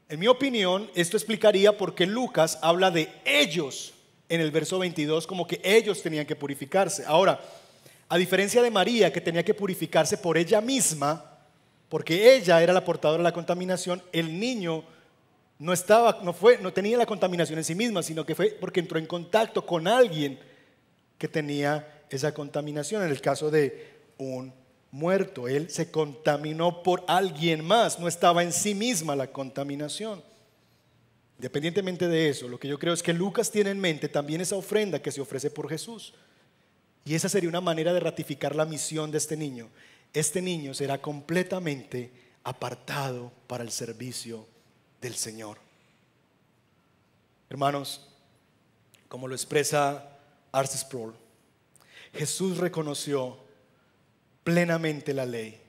En 0.10 0.20
mi 0.20 0.28
opinión, 0.28 0.90
esto 0.96 1.18
explicaría 1.18 1.78
por 1.78 1.96
qué 1.96 2.06
Lucas 2.06 2.60
habla 2.62 2.92
de 2.92 3.10
ellos 3.26 3.94
en 4.30 4.42
el 4.42 4.52
verso 4.52 4.80
22 4.80 5.28
como 5.28 5.48
que 5.48 5.62
ellos 5.64 6.02
tenían 6.02 6.26
que 6.26 6.36
purificarse. 6.36 7.04
Ahora, 7.06 7.40
a 8.10 8.18
diferencia 8.18 8.62
de 8.62 8.72
María, 8.72 9.12
que 9.12 9.22
tenía 9.22 9.44
que 9.44 9.54
purificarse 9.54 10.18
por 10.18 10.38
ella 10.38 10.62
misma, 10.62 11.40
porque 11.90 12.36
ella 12.36 12.62
era 12.62 12.74
la 12.74 12.86
portadora 12.86 13.20
de 13.20 13.24
la 13.24 13.34
contaminación, 13.34 14.02
el 14.12 14.40
niño 14.40 14.84
no 15.60 15.74
estaba, 15.74 16.20
no 16.24 16.34
fue, 16.34 16.58
no 16.58 16.74
tenía 16.74 16.98
la 16.98 17.06
contaminación 17.06 17.58
en 17.60 17.66
sí 17.66 17.76
misma, 17.76 18.04
sino 18.04 18.26
que 18.26 18.36
fue 18.36 18.50
porque 18.60 18.80
entró 18.80 19.00
en 19.00 19.06
contacto 19.06 19.66
con 19.66 19.88
alguien 19.88 20.40
que 21.18 21.28
tenía 21.28 22.04
esa 22.10 22.34
contaminación. 22.34 23.04
En 23.04 23.10
el 23.10 23.22
caso 23.22 23.50
de 23.50 23.94
un 24.18 24.54
muerto, 24.94 25.48
él 25.48 25.72
se 25.72 25.90
contaminó 25.90 26.84
por 26.84 27.04
alguien 27.08 27.66
más, 27.66 27.98
no 27.98 28.08
estaba 28.08 28.44
en 28.44 28.54
sí 28.54 28.76
misma 28.76 29.16
la 29.16 29.32
contaminación. 29.32 30.24
Independientemente 31.38 32.08
de 32.08 32.30
eso, 32.30 32.48
lo 32.48 32.60
que 32.60 32.68
yo 32.68 32.78
creo 32.78 32.94
es 32.94 33.02
que 33.02 33.12
Lucas 33.12 33.50
tiene 33.50 33.72
en 33.72 33.80
mente 33.80 34.08
también 34.08 34.40
esa 34.40 34.56
ofrenda 34.56 35.02
que 35.02 35.12
se 35.12 35.20
ofrece 35.20 35.50
por 35.50 35.68
Jesús. 35.68 36.14
Y 37.06 37.16
esa 37.16 37.28
sería 37.28 37.50
una 37.50 37.60
manera 37.60 37.92
de 37.92 38.00
ratificar 38.00 38.56
la 38.56 38.66
misión 38.66 39.10
de 39.10 39.18
este 39.18 39.36
niño. 39.36 39.68
Este 40.14 40.44
niño 40.44 40.76
será 40.76 41.02
completamente 41.02 42.12
apartado 42.44 43.32
para 43.48 43.64
el 43.64 43.72
servicio 43.72 44.46
del 45.02 45.16
Señor. 45.16 45.58
Hermanos, 47.50 48.08
como 49.08 49.28
lo 49.28 49.34
expresa 49.34 50.20
Arce 50.52 50.78
Sproul, 50.78 51.16
Jesús 52.14 52.60
reconoció 52.60 53.43
plenamente 54.44 55.14
la 55.14 55.26
ley, 55.26 55.60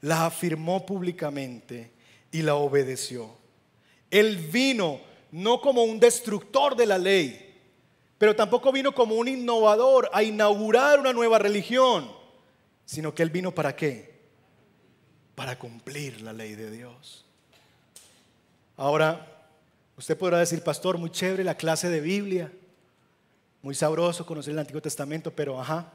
la 0.00 0.26
afirmó 0.26 0.86
públicamente 0.86 1.90
y 2.32 2.42
la 2.42 2.54
obedeció. 2.54 3.30
Él 4.10 4.36
vino 4.36 5.00
no 5.32 5.60
como 5.60 5.84
un 5.84 6.00
destructor 6.00 6.76
de 6.76 6.86
la 6.86 6.98
ley, 6.98 7.58
pero 8.18 8.34
tampoco 8.36 8.72
vino 8.72 8.92
como 8.92 9.14
un 9.14 9.28
innovador 9.28 10.10
a 10.12 10.22
inaugurar 10.22 11.00
una 11.00 11.12
nueva 11.12 11.38
religión, 11.38 12.10
sino 12.84 13.14
que 13.14 13.22
Él 13.22 13.30
vino 13.30 13.54
para 13.54 13.74
qué? 13.74 14.20
Para 15.34 15.58
cumplir 15.58 16.20
la 16.20 16.32
ley 16.32 16.54
de 16.54 16.70
Dios. 16.70 17.24
Ahora, 18.76 19.46
usted 19.96 20.18
podrá 20.18 20.38
decir, 20.38 20.62
pastor, 20.62 20.98
muy 20.98 21.10
chévere 21.10 21.44
la 21.44 21.56
clase 21.56 21.88
de 21.88 22.00
Biblia, 22.00 22.52
muy 23.62 23.74
sabroso 23.74 24.26
conocer 24.26 24.52
el 24.52 24.58
Antiguo 24.58 24.80
Testamento, 24.80 25.30
pero 25.30 25.60
ajá, 25.60 25.92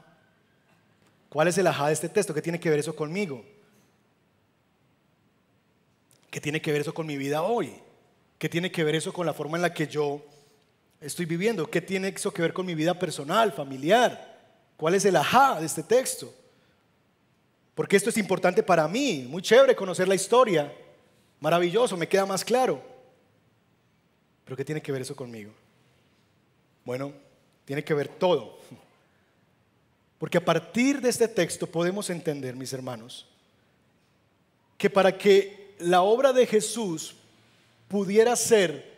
¿cuál 1.36 1.48
es 1.48 1.58
el 1.58 1.66
ajá 1.66 1.88
de 1.88 1.92
este 1.92 2.08
texto? 2.08 2.32
¿Qué 2.32 2.40
tiene 2.40 2.58
que 2.58 2.70
ver 2.70 2.78
eso 2.78 2.96
conmigo? 2.96 3.44
¿Qué 6.30 6.40
tiene 6.40 6.62
que 6.62 6.72
ver 6.72 6.80
eso 6.80 6.94
con 6.94 7.06
mi 7.06 7.18
vida 7.18 7.42
hoy? 7.42 7.74
¿Qué 8.38 8.48
tiene 8.48 8.72
que 8.72 8.82
ver 8.82 8.94
eso 8.94 9.12
con 9.12 9.26
la 9.26 9.34
forma 9.34 9.58
en 9.58 9.60
la 9.60 9.74
que 9.74 9.86
yo 9.86 10.24
estoy 10.98 11.26
viviendo? 11.26 11.70
¿Qué 11.70 11.82
tiene 11.82 12.08
eso 12.08 12.32
que 12.32 12.40
ver 12.40 12.54
con 12.54 12.64
mi 12.64 12.74
vida 12.74 12.98
personal, 12.98 13.52
familiar? 13.52 14.48
¿Cuál 14.78 14.94
es 14.94 15.04
el 15.04 15.14
ajá 15.14 15.60
de 15.60 15.66
este 15.66 15.82
texto? 15.82 16.32
Porque 17.74 17.98
esto 17.98 18.08
es 18.08 18.16
importante 18.16 18.62
para 18.62 18.88
mí, 18.88 19.26
muy 19.28 19.42
chévere 19.42 19.76
conocer 19.76 20.08
la 20.08 20.14
historia, 20.14 20.72
maravilloso, 21.40 21.98
me 21.98 22.08
queda 22.08 22.24
más 22.24 22.46
claro. 22.46 22.82
Pero 24.46 24.56
¿qué 24.56 24.64
tiene 24.64 24.80
que 24.80 24.90
ver 24.90 25.02
eso 25.02 25.14
conmigo? 25.14 25.52
Bueno, 26.82 27.12
tiene 27.66 27.84
que 27.84 27.92
ver 27.92 28.08
todo. 28.08 28.58
Porque 30.18 30.38
a 30.38 30.44
partir 30.44 31.00
de 31.00 31.10
este 31.10 31.28
texto 31.28 31.66
podemos 31.66 32.08
entender, 32.10 32.56
mis 32.56 32.72
hermanos, 32.72 33.26
que 34.78 34.88
para 34.88 35.16
que 35.16 35.74
la 35.78 36.02
obra 36.02 36.32
de 36.32 36.46
Jesús 36.46 37.14
pudiera 37.88 38.34
ser 38.36 38.96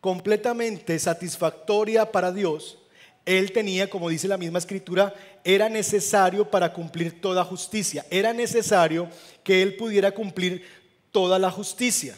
completamente 0.00 0.98
satisfactoria 0.98 2.10
para 2.10 2.32
Dios, 2.32 2.78
Él 3.24 3.52
tenía, 3.52 3.90
como 3.90 4.08
dice 4.08 4.28
la 4.28 4.38
misma 4.38 4.58
escritura, 4.58 5.14
era 5.44 5.68
necesario 5.68 6.50
para 6.50 6.72
cumplir 6.72 7.20
toda 7.20 7.44
justicia, 7.44 8.06
era 8.10 8.32
necesario 8.32 9.08
que 9.42 9.62
Él 9.62 9.76
pudiera 9.76 10.12
cumplir 10.12 10.64
toda 11.12 11.38
la 11.38 11.50
justicia. 11.50 12.16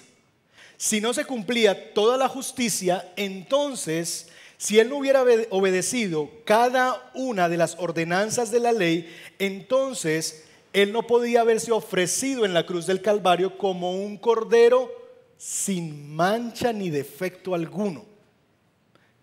Si 0.76 1.00
no 1.00 1.12
se 1.12 1.24
cumplía 1.24 1.92
toda 1.92 2.16
la 2.16 2.28
justicia, 2.28 3.12
entonces, 3.16 4.28
si 4.58 4.80
Él 4.80 4.90
no 4.90 4.98
hubiera 4.98 5.24
obedecido 5.50 6.28
cada 6.44 7.10
una 7.14 7.48
de 7.48 7.56
las 7.56 7.76
ordenanzas 7.78 8.50
de 8.50 8.58
la 8.58 8.72
ley, 8.72 9.08
entonces 9.38 10.46
Él 10.72 10.92
no 10.92 11.04
podía 11.04 11.42
haberse 11.42 11.70
ofrecido 11.70 12.44
en 12.44 12.52
la 12.52 12.66
cruz 12.66 12.84
del 12.84 13.00
Calvario 13.00 13.56
como 13.56 13.92
un 13.92 14.18
cordero 14.18 14.92
sin 15.36 16.12
mancha 16.14 16.72
ni 16.72 16.90
defecto 16.90 17.54
alguno. 17.54 18.04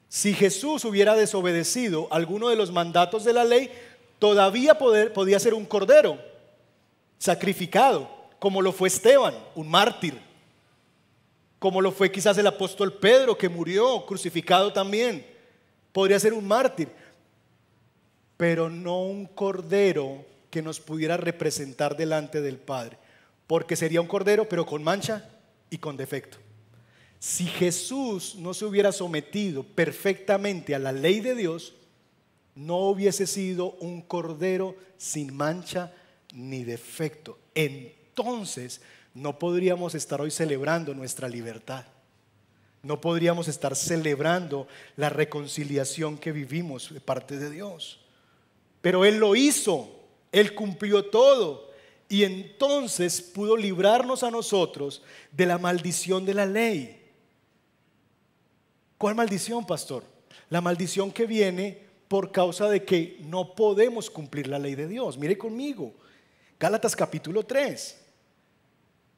Si 0.08 0.34
Jesús 0.34 0.86
hubiera 0.86 1.16
desobedecido 1.16 2.08
alguno 2.12 2.48
de 2.48 2.56
los 2.56 2.72
mandatos 2.72 3.26
de 3.26 3.34
la 3.34 3.44
ley, 3.44 3.70
todavía 4.20 4.80
podía 4.80 5.40
ser 5.40 5.54
un 5.54 5.66
cordero 5.66 6.18
sacrificado, 7.18 8.10
como 8.40 8.62
lo 8.62 8.72
fue 8.72 8.88
Esteban, 8.88 9.36
un 9.56 9.68
mártir, 9.68 10.18
como 11.66 11.82
lo 11.82 11.92
fue 11.92 12.12
quizás 12.12 12.38
el 12.38 12.46
apóstol 12.46 12.94
Pedro, 12.94 13.36
que 13.36 13.50
murió 13.50 14.06
crucificado 14.06 14.72
también. 14.72 15.26
Podría 15.92 16.20
ser 16.20 16.32
un 16.32 16.48
mártir, 16.48 16.90
pero 18.38 18.70
no 18.70 19.02
un 19.02 19.26
cordero 19.26 20.24
que 20.52 20.62
nos 20.62 20.80
pudiera 20.80 21.18
representar 21.18 21.98
delante 21.98 22.40
del 22.40 22.58
Padre, 22.58 23.00
porque 23.48 23.76
sería 23.76 24.00
un 24.00 24.06
cordero, 24.06 24.48
pero 24.48 24.64
con 24.64 24.84
mancha 24.84 25.28
y 25.72 25.80
con 25.80 25.98
defecto. 25.98 26.38
Si 27.18 27.46
Jesús 27.48 28.36
no 28.36 28.54
se 28.54 28.66
hubiera 28.66 28.92
sometido 28.92 29.64
perfectamente 29.64 30.76
a 30.76 30.80
la 30.80 30.92
ley 30.92 31.20
de 31.20 31.34
Dios, 31.34 31.74
no 32.54 32.78
hubiese 32.78 33.26
sido 33.26 33.72
un 33.80 34.04
cordero 34.04 34.76
sin 35.00 35.36
mancha 35.36 35.92
ni 36.32 36.64
defecto. 36.64 37.40
Entonces 37.56 38.82
no 39.16 39.40
podríamos 39.40 39.96
estar 39.96 40.22
hoy 40.22 40.30
celebrando 40.30 40.94
nuestra 40.94 41.30
libertad. 41.30 41.86
No 42.84 43.02
podríamos 43.02 43.48
estar 43.48 43.76
celebrando 43.76 44.68
la 44.98 45.10
reconciliación 45.10 46.18
que 46.18 46.34
vivimos 46.34 46.94
de 46.94 47.00
parte 47.00 47.38
de 47.40 47.50
Dios. 47.50 48.02
Pero 48.82 49.06
Él 49.06 49.18
lo 49.18 49.36
hizo, 49.36 49.90
Él 50.32 50.54
cumplió 50.54 51.06
todo. 51.06 51.72
Y 52.10 52.24
entonces 52.24 53.22
pudo 53.22 53.58
librarnos 53.58 54.22
a 54.22 54.30
nosotros 54.30 55.02
de 55.32 55.46
la 55.48 55.58
maldición 55.58 56.26
de 56.26 56.34
la 56.36 56.46
ley. 56.46 57.02
¿Cuál 58.98 59.16
maldición, 59.16 59.66
pastor? 59.66 60.04
La 60.50 60.62
maldición 60.62 61.12
que 61.12 61.26
viene 61.26 61.82
por 62.08 62.32
causa 62.32 62.70
de 62.70 62.84
que 62.84 63.18
no 63.22 63.56
podemos 63.56 64.10
cumplir 64.10 64.48
la 64.48 64.60
ley 64.60 64.76
de 64.76 64.88
Dios. 64.88 65.18
Mire 65.18 65.38
conmigo, 65.38 65.94
Gálatas 66.60 66.96
capítulo 66.96 67.44
3. 67.44 68.05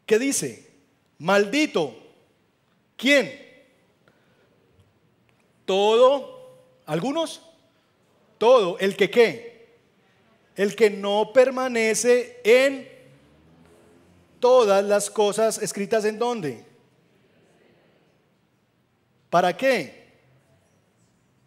¿Qué 0.08 0.18
dice? 0.18 0.72
Maldito. 1.20 1.96
¿Quién? 2.96 3.46
Todo, 5.66 6.58
algunos, 6.88 7.44
todo, 8.40 8.80
el 8.80 8.98
que 8.98 9.12
qué? 9.12 9.58
el 10.58 10.76
que 10.76 10.90
no 10.90 11.32
permanece 11.34 12.42
en 12.44 12.90
todas 14.40 14.84
las 14.84 15.10
cosas 15.10 15.62
escritas 15.62 16.04
en 16.04 16.18
dónde. 16.18 16.66
¿Para 19.30 19.56
qué? 19.56 20.08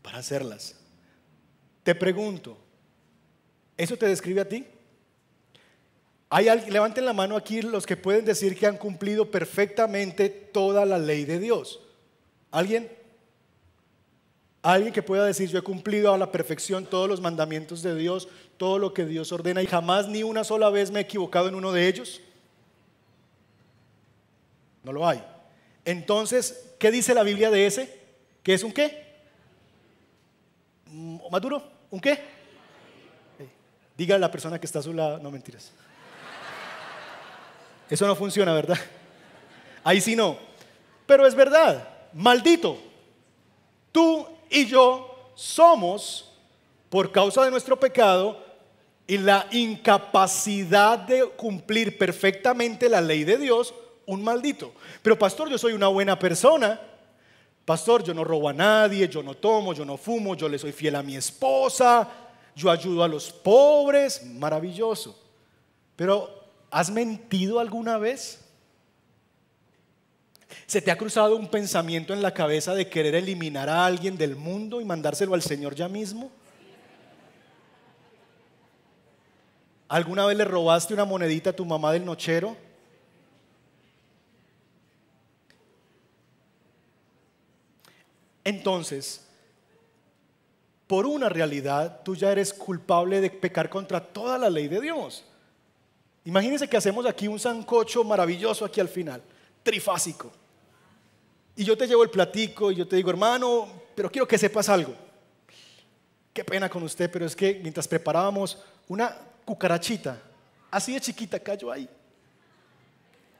Para 0.01 0.19
hacerlas. 0.19 0.77
Te 1.83 1.95
pregunto, 1.97 2.57
¿eso 3.77 3.97
te 3.97 4.07
describe 4.07 4.43
a 4.43 4.49
ti? 4.49 4.65
Hay 6.33 6.45
levanten 6.71 7.05
la 7.05 7.13
mano 7.13 7.37
aquí 7.37 7.61
los 7.61 7.85
que 7.85 7.97
pueden 7.97 8.25
decir 8.25 8.57
que 8.57 8.65
han 8.65 8.77
cumplido 8.77 9.33
perfectamente 9.33 10.31
toda 10.31 10.87
la 10.87 10.97
ley 10.97 11.25
de 11.25 11.41
Dios. 11.41 11.81
¿Alguien? 12.53 12.89
Alguien 14.63 14.93
que 14.93 15.03
pueda 15.03 15.25
decir, 15.25 15.49
yo 15.49 15.59
he 15.59 15.63
cumplido 15.63 16.15
a 16.15 16.19
la 16.19 16.31
perfección 16.31 16.87
todos 16.87 17.09
los 17.09 17.21
mandamientos 17.21 17.83
de 17.83 17.97
Dios, 17.97 18.29
todo 18.59 18.79
lo 18.79 18.95
que 18.95 19.07
Dios 19.07 19.33
ordena 19.33 19.61
y 19.61 19.67
jamás 19.67 20.07
ni 20.07 20.23
una 20.23 20.45
sola 20.45 20.71
vez 20.71 20.93
me 20.93 21.01
he 21.01 21.03
equivocado 21.03 21.49
en 21.49 21.57
uno 21.57 21.73
de 21.73 21.89
ellos. 21.89 22.21
No 24.85 24.93
lo 24.93 25.09
hay. 25.09 25.25
Entonces, 25.85 26.75
¿qué 26.79 26.93
dice 26.93 27.13
la 27.13 27.25
Biblia 27.25 27.51
de 27.51 27.67
ese? 27.67 27.99
¿Qué 28.45 28.55
es 28.55 28.63
un 28.63 28.73
qué? 28.73 29.05
¿Maduro? 31.31 31.61
¿Un 31.91 31.99
qué? 32.01 32.21
Diga 33.97 34.15
a 34.15 34.19
la 34.19 34.31
persona 34.31 34.61
que 34.61 34.67
está 34.67 34.79
a 34.79 34.83
su 34.83 34.93
lado, 34.93 35.19
no 35.19 35.33
mentiras. 35.33 35.73
Eso 37.91 38.07
no 38.07 38.15
funciona, 38.15 38.55
¿verdad? 38.55 38.79
Ahí 39.85 40.01
sí 40.01 40.15
no. 40.15 40.39
Pero 41.07 41.27
es 41.27 41.35
verdad, 41.35 41.89
maldito. 42.13 42.79
Tú 43.91 44.27
y 44.49 44.67
yo 44.67 45.33
somos, 45.35 46.33
por 46.89 47.11
causa 47.11 47.45
de 47.45 47.51
nuestro 47.51 47.79
pecado 47.79 48.45
y 49.07 49.19
la 49.19 49.47
incapacidad 49.51 50.99
de 50.99 51.25
cumplir 51.31 51.99
perfectamente 51.99 52.89
la 52.89 53.01
ley 53.01 53.25
de 53.25 53.39
Dios, 53.39 53.75
un 54.07 54.23
maldito. 54.23 54.73
Pero 55.03 55.19
pastor, 55.19 55.49
yo 55.49 55.59
soy 55.59 55.73
una 55.73 55.89
buena 55.89 56.19
persona. 56.19 56.81
Pastor, 57.65 58.05
yo 58.05 58.15
no 58.15 58.25
robo 58.25 58.49
a 58.49 58.53
nadie, 58.53 59.09
yo 59.09 59.23
no 59.23 59.35
tomo, 59.35 59.73
yo 59.73 59.85
no 59.85 59.97
fumo, 59.97 60.35
yo 60.35 60.49
le 60.49 60.59
soy 60.59 60.73
fiel 60.73 60.97
a 60.97 61.03
mi 61.03 61.17
esposa, 61.17 62.09
yo 62.55 62.71
ayudo 62.71 63.03
a 63.03 63.09
los 63.09 63.33
pobres, 63.33 64.25
maravilloso. 64.25 65.17
Pero, 65.97 66.40
¿has 66.71 66.91
mentido 66.91 67.61
alguna 67.61 67.99
vez? 67.99 68.41
¿Se 70.67 70.81
te 70.81 70.91
ha 70.91 70.99
cruzado 70.99 71.37
un 71.37 71.49
pensamiento 71.49 72.13
en 72.13 72.23
la 72.23 72.33
cabeza 72.33 72.75
de 72.75 72.89
querer 72.89 73.15
eliminar 73.15 73.69
a 73.69 73.85
alguien 73.85 74.17
del 74.17 74.37
mundo 74.37 74.81
y 74.81 74.85
mandárselo 74.85 75.35
al 75.35 75.43
Señor 75.43 75.75
ya 75.75 75.89
mismo? 75.89 76.31
¿Alguna 79.89 80.25
vez 80.27 80.37
le 80.37 80.45
robaste 80.45 80.95
una 80.95 81.05
monedita 81.05 81.51
a 81.51 81.53
tu 81.53 81.65
mamá 81.65 81.93
del 81.93 82.05
nochero? 82.05 82.57
Entonces, 88.45 89.27
por 90.87 91.07
una 91.07 91.29
realidad, 91.29 92.03
tú 92.05 92.15
ya 92.15 92.31
eres 92.33 92.53
culpable 92.53 93.21
de 93.21 93.31
pecar 93.31 93.69
contra 93.69 94.01
toda 94.01 94.39
la 94.39 94.51
ley 94.51 94.69
de 94.69 94.81
Dios. 94.81 95.25
Imagínense 96.25 96.69
que 96.69 96.77
hacemos 96.77 97.07
aquí 97.07 97.29
un 97.29 97.39
sancocho 97.39 98.05
maravilloso 98.05 98.65
aquí 98.65 98.81
al 98.81 98.89
final, 98.89 99.23
trifásico. 99.63 100.31
Y 101.57 101.65
yo 101.65 101.77
te 101.77 101.87
llevo 101.87 102.03
el 102.03 102.11
platico 102.11 102.71
y 102.71 102.77
yo 102.77 102.87
te 102.87 102.97
digo, 102.97 103.11
hermano, 103.11 103.69
pero 103.95 104.11
quiero 104.11 104.29
que 104.29 104.39
sepas 104.39 104.69
algo. 104.69 104.95
Qué 106.33 106.45
pena 106.45 106.69
con 106.69 106.83
usted, 106.83 107.11
pero 107.11 107.27
es 107.27 107.35
que 107.35 107.59
mientras 107.63 107.89
preparábamos 107.89 108.59
una 108.89 109.17
cucarachita, 109.45 110.21
así 110.71 110.95
de 110.95 111.01
chiquita, 111.01 111.41
cayó 111.41 111.73
ahí. 111.73 111.89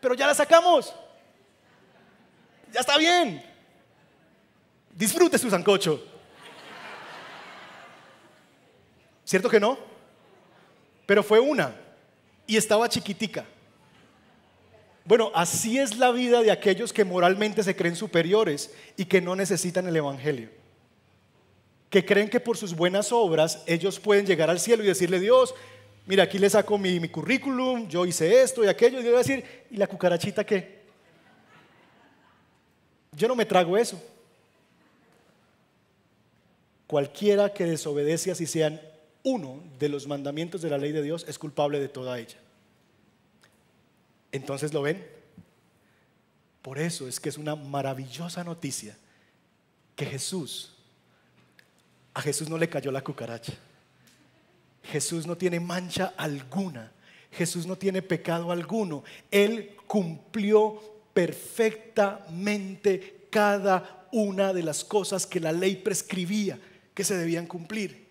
Pero 0.01 0.15
ya 0.15 0.27
la 0.27 0.35
sacamos. 0.35 0.95
Ya 2.73 2.81
está 2.81 2.97
bien. 2.97 3.45
Disfrute 4.95 5.39
su 5.39 5.51
sancocho. 5.51 6.03
¿Cierto 9.25 9.49
que 9.49 9.61
no? 9.61 9.79
Pero 11.07 11.23
fue 11.23 11.39
una 11.39 11.75
y 12.51 12.57
estaba 12.57 12.89
chiquitica. 12.89 13.47
Bueno, 15.05 15.31
así 15.37 15.79
es 15.79 15.97
la 15.97 16.11
vida 16.11 16.43
de 16.43 16.51
aquellos 16.51 16.93
que 16.93 17.05
moralmente 17.05 17.63
se 17.63 17.77
creen 17.77 17.95
superiores 17.95 18.75
y 18.97 19.05
que 19.05 19.21
no 19.21 19.37
necesitan 19.37 19.87
el 19.87 19.95
Evangelio. 19.95 20.49
Que 21.91 22.05
creen 22.05 22.29
que 22.29 22.41
por 22.41 22.57
sus 22.57 22.75
buenas 22.75 23.13
obras 23.13 23.63
ellos 23.67 24.01
pueden 24.01 24.27
llegar 24.27 24.51
al 24.51 24.59
cielo 24.59 24.83
y 24.83 24.89
decirle, 24.89 25.21
Dios, 25.21 25.55
mira, 26.07 26.25
aquí 26.25 26.41
le 26.41 26.51
saco 26.51 26.77
mi, 26.77 27.09
currículum, 27.09 27.87
yo 27.87 28.05
hice 28.05 28.43
esto 28.43 28.65
y 28.65 28.67
aquello, 28.67 28.99
y 28.99 29.05
yo 29.05 29.11
voy 29.11 29.15
a 29.15 29.19
decir, 29.19 29.45
¿y 29.71 29.77
la 29.77 29.87
cucarachita 29.87 30.45
qué? 30.45 30.81
Yo 33.13 33.29
no 33.29 33.37
me 33.37 33.47
trago 33.47 33.77
eso. 33.79 34.03
Cualquiera 36.89 37.53
que 37.53 37.65
desobedece 37.65 38.33
así 38.33 38.45
sean 38.45 38.81
uno 39.23 39.63
de 39.79 39.89
los 39.89 40.07
mandamientos 40.07 40.63
de 40.63 40.71
la 40.71 40.79
ley 40.79 40.93
de 40.93 41.03
Dios 41.03 41.25
es 41.29 41.39
culpable 41.39 41.79
de 41.79 41.89
toda 41.89 42.19
ella. 42.19 42.39
Entonces 44.33 44.73
lo 44.73 44.83
ven. 44.83 45.07
Por 46.63 46.79
eso 46.79 47.09
es 47.09 47.21
que 47.21 47.29
es 47.29 47.39
una 47.39 47.57
maravillosa 47.57 48.45
noticia 48.45 48.97
que 49.97 50.07
Jesús, 50.07 50.73
a 52.15 52.23
Jesús 52.23 52.49
no 52.49 52.59
le 52.59 52.69
cayó 52.69 52.93
la 52.93 53.03
cucaracha. 53.03 53.55
Jesús 54.83 55.27
no 55.27 55.37
tiene 55.37 55.61
mancha 55.61 56.15
alguna. 56.17 56.93
Jesús 57.33 57.67
no 57.67 57.77
tiene 57.77 58.03
pecado 58.03 58.51
alguno. 58.51 59.05
Él 59.31 59.77
cumplió 59.87 60.81
perfectamente 61.13 63.27
cada 63.31 64.07
una 64.13 64.53
de 64.53 64.63
las 64.63 64.85
cosas 64.85 65.27
que 65.27 65.41
la 65.41 65.53
ley 65.53 65.77
prescribía 65.77 66.59
que 66.95 67.05
se 67.05 67.17
debían 67.17 67.47
cumplir. 67.47 68.10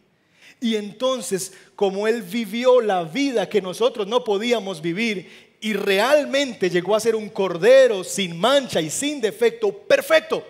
Y 0.62 0.76
entonces, 0.76 1.54
como 1.76 2.08
Él 2.08 2.22
vivió 2.22 2.82
la 2.82 3.04
vida 3.04 3.48
que 3.48 3.62
nosotros 3.62 4.08
no 4.08 4.24
podíamos 4.24 4.82
vivir 4.82 5.56
y 5.62 5.74
realmente 5.74 6.70
llegó 6.70 6.96
a 6.96 7.00
ser 7.00 7.16
un 7.16 7.30
cordero 7.30 8.04
sin 8.04 8.38
mancha 8.38 8.82
y 8.82 8.90
sin 8.90 9.22
defecto, 9.22 9.72
perfecto. 9.72 10.44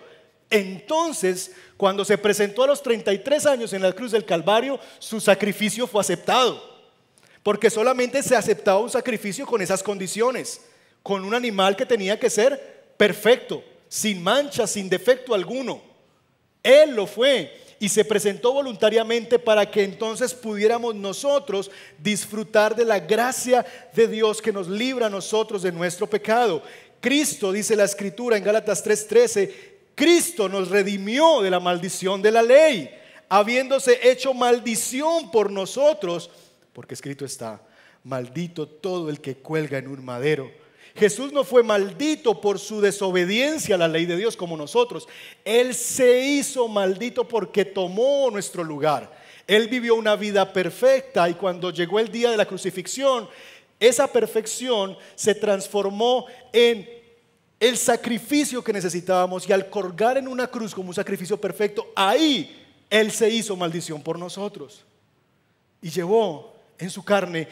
Entonces, 0.48 1.52
cuando 1.76 2.04
se 2.04 2.18
presentó 2.18 2.64
a 2.64 2.66
los 2.66 2.82
33 2.82 3.46
años 3.46 3.72
en 3.72 3.82
la 3.82 3.92
cruz 3.92 4.12
del 4.12 4.24
Calvario, 4.24 4.78
su 4.98 5.20
sacrificio 5.20 5.86
fue 5.86 6.00
aceptado. 6.00 6.60
Porque 7.42 7.70
solamente 7.70 8.22
se 8.22 8.36
aceptaba 8.36 8.80
un 8.80 8.90
sacrificio 8.90 9.46
con 9.46 9.62
esas 9.62 9.82
condiciones, 9.82 10.60
con 11.02 11.24
un 11.24 11.34
animal 11.34 11.76
que 11.76 11.86
tenía 11.86 12.18
que 12.18 12.28
ser 12.28 12.92
perfecto, 12.96 13.64
sin 13.88 14.22
mancha, 14.22 14.66
sin 14.66 14.88
defecto 14.88 15.34
alguno. 15.34 15.80
Él 16.62 16.90
lo 16.90 17.06
fue 17.06 17.50
y 17.82 17.88
se 17.88 18.04
presentó 18.04 18.52
voluntariamente 18.52 19.38
para 19.38 19.68
que 19.68 19.82
entonces 19.82 20.34
pudiéramos 20.34 20.94
nosotros 20.94 21.70
disfrutar 21.98 22.76
de 22.76 22.84
la 22.84 23.00
gracia 23.00 23.64
de 23.94 24.06
Dios 24.06 24.42
que 24.42 24.52
nos 24.52 24.68
libra 24.68 25.06
a 25.06 25.10
nosotros 25.10 25.62
de 25.62 25.72
nuestro 25.72 26.06
pecado. 26.06 26.62
Cristo, 27.00 27.50
dice 27.50 27.74
la 27.74 27.84
escritura 27.84 28.36
en 28.36 28.44
Gálatas 28.44 28.84
3:13, 28.84 29.50
Cristo 29.94 30.46
nos 30.46 30.68
redimió 30.68 31.40
de 31.40 31.50
la 31.50 31.58
maldición 31.58 32.20
de 32.20 32.30
la 32.30 32.42
ley, 32.42 32.90
habiéndose 33.30 33.98
hecho 34.02 34.34
maldición 34.34 35.30
por 35.30 35.50
nosotros, 35.50 36.30
porque 36.74 36.92
escrito 36.92 37.24
está, 37.24 37.62
maldito 38.04 38.68
todo 38.68 39.08
el 39.08 39.22
que 39.22 39.36
cuelga 39.36 39.78
en 39.78 39.88
un 39.88 40.04
madero 40.04 40.59
Jesús 40.96 41.32
no 41.32 41.44
fue 41.44 41.62
maldito 41.62 42.40
por 42.40 42.58
su 42.58 42.80
desobediencia 42.80 43.74
a 43.74 43.78
la 43.78 43.88
ley 43.88 44.06
de 44.06 44.16
Dios 44.16 44.36
como 44.36 44.56
nosotros. 44.56 45.08
Él 45.44 45.74
se 45.74 46.20
hizo 46.24 46.68
maldito 46.68 47.26
porque 47.26 47.64
tomó 47.64 48.30
nuestro 48.30 48.64
lugar. 48.64 49.10
Él 49.46 49.68
vivió 49.68 49.94
una 49.94 50.16
vida 50.16 50.52
perfecta 50.52 51.28
y 51.28 51.34
cuando 51.34 51.70
llegó 51.70 51.98
el 51.98 52.10
día 52.10 52.30
de 52.30 52.36
la 52.36 52.46
crucifixión, 52.46 53.28
esa 53.78 54.06
perfección 54.06 54.96
se 55.14 55.34
transformó 55.34 56.26
en 56.52 56.88
el 57.58 57.76
sacrificio 57.76 58.64
que 58.64 58.72
necesitábamos 58.72 59.48
y 59.48 59.52
al 59.52 59.68
colgar 59.68 60.18
en 60.18 60.28
una 60.28 60.46
cruz 60.46 60.74
como 60.74 60.88
un 60.88 60.94
sacrificio 60.94 61.40
perfecto, 61.40 61.88
ahí 61.94 62.66
Él 62.88 63.10
se 63.10 63.28
hizo 63.28 63.56
maldición 63.56 64.02
por 64.02 64.18
nosotros 64.18 64.84
y 65.82 65.90
llevó 65.90 66.54
en 66.78 66.90
su 66.90 67.04
carne 67.04 67.48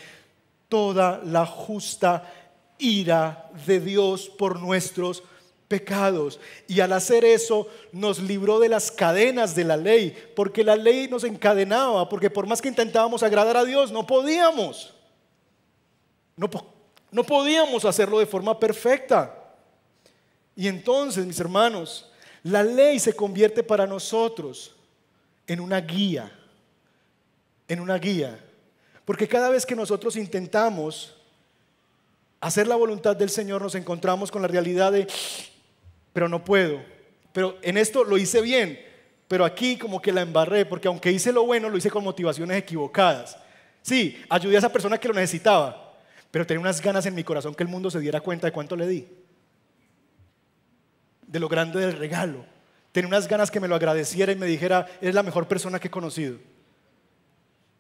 toda 0.69 1.21
la 1.25 1.47
justa 1.47 2.48
ira 2.79 3.51
de 3.67 3.81
Dios 3.81 4.29
por 4.29 4.61
nuestros 4.61 5.23
pecados. 5.69 6.41
Y 6.67 6.81
al 6.81 6.93
hacer 6.93 7.25
eso 7.25 7.69
nos 7.93 8.19
libró 8.19 8.59
de 8.59 8.69
las 8.69 8.91
cadenas 8.91 9.55
de 9.55 9.65
la 9.65 9.77
ley, 9.77 10.17
porque 10.35 10.65
la 10.65 10.77
ley 10.77 11.09
nos 11.09 11.25
encadenaba, 11.25 12.09
porque 12.09 12.31
por 12.31 12.47
más 12.47 12.61
que 12.61 12.69
intentábamos 12.69 13.23
agradar 13.23 13.57
a 13.57 13.65
Dios, 13.65 13.93
no 13.93 14.07
podíamos. 14.07 14.95
No, 16.37 16.49
no 17.11 17.25
podíamos 17.25 17.85
hacerlo 17.85 18.19
de 18.19 18.27
forma 18.27 18.59
perfecta. 18.59 19.35
Y 20.57 20.67
entonces, 20.67 21.25
mis 21.27 21.39
hermanos, 21.39 22.11
la 22.43 22.63
ley 22.63 22.99
se 22.99 23.13
convierte 23.13 23.63
para 23.63 23.87
nosotros 23.87 24.75
en 25.47 25.61
una 25.61 25.81
guía, 25.81 26.33
en 27.69 27.81
una 27.81 27.99
guía. 27.99 28.45
Porque 29.05 29.29
cada 29.29 29.49
vez 29.49 29.65
que 29.65 29.77
nosotros 29.77 30.17
intentamos 30.17 31.18
hacer 32.41 32.67
la 32.67 32.77
voluntad 32.77 33.17
del 33.17 33.31
Señor 33.31 33.63
nos 33.63 33.75
encontramos 33.75 34.31
con 34.31 34.43
la 34.43 34.49
realidad 34.49 34.93
de, 34.93 35.07
pero 36.13 36.29
no 36.29 36.45
puedo. 36.45 36.81
Pero 37.33 37.59
en 37.63 37.77
esto 37.77 38.05
lo 38.05 38.19
hice 38.19 38.41
bien, 38.41 38.81
pero 39.27 39.45
aquí 39.45 39.77
como 39.77 40.01
que 40.01 40.13
la 40.13 40.23
embarré, 40.23 40.65
porque 40.65 40.89
aunque 40.89 41.13
hice 41.13 41.33
lo 41.33 41.45
bueno, 41.45 41.69
lo 41.69 41.77
hice 41.77 41.91
con 41.91 42.05
motivaciones 42.05 42.59
equivocadas. 42.59 43.37
Sí, 43.83 44.23
ayudé 44.29 44.57
a 44.57 44.59
esa 44.59 44.73
persona 44.73 44.99
que 44.99 45.09
lo 45.09 45.15
necesitaba, 45.15 45.95
pero 46.31 46.47
tenía 46.47 46.61
unas 46.61 46.81
ganas 46.81 47.07
en 47.07 47.15
mi 47.15 47.25
corazón 47.25 47.55
que 47.55 47.63
el 47.63 47.69
mundo 47.69 47.91
se 47.91 48.01
diera 48.01 48.21
cuenta 48.21 48.47
de 48.47 48.53
cuánto 48.53 48.77
le 48.77 48.87
di, 48.87 49.09
de 51.27 51.41
lo 51.41 51.49
grande 51.49 51.81
del 51.81 51.93
regalo. 51.93 52.45
Tenía 52.93 53.09
unas 53.09 53.29
ganas 53.29 53.51
que 53.51 53.61
me 53.61 53.69
lo 53.69 53.75
agradeciera 53.75 54.33
y 54.33 54.37
me 54.37 54.47
dijera, 54.47 54.87
eres 55.01 55.15
la 55.15 55.23
mejor 55.23 55.47
persona 55.47 55.79
que 55.79 55.89
he 55.89 55.91
conocido. 55.91 56.39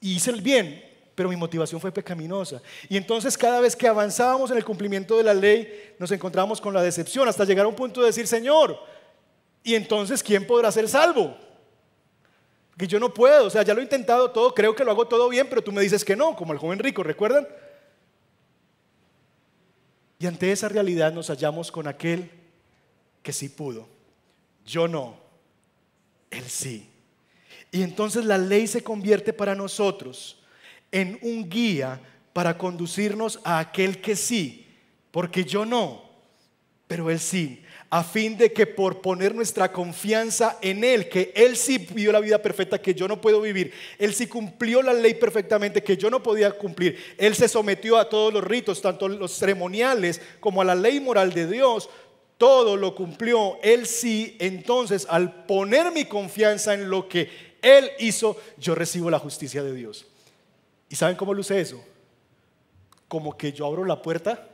Y 0.00 0.16
hice 0.16 0.30
el 0.30 0.42
bien, 0.42 0.84
pero 1.19 1.29
mi 1.29 1.35
motivación 1.35 1.81
fue 1.81 1.91
pecaminosa. 1.91 2.62
Y 2.89 2.97
entonces 2.97 3.37
cada 3.37 3.61
vez 3.61 3.75
que 3.75 3.89
avanzábamos 3.89 4.53
en 4.53 4.57
el 4.57 4.64
cumplimiento 4.64 5.16
de 5.16 5.25
la 5.25 5.35
ley, 5.35 5.97
nos 5.99 6.12
encontrábamos 6.12 6.61
con 6.61 6.73
la 6.73 6.81
decepción 6.81 7.27
hasta 7.27 7.45
llegar 7.45 7.66
a 7.66 7.69
un 7.69 7.75
punto 7.75 7.99
de 7.99 8.07
decir, 8.07 8.29
Señor, 8.29 8.79
¿y 9.64 9.75
entonces 9.75 10.23
quién 10.23 10.47
podrá 10.47 10.71
ser 10.71 10.89
salvo? 10.89 11.37
Que 12.77 12.87
yo 12.87 13.01
no 13.01 13.12
puedo, 13.12 13.47
o 13.47 13.51
sea, 13.51 13.64
ya 13.64 13.75
lo 13.75 13.81
he 13.81 13.83
intentado 13.83 14.31
todo, 14.31 14.55
creo 14.55 14.77
que 14.77 14.85
lo 14.85 14.93
hago 14.93 15.09
todo 15.09 15.29
bien, 15.29 15.49
pero 15.49 15.61
tú 15.61 15.73
me 15.73 15.83
dices 15.83 16.05
que 16.05 16.14
no, 16.14 16.37
como 16.37 16.53
el 16.53 16.61
joven 16.61 16.79
rico, 16.79 17.03
¿recuerdan? 17.03 17.49
Y 20.21 20.27
ante 20.29 20.53
esa 20.53 20.69
realidad 20.69 21.12
nos 21.12 21.31
hallamos 21.31 21.73
con 21.73 21.89
aquel 21.89 22.31
que 23.25 23.33
sí 23.33 23.49
pudo. 23.49 23.89
Yo 24.64 24.87
no, 24.87 25.16
él 26.31 26.45
sí. 26.45 26.89
Y 27.73 27.83
entonces 27.83 28.25
la 28.25 28.39
ley 28.39 28.69
se 28.69 28.85
convierte 28.85 29.33
para 29.33 29.57
nosotros 29.57 30.38
en 30.93 31.18
un 31.22 31.49
guía 31.49 32.01
para 32.32 32.57
conducirnos 32.57 33.41
a 33.45 33.59
aquel 33.59 34.01
que 34.01 34.16
sí, 34.16 34.66
porque 35.11 35.45
yo 35.45 35.64
no, 35.64 36.03
pero 36.86 37.11
él 37.11 37.18
sí, 37.18 37.62
a 37.91 38.05
fin 38.05 38.36
de 38.36 38.53
que 38.53 38.66
por 38.66 39.01
poner 39.01 39.34
nuestra 39.34 39.72
confianza 39.72 40.59
en 40.61 40.84
Él, 40.84 41.09
que 41.09 41.32
Él 41.34 41.57
sí 41.57 41.78
vivió 41.78 42.12
la 42.12 42.20
vida 42.20 42.41
perfecta 42.41 42.80
que 42.80 42.95
yo 42.95 43.09
no 43.09 43.20
puedo 43.20 43.41
vivir, 43.41 43.72
Él 43.99 44.12
sí 44.12 44.26
cumplió 44.26 44.82
la 44.82 44.93
ley 44.93 45.14
perfectamente 45.14 45.82
que 45.82 45.97
yo 45.97 46.11
no 46.11 46.22
podía 46.22 46.51
cumplir, 46.53 46.99
Él 47.16 47.34
se 47.34 47.49
sometió 47.49 47.97
a 47.97 48.09
todos 48.09 48.32
los 48.32 48.45
ritos, 48.45 48.82
tanto 48.82 49.09
los 49.09 49.32
ceremoniales 49.32 50.20
como 50.41 50.61
a 50.61 50.66
la 50.66 50.74
ley 50.74 51.01
moral 51.01 51.32
de 51.32 51.47
Dios, 51.47 51.89
todo 52.36 52.76
lo 52.76 52.95
cumplió, 52.95 53.59
Él 53.62 53.86
sí, 53.86 54.36
entonces 54.39 55.07
al 55.09 55.47
poner 55.47 55.91
mi 55.91 56.05
confianza 56.05 56.74
en 56.74 56.91
lo 56.91 57.09
que 57.09 57.30
Él 57.62 57.91
hizo, 57.99 58.36
yo 58.59 58.74
recibo 58.74 59.11
la 59.11 59.18
justicia 59.18 59.62
de 59.62 59.74
Dios. 59.74 60.07
¿Y 60.89 60.97
saben 60.97 61.16
cómo 61.16 61.34
luce 61.34 61.61
eso? 61.61 61.82
Como 63.09 63.36
que 63.36 63.53
yo 63.53 63.66
abro 63.66 63.84
la 63.84 64.01
puerta 64.01 64.49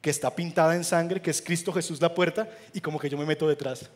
que 0.00 0.10
está 0.10 0.34
pintada 0.34 0.76
en 0.76 0.84
sangre, 0.84 1.22
que 1.22 1.30
es 1.30 1.40
Cristo 1.40 1.72
Jesús 1.72 2.00
la 2.00 2.14
puerta, 2.14 2.48
y 2.72 2.80
como 2.80 2.98
que 2.98 3.08
yo 3.08 3.16
me 3.16 3.24
meto 3.24 3.48
detrás. 3.48 3.88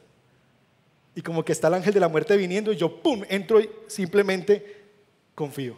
Y 1.14 1.20
como 1.20 1.44
que 1.44 1.52
está 1.52 1.68
el 1.68 1.74
ángel 1.74 1.92
de 1.92 2.00
la 2.00 2.08
muerte 2.08 2.36
viniendo 2.36 2.72
y 2.72 2.76
yo, 2.76 3.02
¡pum!, 3.02 3.24
entro 3.28 3.60
y 3.60 3.68
simplemente 3.88 4.86
confío 5.34 5.76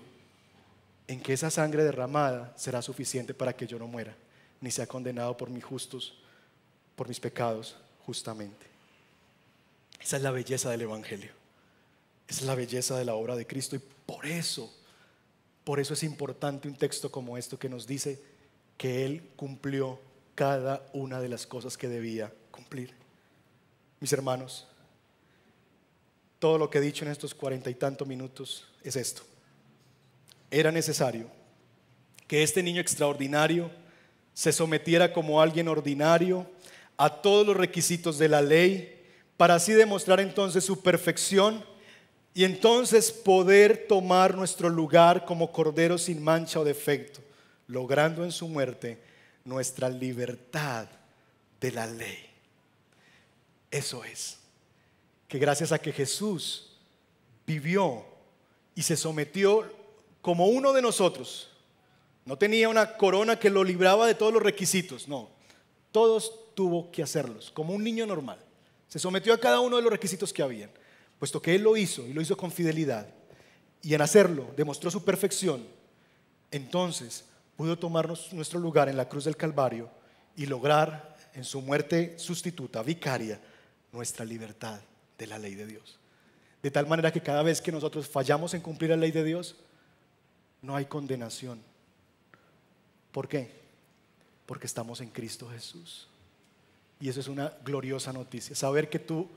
en 1.09 1.21
que 1.21 1.33
esa 1.33 1.51
sangre 1.51 1.83
derramada 1.83 2.53
será 2.57 2.81
suficiente 2.83 3.35
para 3.35 3.53
que 3.53 3.67
yo 3.67 3.79
no 3.79 3.89
muera, 3.89 4.15
ni 4.61 4.71
sea 4.71 4.87
condenado 4.87 5.37
por 5.37 5.51
mis 5.51 5.65
justos, 5.65 6.17
por 6.95 7.09
mis 7.09 7.19
pecados, 7.19 7.77
justamente. 8.07 8.67
Esa 10.01 10.17
es 10.19 10.23
la 10.23 10.31
belleza 10.31 10.71
del 10.71 10.83
Evangelio. 10.83 11.33
Esa 12.29 12.43
es 12.43 12.47
la 12.47 12.55
belleza 12.55 12.97
de 12.97 13.05
la 13.05 13.15
obra 13.15 13.35
de 13.35 13.47
Cristo. 13.47 13.75
Y 13.75 13.81
por 14.07 14.25
eso, 14.25 14.73
por 15.65 15.81
eso 15.81 15.95
es 15.95 16.03
importante 16.03 16.69
un 16.69 16.75
texto 16.75 17.11
como 17.11 17.37
esto 17.37 17.59
que 17.59 17.69
nos 17.69 17.87
dice 17.87 18.21
que 18.77 19.05
Él 19.05 19.23
cumplió 19.37 20.01
cada 20.35 20.87
una 20.93 21.21
de 21.21 21.29
las 21.29 21.47
cosas 21.47 21.77
que 21.77 21.89
debía 21.89 22.33
cumplir. 22.51 22.95
Mis 24.01 24.13
hermanos, 24.13 24.67
todo 26.39 26.57
lo 26.57 26.71
que 26.71 26.79
he 26.79 26.81
dicho 26.81 27.05
en 27.05 27.11
estos 27.11 27.35
cuarenta 27.35 27.69
y 27.69 27.75
tantos 27.75 28.09
minutos 28.09 28.67
es 28.83 28.97
esto. 28.97 29.23
Era 30.51 30.73
necesario 30.73 31.31
que 32.27 32.43
este 32.43 32.63
niño 32.63 32.81
extraordinario 32.81 33.71
se 34.33 34.53
sometiera 34.53 35.13
como 35.13 35.43
alguien 35.43 35.69
ordinario 35.69 36.51
a 36.97 37.21
todos 37.21 37.47
los 37.47 37.57
requisitos 37.57 38.19
de 38.19 38.29
la 38.29 38.41
ley 38.41 38.97
para 39.37 39.57
así 39.57 39.73
demostrar 39.73 40.21
entonces 40.21 40.65
su 40.65 40.83
perfección 40.83 41.65
y 42.33 42.45
entonces 42.45 43.11
poder 43.11 43.87
tomar 43.89 44.37
nuestro 44.37 44.69
lugar 44.69 45.25
como 45.25 45.51
cordero 45.51 45.99
sin 45.99 46.23
mancha 46.23 46.61
o 46.61 46.65
defecto, 46.65 47.21
logrando 47.67 48.25
en 48.25 48.33
su 48.33 48.49
muerte 48.49 49.01
nuestra 49.45 49.89
libertad 49.89 50.89
de 51.61 51.73
la 51.73 51.87
ley. 51.87 52.19
Eso 53.71 54.05
es, 54.05 54.39
que 55.29 55.39
gracias 55.39 55.73
a 55.73 55.79
que 55.79 55.93
Jesús 55.93 56.77
vivió 57.47 58.05
y 58.75 58.83
se 58.83 58.97
sometió 58.97 59.65
como 60.23 60.47
uno 60.47 60.73
de 60.73 60.83
nosotros, 60.83 61.49
no 62.25 62.37
tenía 62.37 62.69
una 62.69 62.97
corona 62.97 63.39
que 63.39 63.51
lo 63.51 63.65
libraba 63.65 64.07
de 64.07 64.15
todos 64.15 64.33
los 64.33 64.43
requisitos, 64.43 65.09
no, 65.09 65.31
todos 65.91 66.55
tuvo 66.55 66.91
que 66.93 67.03
hacerlos, 67.03 67.51
como 67.51 67.75
un 67.75 67.83
niño 67.83 68.07
normal. 68.07 68.39
Se 68.89 68.99
sometió 68.99 69.33
a 69.33 69.39
cada 69.39 69.61
uno 69.61 69.77
de 69.77 69.83
los 69.83 69.93
requisitos 69.93 70.33
que 70.33 70.43
habían, 70.43 70.71
puesto 71.21 71.41
que 71.41 71.55
Él 71.55 71.63
lo 71.63 71.77
hizo 71.77 72.05
y 72.07 72.13
lo 72.13 72.21
hizo 72.21 72.37
con 72.37 72.51
fidelidad. 72.51 73.07
Y 73.83 73.95
en 73.95 74.01
hacerlo 74.01 74.49
demostró 74.57 74.91
su 74.91 75.05
perfección. 75.05 75.65
Entonces 76.51 77.25
pudo 77.57 77.79
tomarnos 77.79 78.33
nuestro 78.33 78.59
lugar 78.59 78.89
en 78.89 78.97
la 78.97 79.09
cruz 79.09 79.25
del 79.27 79.37
Calvario 79.37 79.89
y 80.35 80.47
lograr 80.47 81.17
en 81.35 81.45
su 81.45 81.61
muerte 81.61 82.19
sustituta, 82.19 82.83
vicaria, 82.83 83.41
nuestra 83.93 84.25
libertad 84.25 84.81
de 85.19 85.27
la 85.27 85.39
ley 85.39 85.55
de 85.55 85.67
Dios. 85.67 85.99
De 86.63 86.71
tal 86.71 86.87
manera 86.87 87.13
que 87.13 87.23
cada 87.23 87.43
vez 87.43 87.61
que 87.61 87.71
nosotros 87.71 88.09
fallamos 88.09 88.55
en 88.55 88.63
cumplir 88.63 88.91
la 88.91 88.97
ley 88.97 89.11
de 89.11 89.23
Dios, 89.25 89.57
no 90.63 90.75
hay 90.75 90.87
condenación. 90.87 91.61
¿Por 93.13 93.29
qué? 93.29 93.51
Porque 94.47 94.67
estamos 94.67 95.01
en 95.01 95.11
Cristo 95.11 95.49
Jesús. 95.51 96.09
Y 96.99 97.09
eso 97.09 97.21
es 97.21 97.29
una 97.29 97.53
gloriosa 97.65 98.13
noticia. 98.13 98.55
Saber 98.55 98.89
que 98.89 98.99
tú, 98.99 99.29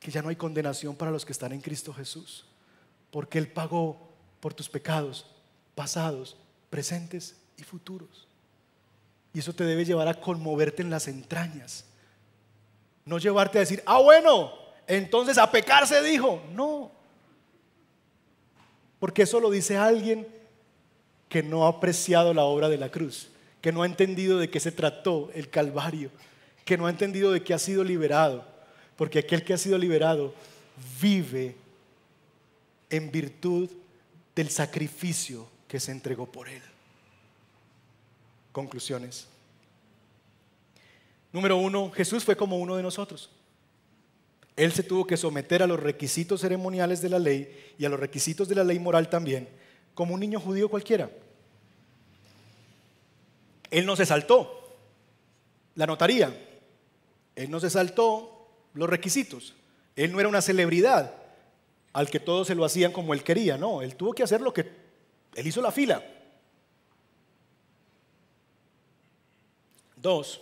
que 0.00 0.10
ya 0.10 0.22
no 0.22 0.28
hay 0.28 0.36
condenación 0.36 0.96
para 0.96 1.10
los 1.10 1.24
que 1.24 1.32
están 1.32 1.52
en 1.52 1.60
Cristo 1.60 1.92
Jesús. 1.92 2.46
Porque 3.10 3.38
Él 3.38 3.48
pagó 3.48 4.08
por 4.40 4.54
tus 4.54 4.68
pecados 4.68 5.26
pasados 5.74 6.36
presentes 6.70 7.36
y 7.56 7.62
futuros. 7.62 8.26
Y 9.32 9.40
eso 9.40 9.52
te 9.52 9.64
debe 9.64 9.84
llevar 9.84 10.08
a 10.08 10.20
conmoverte 10.20 10.82
en 10.82 10.90
las 10.90 11.08
entrañas. 11.08 11.84
No 13.04 13.18
llevarte 13.18 13.58
a 13.58 13.60
decir, 13.60 13.82
ah, 13.86 14.00
bueno, 14.00 14.52
entonces 14.86 15.38
a 15.38 15.50
pecar 15.50 15.86
se 15.86 16.02
dijo. 16.02 16.42
No. 16.52 16.90
Porque 18.98 19.22
eso 19.22 19.40
lo 19.40 19.50
dice 19.50 19.76
alguien 19.76 20.26
que 21.28 21.42
no 21.42 21.66
ha 21.66 21.68
apreciado 21.68 22.34
la 22.34 22.44
obra 22.44 22.68
de 22.68 22.78
la 22.78 22.90
cruz, 22.90 23.30
que 23.60 23.70
no 23.70 23.82
ha 23.82 23.86
entendido 23.86 24.38
de 24.38 24.50
qué 24.50 24.60
se 24.60 24.72
trató 24.72 25.30
el 25.34 25.50
Calvario, 25.50 26.10
que 26.64 26.76
no 26.76 26.86
ha 26.86 26.90
entendido 26.90 27.30
de 27.32 27.42
qué 27.42 27.54
ha 27.54 27.58
sido 27.58 27.84
liberado. 27.84 28.44
Porque 28.98 29.20
aquel 29.20 29.44
que 29.44 29.54
ha 29.54 29.58
sido 29.58 29.78
liberado 29.78 30.34
vive 31.00 31.54
en 32.90 33.12
virtud 33.12 33.70
del 34.34 34.50
sacrificio 34.50 35.48
que 35.68 35.78
se 35.78 35.92
entregó 35.92 36.26
por 36.26 36.48
Él. 36.48 36.60
Conclusiones. 38.50 39.28
Número 41.32 41.56
uno, 41.56 41.92
Jesús 41.92 42.24
fue 42.24 42.36
como 42.36 42.58
uno 42.58 42.74
de 42.74 42.82
nosotros. 42.82 43.30
Él 44.56 44.72
se 44.72 44.82
tuvo 44.82 45.06
que 45.06 45.16
someter 45.16 45.62
a 45.62 45.68
los 45.68 45.78
requisitos 45.78 46.40
ceremoniales 46.40 47.00
de 47.00 47.08
la 47.08 47.20
ley 47.20 47.74
y 47.78 47.84
a 47.84 47.88
los 47.88 48.00
requisitos 48.00 48.48
de 48.48 48.56
la 48.56 48.64
ley 48.64 48.80
moral 48.80 49.08
también, 49.08 49.48
como 49.94 50.14
un 50.14 50.20
niño 50.20 50.40
judío 50.40 50.68
cualquiera. 50.68 51.08
Él 53.70 53.86
no 53.86 53.94
se 53.94 54.06
saltó 54.06 54.76
la 55.76 55.86
notaría, 55.86 56.36
él 57.36 57.48
no 57.48 57.60
se 57.60 57.70
saltó 57.70 58.37
los 58.78 58.88
requisitos, 58.88 59.54
él 59.96 60.12
no 60.12 60.20
era 60.20 60.28
una 60.28 60.40
celebridad 60.40 61.12
al 61.92 62.08
que 62.08 62.20
todos 62.20 62.46
se 62.46 62.54
lo 62.54 62.64
hacían 62.64 62.92
como 62.92 63.12
él 63.12 63.24
quería, 63.24 63.58
no, 63.58 63.82
él 63.82 63.96
tuvo 63.96 64.12
que 64.12 64.22
hacer 64.22 64.40
lo 64.40 64.54
que 64.54 64.70
él 65.34 65.46
hizo 65.46 65.60
la 65.60 65.72
fila. 65.72 66.04
Dos, 69.96 70.40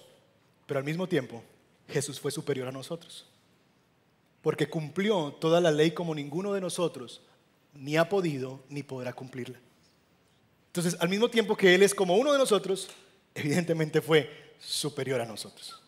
pero 0.66 0.78
al 0.78 0.84
mismo 0.84 1.08
tiempo 1.08 1.42
Jesús 1.88 2.20
fue 2.20 2.30
superior 2.30 2.68
a 2.68 2.72
nosotros. 2.72 3.24
Porque 4.42 4.68
cumplió 4.68 5.32
toda 5.32 5.60
la 5.60 5.70
ley 5.70 5.92
como 5.92 6.14
ninguno 6.14 6.52
de 6.52 6.60
nosotros 6.60 7.22
ni 7.72 7.96
ha 7.96 8.08
podido 8.08 8.60
ni 8.68 8.82
podrá 8.82 9.14
cumplirla. 9.14 9.58
Entonces, 10.66 11.00
al 11.00 11.08
mismo 11.08 11.30
tiempo 11.30 11.56
que 11.56 11.74
Él 11.74 11.82
es 11.82 11.94
como 11.94 12.16
uno 12.16 12.32
de 12.32 12.38
nosotros, 12.38 12.90
evidentemente 13.34 14.02
fue 14.02 14.54
superior 14.60 15.22
a 15.22 15.26
nosotros. 15.26 15.80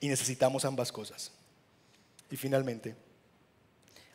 Y 0.00 0.08
necesitamos 0.08 0.64
ambas 0.64 0.90
cosas. 0.90 1.30
Y 2.32 2.36
finalmente, 2.36 2.96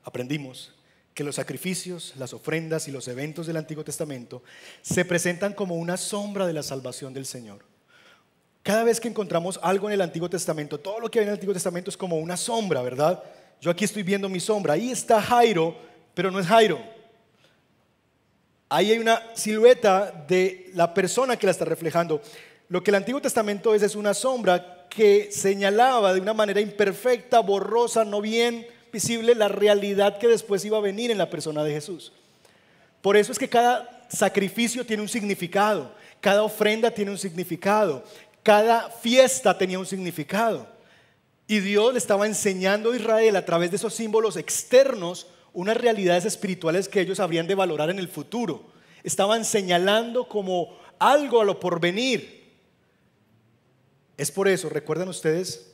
aprendimos 0.04 0.74
que 1.14 1.24
los 1.24 1.36
sacrificios, 1.36 2.16
las 2.18 2.34
ofrendas 2.34 2.88
y 2.88 2.92
los 2.92 3.08
eventos 3.08 3.46
del 3.46 3.58
Antiguo 3.58 3.84
Testamento 3.84 4.42
se 4.82 5.06
presentan 5.06 5.54
como 5.54 5.76
una 5.76 5.98
sombra 5.98 6.48
de 6.48 6.54
la 6.54 6.64
salvación 6.64 7.14
del 7.14 7.28
Señor. 7.28 7.64
Cada 8.64 8.84
vez 8.84 9.00
que 9.00 9.08
encontramos 9.08 9.60
algo 9.62 9.88
en 9.88 9.94
el 9.94 10.02
Antiguo 10.02 10.28
Testamento, 10.30 10.80
todo 10.80 11.00
lo 11.00 11.12
que 11.12 11.20
hay 11.20 11.24
en 11.24 11.30
el 11.30 11.36
Antiguo 11.36 11.54
Testamento 11.54 11.92
es 11.92 11.96
como 11.96 12.18
una 12.18 12.36
sombra, 12.36 12.82
¿verdad? 12.82 13.24
Yo 13.62 13.70
aquí 13.70 13.86
estoy 13.86 14.02
viendo 14.02 14.28
mi 14.28 14.40
sombra. 14.40 14.74
Ahí 14.74 14.90
está 14.90 15.22
Jairo, 15.22 15.78
pero 16.16 16.32
no 16.32 16.40
es 16.40 16.48
Jairo. 16.48 16.80
Ahí 18.68 18.92
hay 18.92 18.98
una 18.98 19.22
silueta 19.36 20.26
de 20.28 20.72
la 20.74 20.92
persona 20.92 21.38
que 21.38 21.46
la 21.46 21.52
está 21.52 21.66
reflejando. 21.66 22.20
Lo 22.70 22.84
que 22.84 22.92
el 22.92 22.96
Antiguo 22.96 23.22
Testamento 23.22 23.74
es 23.74 23.82
es 23.82 23.96
una 23.96 24.14
sombra 24.14 24.88
que 24.90 25.30
señalaba 25.32 26.14
de 26.14 26.20
una 26.20 26.34
manera 26.34 26.60
imperfecta, 26.60 27.40
borrosa, 27.40 28.04
no 28.04 28.22
bien 28.22 28.68
visible 28.92 29.36
la 29.36 29.48
realidad 29.48 30.18
que 30.18 30.28
después 30.28 30.66
iba 30.66 30.78
a 30.78 30.82
venir 30.82 31.12
en 31.12 31.18
la 31.18 31.30
persona 31.30 31.64
de 31.64 31.74
Jesús. 31.74 32.12
Por 33.02 33.16
eso 33.16 33.32
es 33.32 33.40
que 33.40 33.50
cada 33.50 34.06
sacrificio 34.10 34.86
tiene 34.86 35.04
un 35.04 35.10
significado, 35.10 35.92
cada 36.20 36.44
ofrenda 36.44 36.92
tiene 36.92 37.12
un 37.12 37.18
significado, 37.18 38.04
cada 38.44 38.90
fiesta 38.90 39.58
tenía 39.58 39.80
un 39.80 39.86
significado. 39.86 40.68
Y 41.48 41.60
Dios 41.60 41.94
le 41.94 42.00
estaba 42.00 42.26
enseñando 42.26 42.92
a 42.92 42.96
Israel 42.96 43.36
a 43.38 43.46
través 43.46 43.72
de 43.72 43.78
esos 43.78 43.94
símbolos 43.94 44.36
externos 44.36 45.28
unas 45.54 45.78
realidades 45.78 46.26
espirituales 46.26 46.90
que 46.90 47.00
ellos 47.00 47.20
habrían 47.20 47.48
de 47.48 47.56
valorar 47.56 47.90
en 47.90 48.00
el 48.00 48.10
futuro. 48.10 48.66
Estaban 49.04 49.46
señalando 49.46 50.28
como 50.28 50.78
algo 51.00 51.42
a 51.42 51.46
lo 51.46 51.60
porvenir. 51.60 52.37
Es 54.18 54.32
por 54.32 54.48
eso, 54.48 54.68
recuerdan 54.68 55.10
ustedes, 55.10 55.74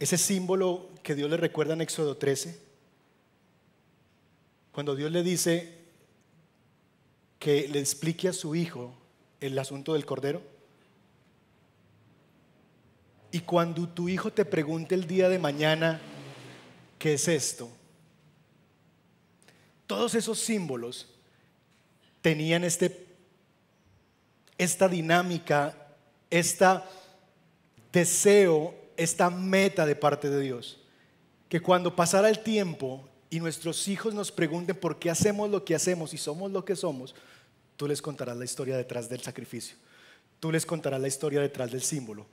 ese 0.00 0.18
símbolo 0.18 0.90
que 1.02 1.14
Dios 1.14 1.30
le 1.30 1.36
recuerda 1.36 1.74
en 1.74 1.80
Éxodo 1.80 2.16
13, 2.16 2.58
cuando 4.72 4.96
Dios 4.96 5.10
le 5.12 5.22
dice 5.22 5.84
que 7.38 7.68
le 7.68 7.78
explique 7.78 8.28
a 8.28 8.32
su 8.32 8.54
hijo 8.56 8.92
el 9.40 9.58
asunto 9.58 9.92
del 9.92 10.04
cordero. 10.04 10.42
Y 13.30 13.40
cuando 13.40 13.88
tu 13.88 14.08
hijo 14.08 14.32
te 14.32 14.44
pregunte 14.44 14.94
el 14.94 15.06
día 15.06 15.28
de 15.28 15.38
mañana, 15.38 16.00
¿qué 16.98 17.14
es 17.14 17.28
esto? 17.28 17.70
Todos 19.86 20.14
esos 20.14 20.38
símbolos 20.38 21.08
tenían 22.20 22.64
este, 22.64 23.06
esta 24.56 24.88
dinámica, 24.88 25.83
este 26.38 26.66
deseo, 27.92 28.74
esta 28.96 29.30
meta 29.30 29.86
de 29.86 29.96
parte 29.96 30.30
de 30.30 30.40
Dios. 30.40 30.80
Que 31.48 31.60
cuando 31.60 31.94
pasara 31.94 32.28
el 32.28 32.40
tiempo 32.40 33.08
y 33.30 33.40
nuestros 33.40 33.88
hijos 33.88 34.14
nos 34.14 34.32
pregunten 34.32 34.76
por 34.76 34.98
qué 34.98 35.10
hacemos 35.10 35.50
lo 35.50 35.64
que 35.64 35.74
hacemos 35.74 36.14
y 36.14 36.18
somos 36.18 36.50
lo 36.50 36.64
que 36.64 36.76
somos, 36.76 37.14
tú 37.76 37.86
les 37.86 38.02
contarás 38.02 38.36
la 38.36 38.44
historia 38.44 38.76
detrás 38.76 39.08
del 39.08 39.20
sacrificio. 39.20 39.76
Tú 40.40 40.50
les 40.50 40.66
contarás 40.66 41.00
la 41.00 41.08
historia 41.08 41.40
detrás 41.40 41.70
del 41.70 41.82
símbolo 41.82 42.26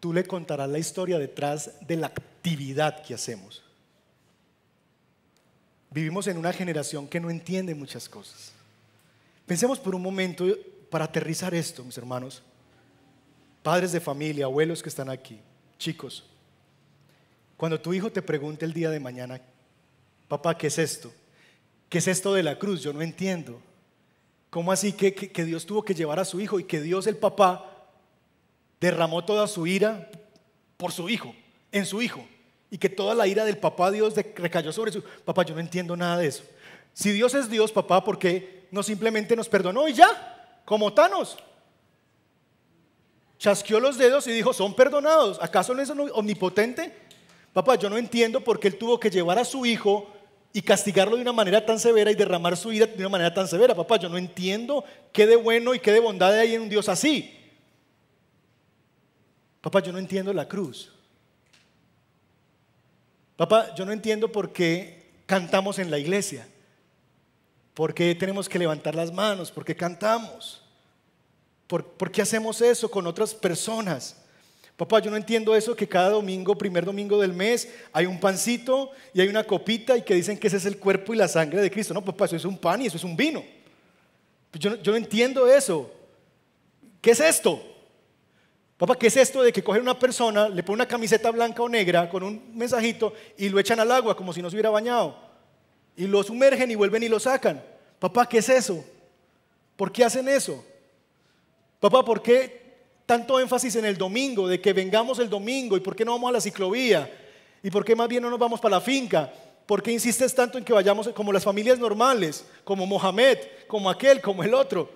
tú 0.00 0.12
le 0.12 0.24
contarás 0.24 0.68
la 0.68 0.78
historia 0.78 1.18
detrás 1.18 1.72
de 1.86 1.96
la 1.96 2.08
actividad 2.08 3.02
que 3.02 3.14
hacemos. 3.14 3.62
Vivimos 5.90 6.26
en 6.26 6.36
una 6.36 6.52
generación 6.52 7.08
que 7.08 7.20
no 7.20 7.30
entiende 7.30 7.74
muchas 7.74 8.08
cosas. 8.08 8.52
Pensemos 9.46 9.78
por 9.78 9.94
un 9.94 10.02
momento 10.02 10.46
para 10.90 11.06
aterrizar 11.06 11.54
esto, 11.54 11.82
mis 11.82 11.96
hermanos, 11.96 12.42
padres 13.62 13.92
de 13.92 14.00
familia, 14.00 14.46
abuelos 14.46 14.82
que 14.82 14.88
están 14.88 15.10
aquí, 15.10 15.40
chicos. 15.78 16.24
Cuando 17.56 17.80
tu 17.80 17.92
hijo 17.92 18.10
te 18.10 18.22
pregunte 18.22 18.64
el 18.64 18.72
día 18.72 18.90
de 18.90 19.00
mañana, 19.00 19.40
papá, 20.28 20.56
¿qué 20.56 20.68
es 20.68 20.78
esto? 20.78 21.12
¿Qué 21.88 21.98
es 21.98 22.08
esto 22.08 22.34
de 22.34 22.42
la 22.42 22.58
cruz? 22.58 22.82
Yo 22.82 22.92
no 22.92 23.02
entiendo. 23.02 23.60
¿Cómo 24.50 24.72
así 24.72 24.92
que, 24.92 25.14
que 25.14 25.44
Dios 25.44 25.66
tuvo 25.66 25.82
que 25.82 25.94
llevar 25.94 26.18
a 26.18 26.24
su 26.24 26.40
hijo 26.40 26.60
y 26.60 26.64
que 26.64 26.80
Dios 26.80 27.06
el 27.06 27.16
papá 27.16 27.68
derramó 28.80 29.24
toda 29.24 29.46
su 29.46 29.66
ira 29.66 30.08
por 30.76 30.92
su 30.92 31.08
hijo, 31.08 31.34
en 31.72 31.84
su 31.84 32.00
hijo, 32.00 32.24
y 32.70 32.78
que 32.78 32.88
toda 32.88 33.14
la 33.14 33.26
ira 33.26 33.44
del 33.44 33.58
papá 33.58 33.90
Dios 33.90 34.14
recayó 34.36 34.72
sobre 34.72 34.92
su 34.92 35.02
papá. 35.24 35.44
Yo 35.44 35.54
no 35.54 35.60
entiendo 35.60 35.96
nada 35.96 36.18
de 36.18 36.28
eso. 36.28 36.44
Si 36.92 37.12
Dios 37.12 37.34
es 37.34 37.50
Dios, 37.50 37.72
papá, 37.72 38.04
¿por 38.04 38.18
qué 38.18 38.66
no 38.70 38.82
simplemente 38.82 39.36
nos 39.36 39.48
perdonó 39.48 39.88
y 39.88 39.94
ya? 39.94 40.60
Como 40.64 40.92
Thanos. 40.92 41.38
Chasqueó 43.38 43.78
los 43.78 43.98
dedos 43.98 44.26
y 44.26 44.32
dijo, 44.32 44.52
son 44.52 44.74
perdonados. 44.74 45.38
¿Acaso 45.40 45.74
no 45.74 45.82
es 45.82 45.90
omnipotente? 45.90 46.92
Papá, 47.52 47.76
yo 47.76 47.88
no 47.88 47.96
entiendo 47.96 48.42
por 48.42 48.58
qué 48.58 48.68
él 48.68 48.78
tuvo 48.78 48.98
que 48.98 49.10
llevar 49.10 49.38
a 49.38 49.44
su 49.44 49.64
hijo 49.64 50.12
y 50.52 50.62
castigarlo 50.62 51.16
de 51.16 51.22
una 51.22 51.32
manera 51.32 51.64
tan 51.64 51.78
severa 51.78 52.10
y 52.10 52.14
derramar 52.14 52.56
su 52.56 52.72
ira 52.72 52.86
de 52.86 52.98
una 52.98 53.08
manera 53.08 53.32
tan 53.32 53.46
severa. 53.46 53.74
Papá, 53.74 53.96
yo 53.96 54.08
no 54.08 54.18
entiendo 54.18 54.84
qué 55.12 55.26
de 55.26 55.36
bueno 55.36 55.74
y 55.74 55.78
qué 55.78 55.92
de 55.92 56.00
bondad 56.00 56.32
hay 56.36 56.54
en 56.54 56.62
un 56.62 56.68
Dios 56.68 56.88
así. 56.88 57.34
Papá, 59.60 59.80
yo 59.80 59.92
no 59.92 59.98
entiendo 59.98 60.32
la 60.32 60.48
cruz. 60.48 60.92
Papá, 63.36 63.74
yo 63.76 63.84
no 63.84 63.92
entiendo 63.92 64.32
por 64.32 64.52
qué 64.52 65.12
cantamos 65.26 65.78
en 65.78 65.90
la 65.90 65.98
iglesia. 65.98 66.48
¿Por 67.74 67.94
qué 67.94 68.14
tenemos 68.16 68.48
que 68.48 68.58
levantar 68.58 68.96
las 68.96 69.12
manos? 69.12 69.52
¿Por 69.52 69.64
qué 69.64 69.76
cantamos? 69.76 70.67
¿Por, 71.68 71.84
¿Por, 71.84 72.10
qué 72.10 72.22
hacemos 72.22 72.60
eso 72.60 72.90
con 72.90 73.06
otras 73.06 73.32
personas? 73.32 74.16
Papá, 74.76 75.00
yo 75.00 75.10
no 75.10 75.16
entiendo 75.16 75.54
eso 75.54 75.76
que 75.76 75.88
cada 75.88 76.10
domingo, 76.10 76.56
primer 76.56 76.84
domingo 76.84 77.20
del 77.20 77.32
mes, 77.32 77.68
hay 77.92 78.06
un 78.06 78.18
pancito 78.18 78.90
y 79.12 79.20
hay 79.20 79.28
una 79.28 79.44
copita 79.44 79.96
y 79.96 80.02
que 80.02 80.14
dicen 80.14 80.38
que 80.38 80.46
ese 80.46 80.56
es 80.56 80.66
el 80.66 80.78
cuerpo 80.78 81.12
y 81.12 81.16
la 81.16 81.28
sangre 81.28 81.60
de 81.60 81.70
Cristo. 81.70 81.92
No, 81.92 82.04
papá, 82.04 82.24
eso 82.24 82.36
es 82.36 82.44
un 82.44 82.58
pan 82.58 82.82
y 82.82 82.86
eso 82.86 82.96
es 82.96 83.04
un 83.04 83.16
vino. 83.16 83.44
Yo 84.54 84.76
yo 84.76 84.92
no 84.92 84.96
entiendo 84.96 85.46
eso. 85.46 85.90
¿Qué 87.00 87.10
es 87.10 87.20
esto? 87.20 87.62
Papá, 88.76 88.96
¿qué 88.96 89.08
es 89.08 89.16
esto 89.16 89.42
de 89.42 89.52
que 89.52 89.62
cogen 89.62 89.82
una 89.82 89.98
persona, 89.98 90.48
le 90.48 90.62
ponen 90.62 90.82
una 90.82 90.86
camiseta 90.86 91.32
blanca 91.32 91.62
o 91.62 91.68
negra 91.68 92.08
con 92.08 92.22
un 92.22 92.56
mensajito 92.56 93.12
y 93.36 93.48
lo 93.48 93.58
echan 93.58 93.80
al 93.80 93.90
agua 93.90 94.16
como 94.16 94.32
si 94.32 94.40
no 94.40 94.48
se 94.48 94.54
hubiera 94.54 94.70
bañado? 94.70 95.18
Y 95.96 96.06
lo 96.06 96.22
sumergen 96.22 96.70
y 96.70 96.76
vuelven 96.76 97.02
y 97.02 97.08
lo 97.08 97.18
sacan. 97.18 97.60
Papá, 97.98 98.28
¿qué 98.28 98.38
es 98.38 98.48
eso? 98.48 98.84
¿Por 99.76 99.90
qué 99.90 100.04
hacen 100.04 100.28
eso? 100.28 100.64
Papá, 101.80 102.04
¿por 102.04 102.22
qué 102.22 102.68
tanto 103.06 103.40
énfasis 103.40 103.76
en 103.76 103.84
el 103.84 103.96
domingo, 103.96 104.48
de 104.48 104.60
que 104.60 104.72
vengamos 104.72 105.18
el 105.18 105.30
domingo 105.30 105.76
y 105.76 105.80
por 105.80 105.94
qué 105.94 106.04
no 106.04 106.12
vamos 106.12 106.30
a 106.30 106.32
la 106.32 106.40
ciclovía? 106.40 107.10
¿Y 107.62 107.70
por 107.70 107.84
qué 107.84 107.96
más 107.96 108.08
bien 108.08 108.22
no 108.22 108.30
nos 108.30 108.38
vamos 108.38 108.60
para 108.60 108.76
la 108.76 108.80
finca? 108.80 109.32
¿Por 109.66 109.82
qué 109.82 109.92
insistes 109.92 110.34
tanto 110.34 110.58
en 110.58 110.64
que 110.64 110.72
vayamos 110.72 111.08
como 111.08 111.32
las 111.32 111.44
familias 111.44 111.78
normales, 111.78 112.44
como 112.64 112.86
Mohamed, 112.86 113.38
como 113.66 113.90
aquel, 113.90 114.20
como 114.20 114.42
el 114.42 114.54
otro? 114.54 114.90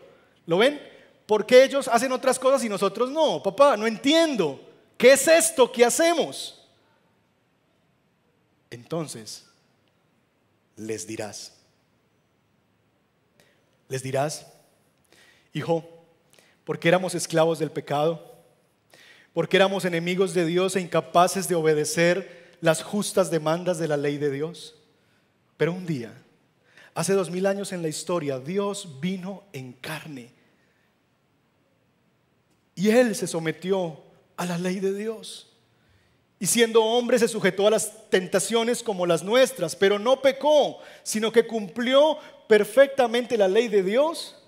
¿Lo 0.46 0.58
ven? 0.58 0.80
¿Por 1.26 1.46
qué 1.46 1.64
ellos 1.64 1.88
hacen 1.88 2.12
otras 2.12 2.38
cosas 2.38 2.64
y 2.64 2.68
nosotros 2.68 3.10
no? 3.10 3.42
Papá, 3.42 3.76
no 3.76 3.86
entiendo. 3.86 4.60
¿Qué 4.96 5.12
es 5.12 5.28
esto 5.28 5.70
que 5.70 5.84
hacemos? 5.84 6.58
Entonces, 8.70 9.46
les 10.76 11.06
dirás. 11.06 11.52
Les 13.88 14.02
dirás, 14.02 14.46
hijo, 15.52 16.01
porque 16.64 16.88
éramos 16.88 17.14
esclavos 17.14 17.58
del 17.58 17.70
pecado, 17.70 18.42
porque 19.32 19.56
éramos 19.56 19.84
enemigos 19.84 20.34
de 20.34 20.44
Dios 20.44 20.76
e 20.76 20.80
incapaces 20.80 21.48
de 21.48 21.54
obedecer 21.54 22.56
las 22.60 22.82
justas 22.82 23.30
demandas 23.30 23.78
de 23.78 23.88
la 23.88 23.96
ley 23.96 24.18
de 24.18 24.30
Dios. 24.30 24.76
Pero 25.56 25.72
un 25.72 25.86
día, 25.86 26.12
hace 26.94 27.14
dos 27.14 27.30
mil 27.30 27.46
años 27.46 27.72
en 27.72 27.82
la 27.82 27.88
historia, 27.88 28.38
Dios 28.38 29.00
vino 29.00 29.44
en 29.52 29.72
carne 29.72 30.30
y 32.74 32.90
él 32.90 33.14
se 33.14 33.26
sometió 33.26 34.00
a 34.36 34.46
la 34.46 34.58
ley 34.58 34.80
de 34.80 34.94
Dios. 34.94 35.48
Y 36.38 36.46
siendo 36.46 36.82
hombre 36.82 37.18
se 37.18 37.28
sujetó 37.28 37.66
a 37.66 37.70
las 37.70 38.10
tentaciones 38.10 38.82
como 38.82 39.06
las 39.06 39.22
nuestras, 39.22 39.76
pero 39.76 39.98
no 39.98 40.20
pecó, 40.20 40.78
sino 41.04 41.30
que 41.30 41.46
cumplió 41.46 42.18
perfectamente 42.48 43.36
la 43.36 43.46
ley 43.46 43.68
de 43.68 43.82
Dios. 43.82 44.41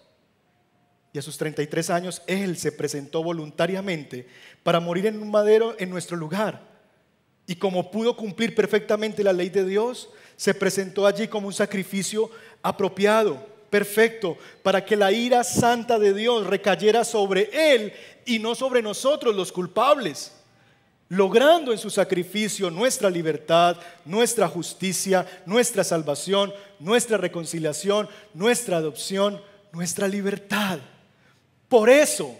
Y 1.14 1.18
a 1.18 1.22
sus 1.22 1.38
33 1.38 1.90
años 1.90 2.22
Él 2.26 2.58
se 2.58 2.72
presentó 2.72 3.22
voluntariamente 3.22 4.26
para 4.64 4.80
morir 4.80 5.06
en 5.06 5.22
un 5.22 5.30
madero 5.30 5.76
en 5.78 5.88
nuestro 5.88 6.16
lugar. 6.16 6.60
Y 7.46 7.54
como 7.54 7.90
pudo 7.92 8.16
cumplir 8.16 8.54
perfectamente 8.54 9.22
la 9.22 9.32
ley 9.32 9.48
de 9.48 9.64
Dios, 9.64 10.10
se 10.36 10.52
presentó 10.52 11.06
allí 11.06 11.28
como 11.28 11.46
un 11.46 11.52
sacrificio 11.54 12.30
apropiado 12.62 13.54
perfecto, 13.70 14.36
para 14.62 14.84
que 14.84 14.96
la 14.96 15.10
ira 15.10 15.42
santa 15.42 15.98
de 15.98 16.14
Dios 16.14 16.46
recayera 16.46 17.04
sobre 17.04 17.50
Él 17.52 17.92
y 18.24 18.38
no 18.38 18.54
sobre 18.54 18.82
nosotros 18.82 19.34
los 19.34 19.50
culpables, 19.50 20.32
logrando 21.08 21.72
en 21.72 21.78
su 21.78 21.90
sacrificio 21.90 22.70
nuestra 22.70 23.10
libertad, 23.10 23.76
nuestra 24.04 24.46
justicia, 24.46 25.26
nuestra 25.44 25.82
salvación, 25.82 26.52
nuestra 26.78 27.18
reconciliación, 27.18 28.08
nuestra 28.32 28.76
adopción, 28.76 29.40
nuestra 29.72 30.06
libertad. 30.06 30.78
Por 31.75 31.91
eso, 31.91 32.33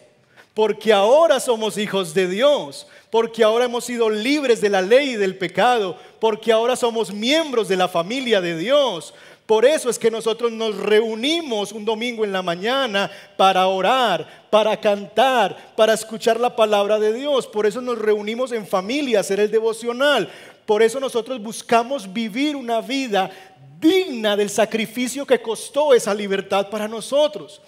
porque 0.55 0.93
ahora 0.93 1.41
somos 1.41 1.77
hijos 1.77 2.15
de 2.15 2.29
Dios, 2.29 2.87
porque 3.11 3.43
ahora 3.43 3.65
hemos 3.65 3.85
sido 3.85 4.09
libres 4.09 4.61
de 4.61 4.69
la 4.69 4.81
ley 4.81 5.11
y 5.11 5.17
del 5.17 5.37
pecado, 5.37 5.99
porque 6.21 6.53
ahora 6.53 6.77
somos 6.77 7.13
miembros 7.13 7.67
de 7.67 7.77
la 7.77 7.89
familia 7.89 8.41
de 8.41 8.57
Dios, 8.57 9.13
por 9.45 9.65
eso 9.65 9.91
es 9.91 9.99
que 9.99 10.09
nosotros 10.09 10.53
nos 10.53 10.77
reunimos 10.77 11.73
un 11.73 11.85
domingo 11.85 12.25
en 12.25 12.31
la 12.31 12.43
mañana 12.43 13.11
para 13.37 13.67
orar, 13.67 14.47
para 14.51 14.77
cantar, 14.77 15.75
para 15.75 15.95
escuchar 15.95 16.39
la 16.39 16.55
palabra 16.55 17.01
de 17.01 17.13
Dios. 17.13 17.49
Por 17.49 17.67
eso 17.67 17.81
nos 17.81 17.99
reunimos 17.99 18.53
en 18.53 18.65
familia, 18.65 19.19
hacer 19.19 19.41
el 19.41 19.51
devocional. 19.51 20.31
Por 20.65 20.81
eso 20.81 21.01
nosotros 21.01 21.43
buscamos 21.43 22.13
vivir 22.13 22.55
una 22.55 22.81
vida 22.81 23.33
digna 23.81 24.37
del 24.37 24.49
sacrificio 24.49 25.27
que 25.27 25.43
costó 25.43 25.93
esa 25.93 26.15
libertad 26.15 26.71
para 26.71 26.87
nosotros. 26.87 27.61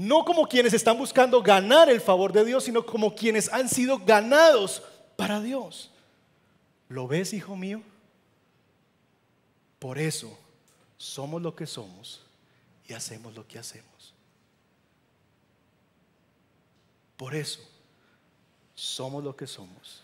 No 0.00 0.24
como 0.24 0.48
quienes 0.48 0.72
están 0.72 0.96
buscando 0.96 1.42
ganar 1.42 1.90
el 1.90 2.00
favor 2.00 2.32
de 2.32 2.42
Dios, 2.42 2.64
sino 2.64 2.86
como 2.86 3.14
quienes 3.14 3.52
han 3.52 3.68
sido 3.68 3.98
ganados 3.98 4.82
para 5.14 5.42
Dios. 5.42 5.90
¿Lo 6.88 7.06
ves, 7.06 7.34
hijo 7.34 7.54
mío? 7.54 7.82
Por 9.78 9.98
eso 9.98 10.38
somos 10.96 11.42
lo 11.42 11.54
que 11.54 11.66
somos 11.66 12.22
y 12.88 12.94
hacemos 12.94 13.34
lo 13.34 13.46
que 13.46 13.58
hacemos. 13.58 14.14
Por 17.18 17.34
eso, 17.34 17.60
somos 18.74 19.22
lo 19.22 19.36
que 19.36 19.46
somos 19.46 20.02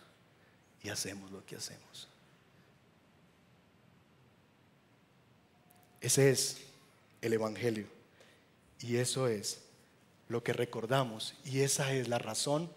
y 0.83 0.91
hacemos 0.91 1.31
lo 1.31 1.43
que 1.47 1.57
hacemos. 1.57 2.07
Ese 6.03 6.29
es 6.29 6.59
el 7.23 7.33
Evangelio 7.33 7.87
y 8.79 8.97
eso 8.97 9.27
es 9.27 9.63
lo 10.29 10.43
que 10.43 10.53
recordamos 10.53 11.35
y 11.45 11.61
esa 11.61 11.93
es 11.93 12.09
la 12.09 12.19
razón 12.19 12.71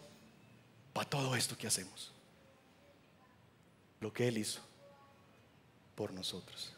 para 0.94 1.10
todo 1.10 1.36
esto 1.36 1.58
que 1.58 1.68
hacemos. 1.68 2.12
Lo 4.00 4.14
que 4.14 4.28
Él 4.28 4.38
hizo 4.38 4.62
por 5.96 6.14
nosotros. 6.14 6.74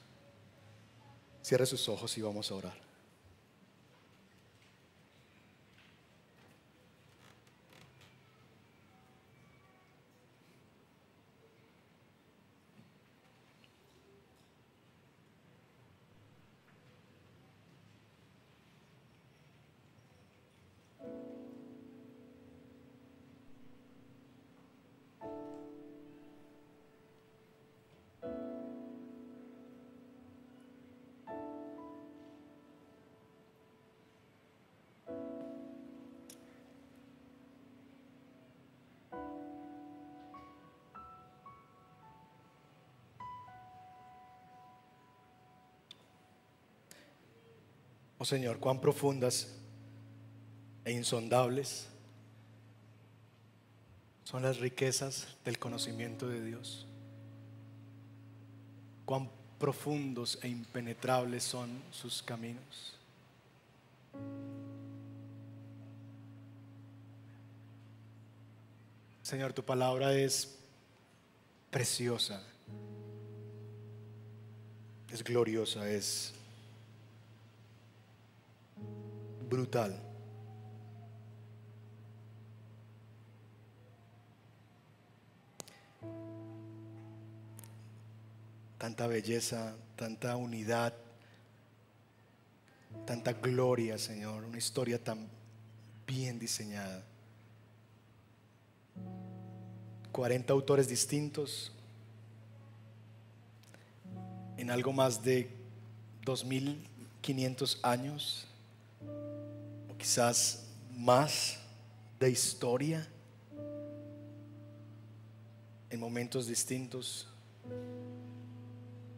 Cierre 1.43 1.65
sus 1.65 1.87
ojos 1.89 2.17
y 2.17 2.21
vamos 2.21 2.49
a 2.51 2.55
orar. 2.55 2.80
Oh 48.21 48.25
Señor, 48.25 48.59
cuán 48.59 48.79
profundas 48.79 49.47
e 50.85 50.91
insondables 50.91 51.87
son 54.25 54.43
las 54.43 54.59
riquezas 54.59 55.27
del 55.43 55.57
conocimiento 55.57 56.29
de 56.29 56.45
Dios. 56.45 56.85
Cuán 59.05 59.27
profundos 59.57 60.37
e 60.43 60.49
impenetrables 60.49 61.43
son 61.43 61.81
sus 61.89 62.21
caminos. 62.21 62.95
Señor, 69.23 69.51
tu 69.51 69.63
palabra 69.63 70.13
es 70.13 70.59
preciosa, 71.71 72.43
es 75.11 75.23
gloriosa, 75.23 75.89
es 75.89 76.35
brutal. 79.51 79.93
Tanta 88.77 89.07
belleza, 89.07 89.75
tanta 89.97 90.37
unidad, 90.37 90.93
tanta 93.05 93.33
gloria, 93.33 93.97
Señor, 93.97 94.45
una 94.45 94.57
historia 94.57 95.03
tan 95.03 95.27
bien 96.07 96.39
diseñada. 96.39 97.03
40 100.13 100.53
autores 100.53 100.87
distintos, 100.87 101.73
en 104.57 104.71
algo 104.71 104.93
más 104.93 105.21
de 105.21 105.49
2.500 106.25 107.79
años, 107.83 108.47
quizás 110.01 110.65
más 110.97 111.59
de 112.19 112.31
historia, 112.31 113.07
en 115.91 115.99
momentos 115.99 116.47
distintos, 116.47 117.27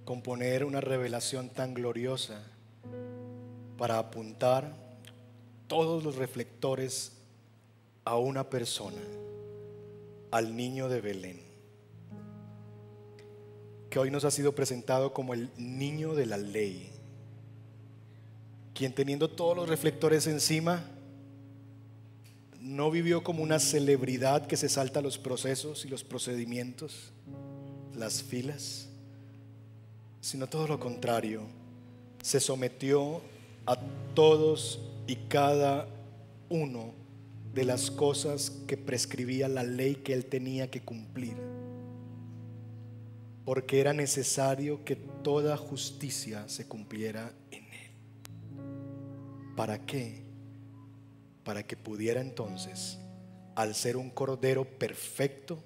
componer 0.04 0.66
una 0.66 0.82
revelación 0.82 1.48
tan 1.48 1.74
gloriosa 1.74 2.44
para 3.78 3.98
apuntar 3.98 4.76
todos 5.68 6.04
los 6.04 6.18
reflectores 6.18 7.14
a 8.04 8.18
una 8.18 8.50
persona 8.50 9.02
al 10.32 10.54
niño 10.54 10.90
de 10.90 11.00
Belén, 11.00 11.40
que 13.90 14.00
hoy 14.00 14.12
nos 14.12 14.26
ha 14.26 14.32
sido 14.32 14.54
presentado 14.54 15.14
como 15.14 15.34
el 15.34 15.50
niño 15.56 16.14
de 16.14 16.26
la 16.26 16.36
ley, 16.36 16.93
quien 18.74 18.94
teniendo 18.94 19.30
todos 19.30 19.56
los 19.56 19.70
reflectores 19.70 20.28
encima, 20.28 20.84
no 22.60 22.90
vivió 22.90 23.24
como 23.24 23.44
una 23.44 23.60
celebridad 23.60 24.48
que 24.48 24.58
se 24.58 24.70
salta 24.70 25.02
los 25.02 25.18
procesos 25.18 25.86
y 25.86 25.90
los 25.90 26.04
procedimientos, 26.04 27.12
las 27.94 28.24
filas, 28.24 28.88
sino 30.22 30.48
todo 30.48 30.68
lo 30.68 30.80
contrario, 30.80 31.42
se 32.22 32.40
sometió 32.40 33.22
a 33.66 33.78
todos 34.16 34.80
y 35.08 35.16
cada 35.16 35.88
uno 36.50 36.94
de 37.54 37.66
las 37.66 37.92
cosas 37.92 38.52
que 38.66 38.78
prescribía 38.78 39.48
la 39.48 39.64
ley 39.64 39.96
que 39.96 40.14
él 40.14 40.26
tenía 40.26 40.72
que 40.72 40.82
cumplir. 40.82 41.36
Porque 43.46 43.82
era 43.82 43.94
necesario 43.94 44.84
que 44.86 44.96
toda 44.96 45.58
justicia 45.58 46.48
se 46.48 46.66
cumpliera 46.66 47.34
en. 47.52 47.63
¿Para 49.56 49.86
qué? 49.86 50.24
Para 51.44 51.64
que 51.64 51.78
pudiera 51.78 52.22
entonces, 52.22 52.98
al 53.56 53.76
ser 53.76 53.98
un 53.98 54.10
cordero 54.10 54.66
perfecto, 54.66 55.64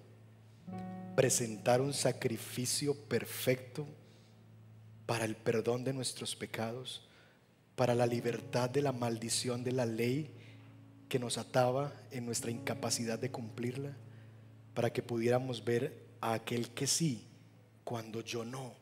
presentar 1.16 1.82
un 1.82 1.94
sacrificio 1.94 2.94
perfecto 2.94 3.88
para 5.06 5.26
el 5.26 5.36
perdón 5.36 5.84
de 5.84 5.94
nuestros 5.94 6.36
pecados, 6.36 7.08
para 7.76 7.96
la 7.96 8.06
libertad 8.06 8.70
de 8.70 8.82
la 8.82 8.92
maldición 8.92 9.64
de 9.64 9.72
la 9.72 9.86
ley 9.86 10.32
que 11.08 11.18
nos 11.18 11.38
ataba 11.38 11.94
en 12.12 12.26
nuestra 12.26 12.52
incapacidad 12.52 13.18
de 13.18 13.32
cumplirla, 13.32 13.96
para 14.74 14.92
que 14.92 15.02
pudiéramos 15.02 15.64
ver 15.64 16.08
a 16.20 16.34
aquel 16.34 16.70
que 16.72 16.88
sí, 16.88 17.26
cuando 17.84 18.22
yo 18.22 18.44
no. 18.44 18.74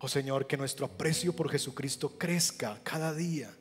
Oh 0.00 0.08
Señor, 0.08 0.46
que 0.46 0.56
nuestro 0.56 0.86
aprecio 0.86 1.34
por 1.34 1.50
Jesucristo 1.50 2.16
crezca 2.18 2.80
cada 2.82 3.14
día. 3.14 3.54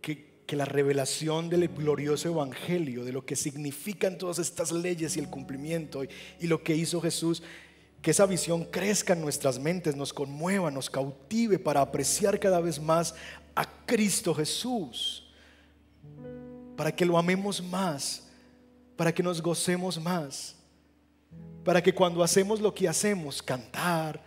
Que, 0.00 0.40
que, 0.46 0.56
la 0.56 0.64
revelación 0.64 1.50
del 1.50 1.68
glorioso 1.68 2.28
Evangelio, 2.28 3.04
de 3.04 3.12
lo 3.12 3.26
que 3.26 3.36
significan 3.36 4.16
todas 4.16 4.38
estas 4.38 4.72
leyes 4.72 5.16
y 5.16 5.20
el 5.20 5.28
cumplimiento 5.28 6.02
y, 6.02 6.08
y 6.40 6.46
lo 6.46 6.64
que 6.64 6.74
hizo 6.74 7.02
Jesús, 7.02 7.42
que 8.00 8.10
esa 8.10 8.24
visión 8.24 8.64
crezca 8.64 9.12
en 9.12 9.20
nuestras 9.20 9.58
mentes, 9.58 9.94
nos 9.94 10.12
conmueva, 10.12 10.70
nos 10.70 10.88
cautive 10.88 11.58
para 11.58 11.82
apreciar 11.82 12.40
cada 12.40 12.60
vez 12.60 12.80
más 12.80 13.14
a 13.54 13.64
Cristo 13.84 14.34
Jesús, 14.34 15.30
para 16.76 16.96
que 16.96 17.04
lo 17.04 17.18
amemos 17.18 17.62
más, 17.62 18.26
para 18.96 19.12
que 19.14 19.22
nos 19.22 19.42
gocemos 19.42 20.00
más, 20.00 20.56
para 21.64 21.82
que 21.82 21.94
cuando 21.94 22.22
hacemos 22.22 22.60
lo 22.60 22.74
que 22.74 22.88
hacemos, 22.88 23.42
cantar, 23.42 24.22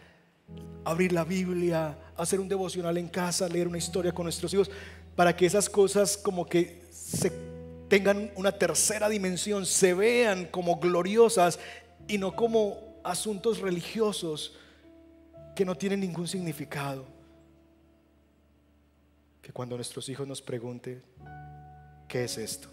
abrir 0.83 1.11
la 1.11 1.23
Biblia, 1.23 1.97
hacer 2.15 2.39
un 2.39 2.47
devocional 2.47 2.97
en 2.97 3.09
casa, 3.09 3.49
leer 3.49 3.67
una 3.67 3.77
historia 3.77 4.13
con 4.13 4.23
nuestros 4.23 4.53
hijos, 4.53 4.71
para 5.15 5.35
que 5.35 5.45
esas 5.45 5.69
cosas 5.69 6.17
como 6.17 6.45
que 6.45 6.83
se 6.91 7.31
tengan 7.89 8.31
una 8.35 8.51
tercera 8.51 9.09
dimensión, 9.09 9.65
se 9.65 9.93
vean 9.93 10.45
como 10.45 10.79
gloriosas 10.79 11.59
y 12.07 12.17
no 12.17 12.35
como 12.35 12.99
asuntos 13.03 13.59
religiosos 13.59 14.55
que 15.55 15.65
no 15.65 15.75
tienen 15.75 15.99
ningún 15.99 16.27
significado. 16.27 17.05
Que 19.41 19.51
cuando 19.51 19.75
nuestros 19.75 20.09
hijos 20.09 20.27
nos 20.27 20.41
pregunten, 20.41 21.03
¿qué 22.07 22.23
es 22.23 22.37
esto? 22.37 22.69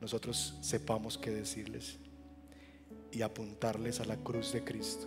Nosotros 0.00 0.54
sepamos 0.60 1.16
qué 1.16 1.30
decirles 1.30 1.98
y 3.16 3.22
apuntarles 3.22 4.00
a 4.00 4.04
la 4.04 4.18
cruz 4.18 4.52
de 4.52 4.62
Cristo 4.62 5.06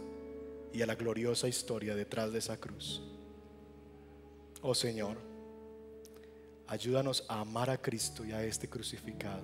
y 0.74 0.82
a 0.82 0.88
la 0.88 0.95
gloriosa 0.95 1.47
historia 1.47 1.93
detrás 1.93 2.32
de 2.32 2.39
esa 2.39 2.57
cruz. 2.57 3.03
Oh 4.64 4.74
Señor, 4.74 5.18
ayúdanos 6.66 7.24
a 7.28 7.41
amar 7.41 7.70
a 7.70 7.80
Cristo 7.80 8.26
y 8.26 8.32
a 8.32 8.43
este 8.43 8.68
crucificado. 8.68 9.43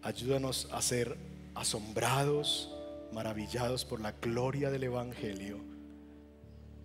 Ayúdanos 0.00 0.68
a 0.72 0.80
ser 0.80 1.18
asombrados, 1.54 2.74
maravillados 3.12 3.84
por 3.84 4.00
la 4.00 4.12
gloria 4.12 4.70
del 4.70 4.84
Evangelio, 4.84 5.58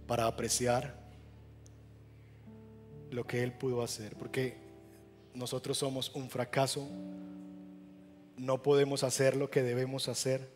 para 0.07 0.27
apreciar 0.27 0.99
lo 3.11 3.25
que 3.25 3.43
Él 3.43 3.53
pudo 3.53 3.81
hacer, 3.81 4.17
porque 4.17 4.57
nosotros 5.33 5.77
somos 5.77 6.13
un 6.15 6.29
fracaso, 6.29 6.85
no 8.39 8.63
podemos 8.63 9.03
hacer 9.03 9.35
lo 9.35 9.49
que 9.49 9.61
debemos 9.61 10.07
hacer 10.07 10.49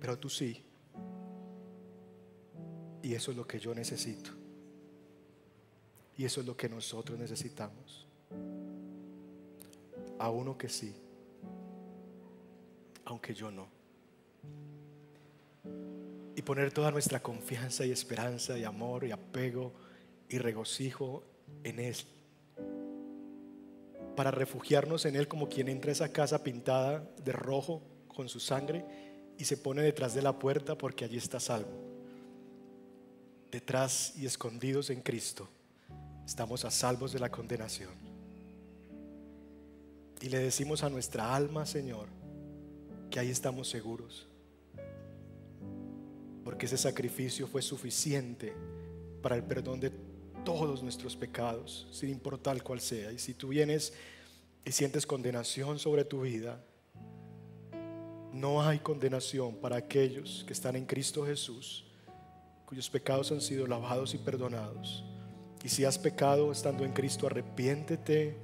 pero 0.00 0.18
tú 0.18 0.28
sí. 0.28 0.64
Y 3.02 3.14
eso 3.14 3.30
es 3.30 3.36
lo 3.36 3.46
que 3.46 3.60
yo 3.60 3.74
necesito. 3.74 4.30
Y 6.16 6.24
eso 6.24 6.40
es 6.40 6.46
lo 6.46 6.56
que 6.56 6.68
nosotros 6.68 7.18
necesitamos. 7.18 8.06
A 10.18 10.30
uno 10.30 10.58
que 10.58 10.68
sí, 10.68 10.94
aunque 13.10 13.34
yo 13.34 13.50
no. 13.50 13.66
Y 16.36 16.42
poner 16.42 16.72
toda 16.72 16.92
nuestra 16.92 17.20
confianza 17.20 17.84
y 17.84 17.90
esperanza 17.90 18.56
y 18.56 18.64
amor 18.64 19.04
y 19.04 19.10
apego 19.10 19.72
y 20.28 20.38
regocijo 20.38 21.24
en 21.64 21.80
Él. 21.80 21.96
Para 24.16 24.30
refugiarnos 24.30 25.04
en 25.06 25.16
Él 25.16 25.26
como 25.26 25.48
quien 25.48 25.68
entra 25.68 25.90
a 25.90 25.92
esa 25.92 26.12
casa 26.12 26.42
pintada 26.44 27.04
de 27.24 27.32
rojo 27.32 27.82
con 28.08 28.28
su 28.28 28.38
sangre 28.38 28.84
y 29.36 29.44
se 29.44 29.56
pone 29.56 29.82
detrás 29.82 30.14
de 30.14 30.22
la 30.22 30.38
puerta 30.38 30.78
porque 30.78 31.04
allí 31.04 31.16
está 31.16 31.40
salvo. 31.40 31.72
Detrás 33.50 34.14
y 34.16 34.24
escondidos 34.24 34.90
en 34.90 35.00
Cristo, 35.00 35.48
estamos 36.24 36.64
a 36.64 36.70
salvos 36.70 37.12
de 37.12 37.18
la 37.18 37.30
condenación. 37.30 37.90
Y 40.20 40.28
le 40.28 40.38
decimos 40.38 40.84
a 40.84 40.90
nuestra 40.90 41.34
alma, 41.34 41.66
Señor, 41.66 42.19
que 43.10 43.18
ahí 43.18 43.30
estamos 43.30 43.68
seguros. 43.68 44.26
porque 46.44 46.66
ese 46.66 46.78
sacrificio 46.78 47.46
fue 47.46 47.62
suficiente 47.62 48.52
para 49.22 49.36
el 49.36 49.44
perdón 49.44 49.78
de 49.78 49.92
todos 50.44 50.82
nuestros 50.82 51.14
pecados, 51.14 51.86
sin 51.92 52.08
importar 52.08 52.60
cuál 52.62 52.80
sea. 52.80 53.12
Y 53.12 53.18
si 53.18 53.34
tú 53.34 53.48
vienes 53.48 53.92
y 54.64 54.72
sientes 54.72 55.06
condenación 55.06 55.78
sobre 55.78 56.04
tu 56.04 56.22
vida, 56.22 56.60
no 58.32 58.62
hay 58.62 58.78
condenación 58.78 59.56
para 59.56 59.76
aquellos 59.76 60.42
que 60.46 60.52
están 60.52 60.76
en 60.76 60.86
Cristo 60.86 61.24
Jesús, 61.24 61.84
cuyos 62.64 62.88
pecados 62.88 63.30
han 63.32 63.40
sido 63.40 63.66
lavados 63.66 64.14
y 64.14 64.18
perdonados. 64.18 65.04
Y 65.62 65.68
si 65.68 65.84
has 65.84 65.98
pecado 65.98 66.50
estando 66.50 66.84
en 66.84 66.92
Cristo, 66.92 67.26
arrepiéntete 67.26 68.36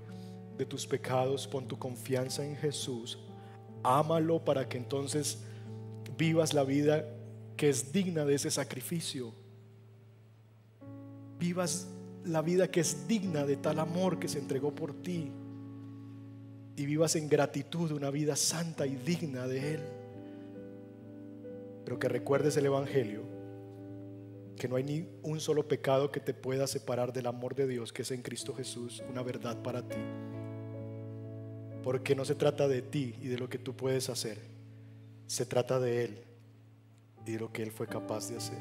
de 0.56 0.66
tus 0.66 0.86
pecados, 0.86 1.46
pon 1.46 1.66
tu 1.66 1.78
confianza 1.78 2.44
en 2.44 2.56
Jesús, 2.56 3.18
ámalo 3.86 4.44
para 4.44 4.68
que 4.68 4.78
entonces 4.78 5.38
vivas 6.18 6.54
la 6.54 6.64
vida 6.64 7.04
que 7.56 7.68
es 7.68 7.92
digna 7.92 8.24
de 8.24 8.34
ese 8.34 8.50
sacrificio. 8.50 9.32
Vivas 11.38 11.88
la 12.24 12.42
vida 12.42 12.70
que 12.70 12.80
es 12.80 13.06
digna 13.06 13.44
de 13.44 13.56
tal 13.56 13.78
amor 13.78 14.18
que 14.18 14.28
se 14.28 14.38
entregó 14.38 14.74
por 14.74 14.94
ti. 14.94 15.30
Y 16.76 16.84
vivas 16.84 17.16
en 17.16 17.28
gratitud 17.28 17.92
una 17.92 18.10
vida 18.10 18.36
santa 18.36 18.86
y 18.86 18.96
digna 18.96 19.46
de 19.46 19.74
Él. 19.74 19.80
Pero 21.84 21.98
que 21.98 22.08
recuerdes 22.08 22.56
el 22.56 22.66
Evangelio, 22.66 23.22
que 24.56 24.68
no 24.68 24.76
hay 24.76 24.84
ni 24.84 25.08
un 25.22 25.40
solo 25.40 25.68
pecado 25.68 26.10
que 26.10 26.20
te 26.20 26.34
pueda 26.34 26.66
separar 26.66 27.12
del 27.12 27.26
amor 27.26 27.54
de 27.54 27.66
Dios 27.66 27.92
que 27.92 28.02
es 28.02 28.10
en 28.10 28.22
Cristo 28.22 28.54
Jesús, 28.54 29.02
una 29.08 29.22
verdad 29.22 29.62
para 29.62 29.82
ti. 29.82 29.96
Porque 31.86 32.16
no 32.16 32.24
se 32.24 32.34
trata 32.34 32.66
de 32.66 32.82
ti 32.82 33.14
y 33.22 33.28
de 33.28 33.38
lo 33.38 33.48
que 33.48 33.58
tú 33.58 33.76
puedes 33.76 34.08
hacer, 34.08 34.40
se 35.28 35.46
trata 35.46 35.78
de 35.78 36.04
Él 36.04 36.18
y 37.24 37.30
de 37.30 37.38
lo 37.38 37.52
que 37.52 37.62
Él 37.62 37.70
fue 37.70 37.86
capaz 37.86 38.28
de 38.28 38.38
hacer. 38.38 38.58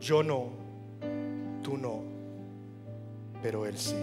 Yo 0.00 0.24
no, 0.24 0.50
tú 1.62 1.76
no, 1.76 2.02
pero 3.40 3.64
Él 3.64 3.78
sí. 3.78 3.94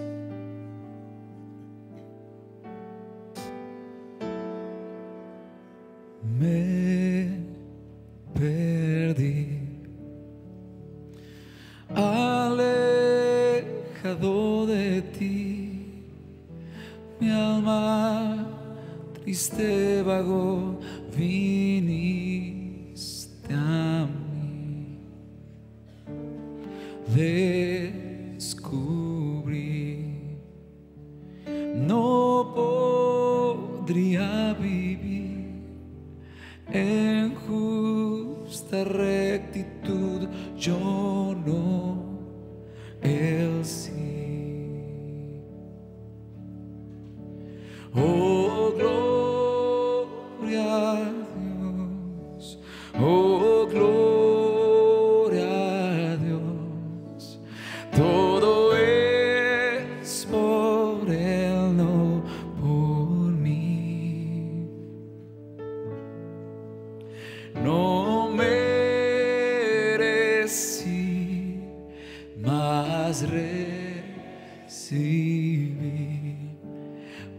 Me 6.40 7.40
triste 19.54 20.02
vagó, 20.04 20.73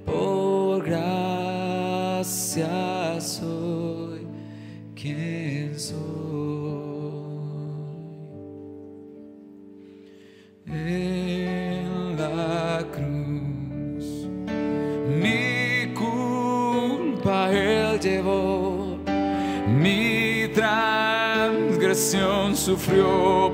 Por 0.05 0.85
gracia 0.85 2.69
soy 3.21 4.27
quien 4.95 5.79
soy. 5.79 5.95
En 10.67 12.17
la 12.17 12.85
cruz 12.93 14.27
mi 15.23 15.93
culpa 15.95 17.51
Él 17.53 18.01
llevó, 18.01 18.99
mi 19.67 20.49
transgresión 20.55 22.57
sufrió 22.57 23.54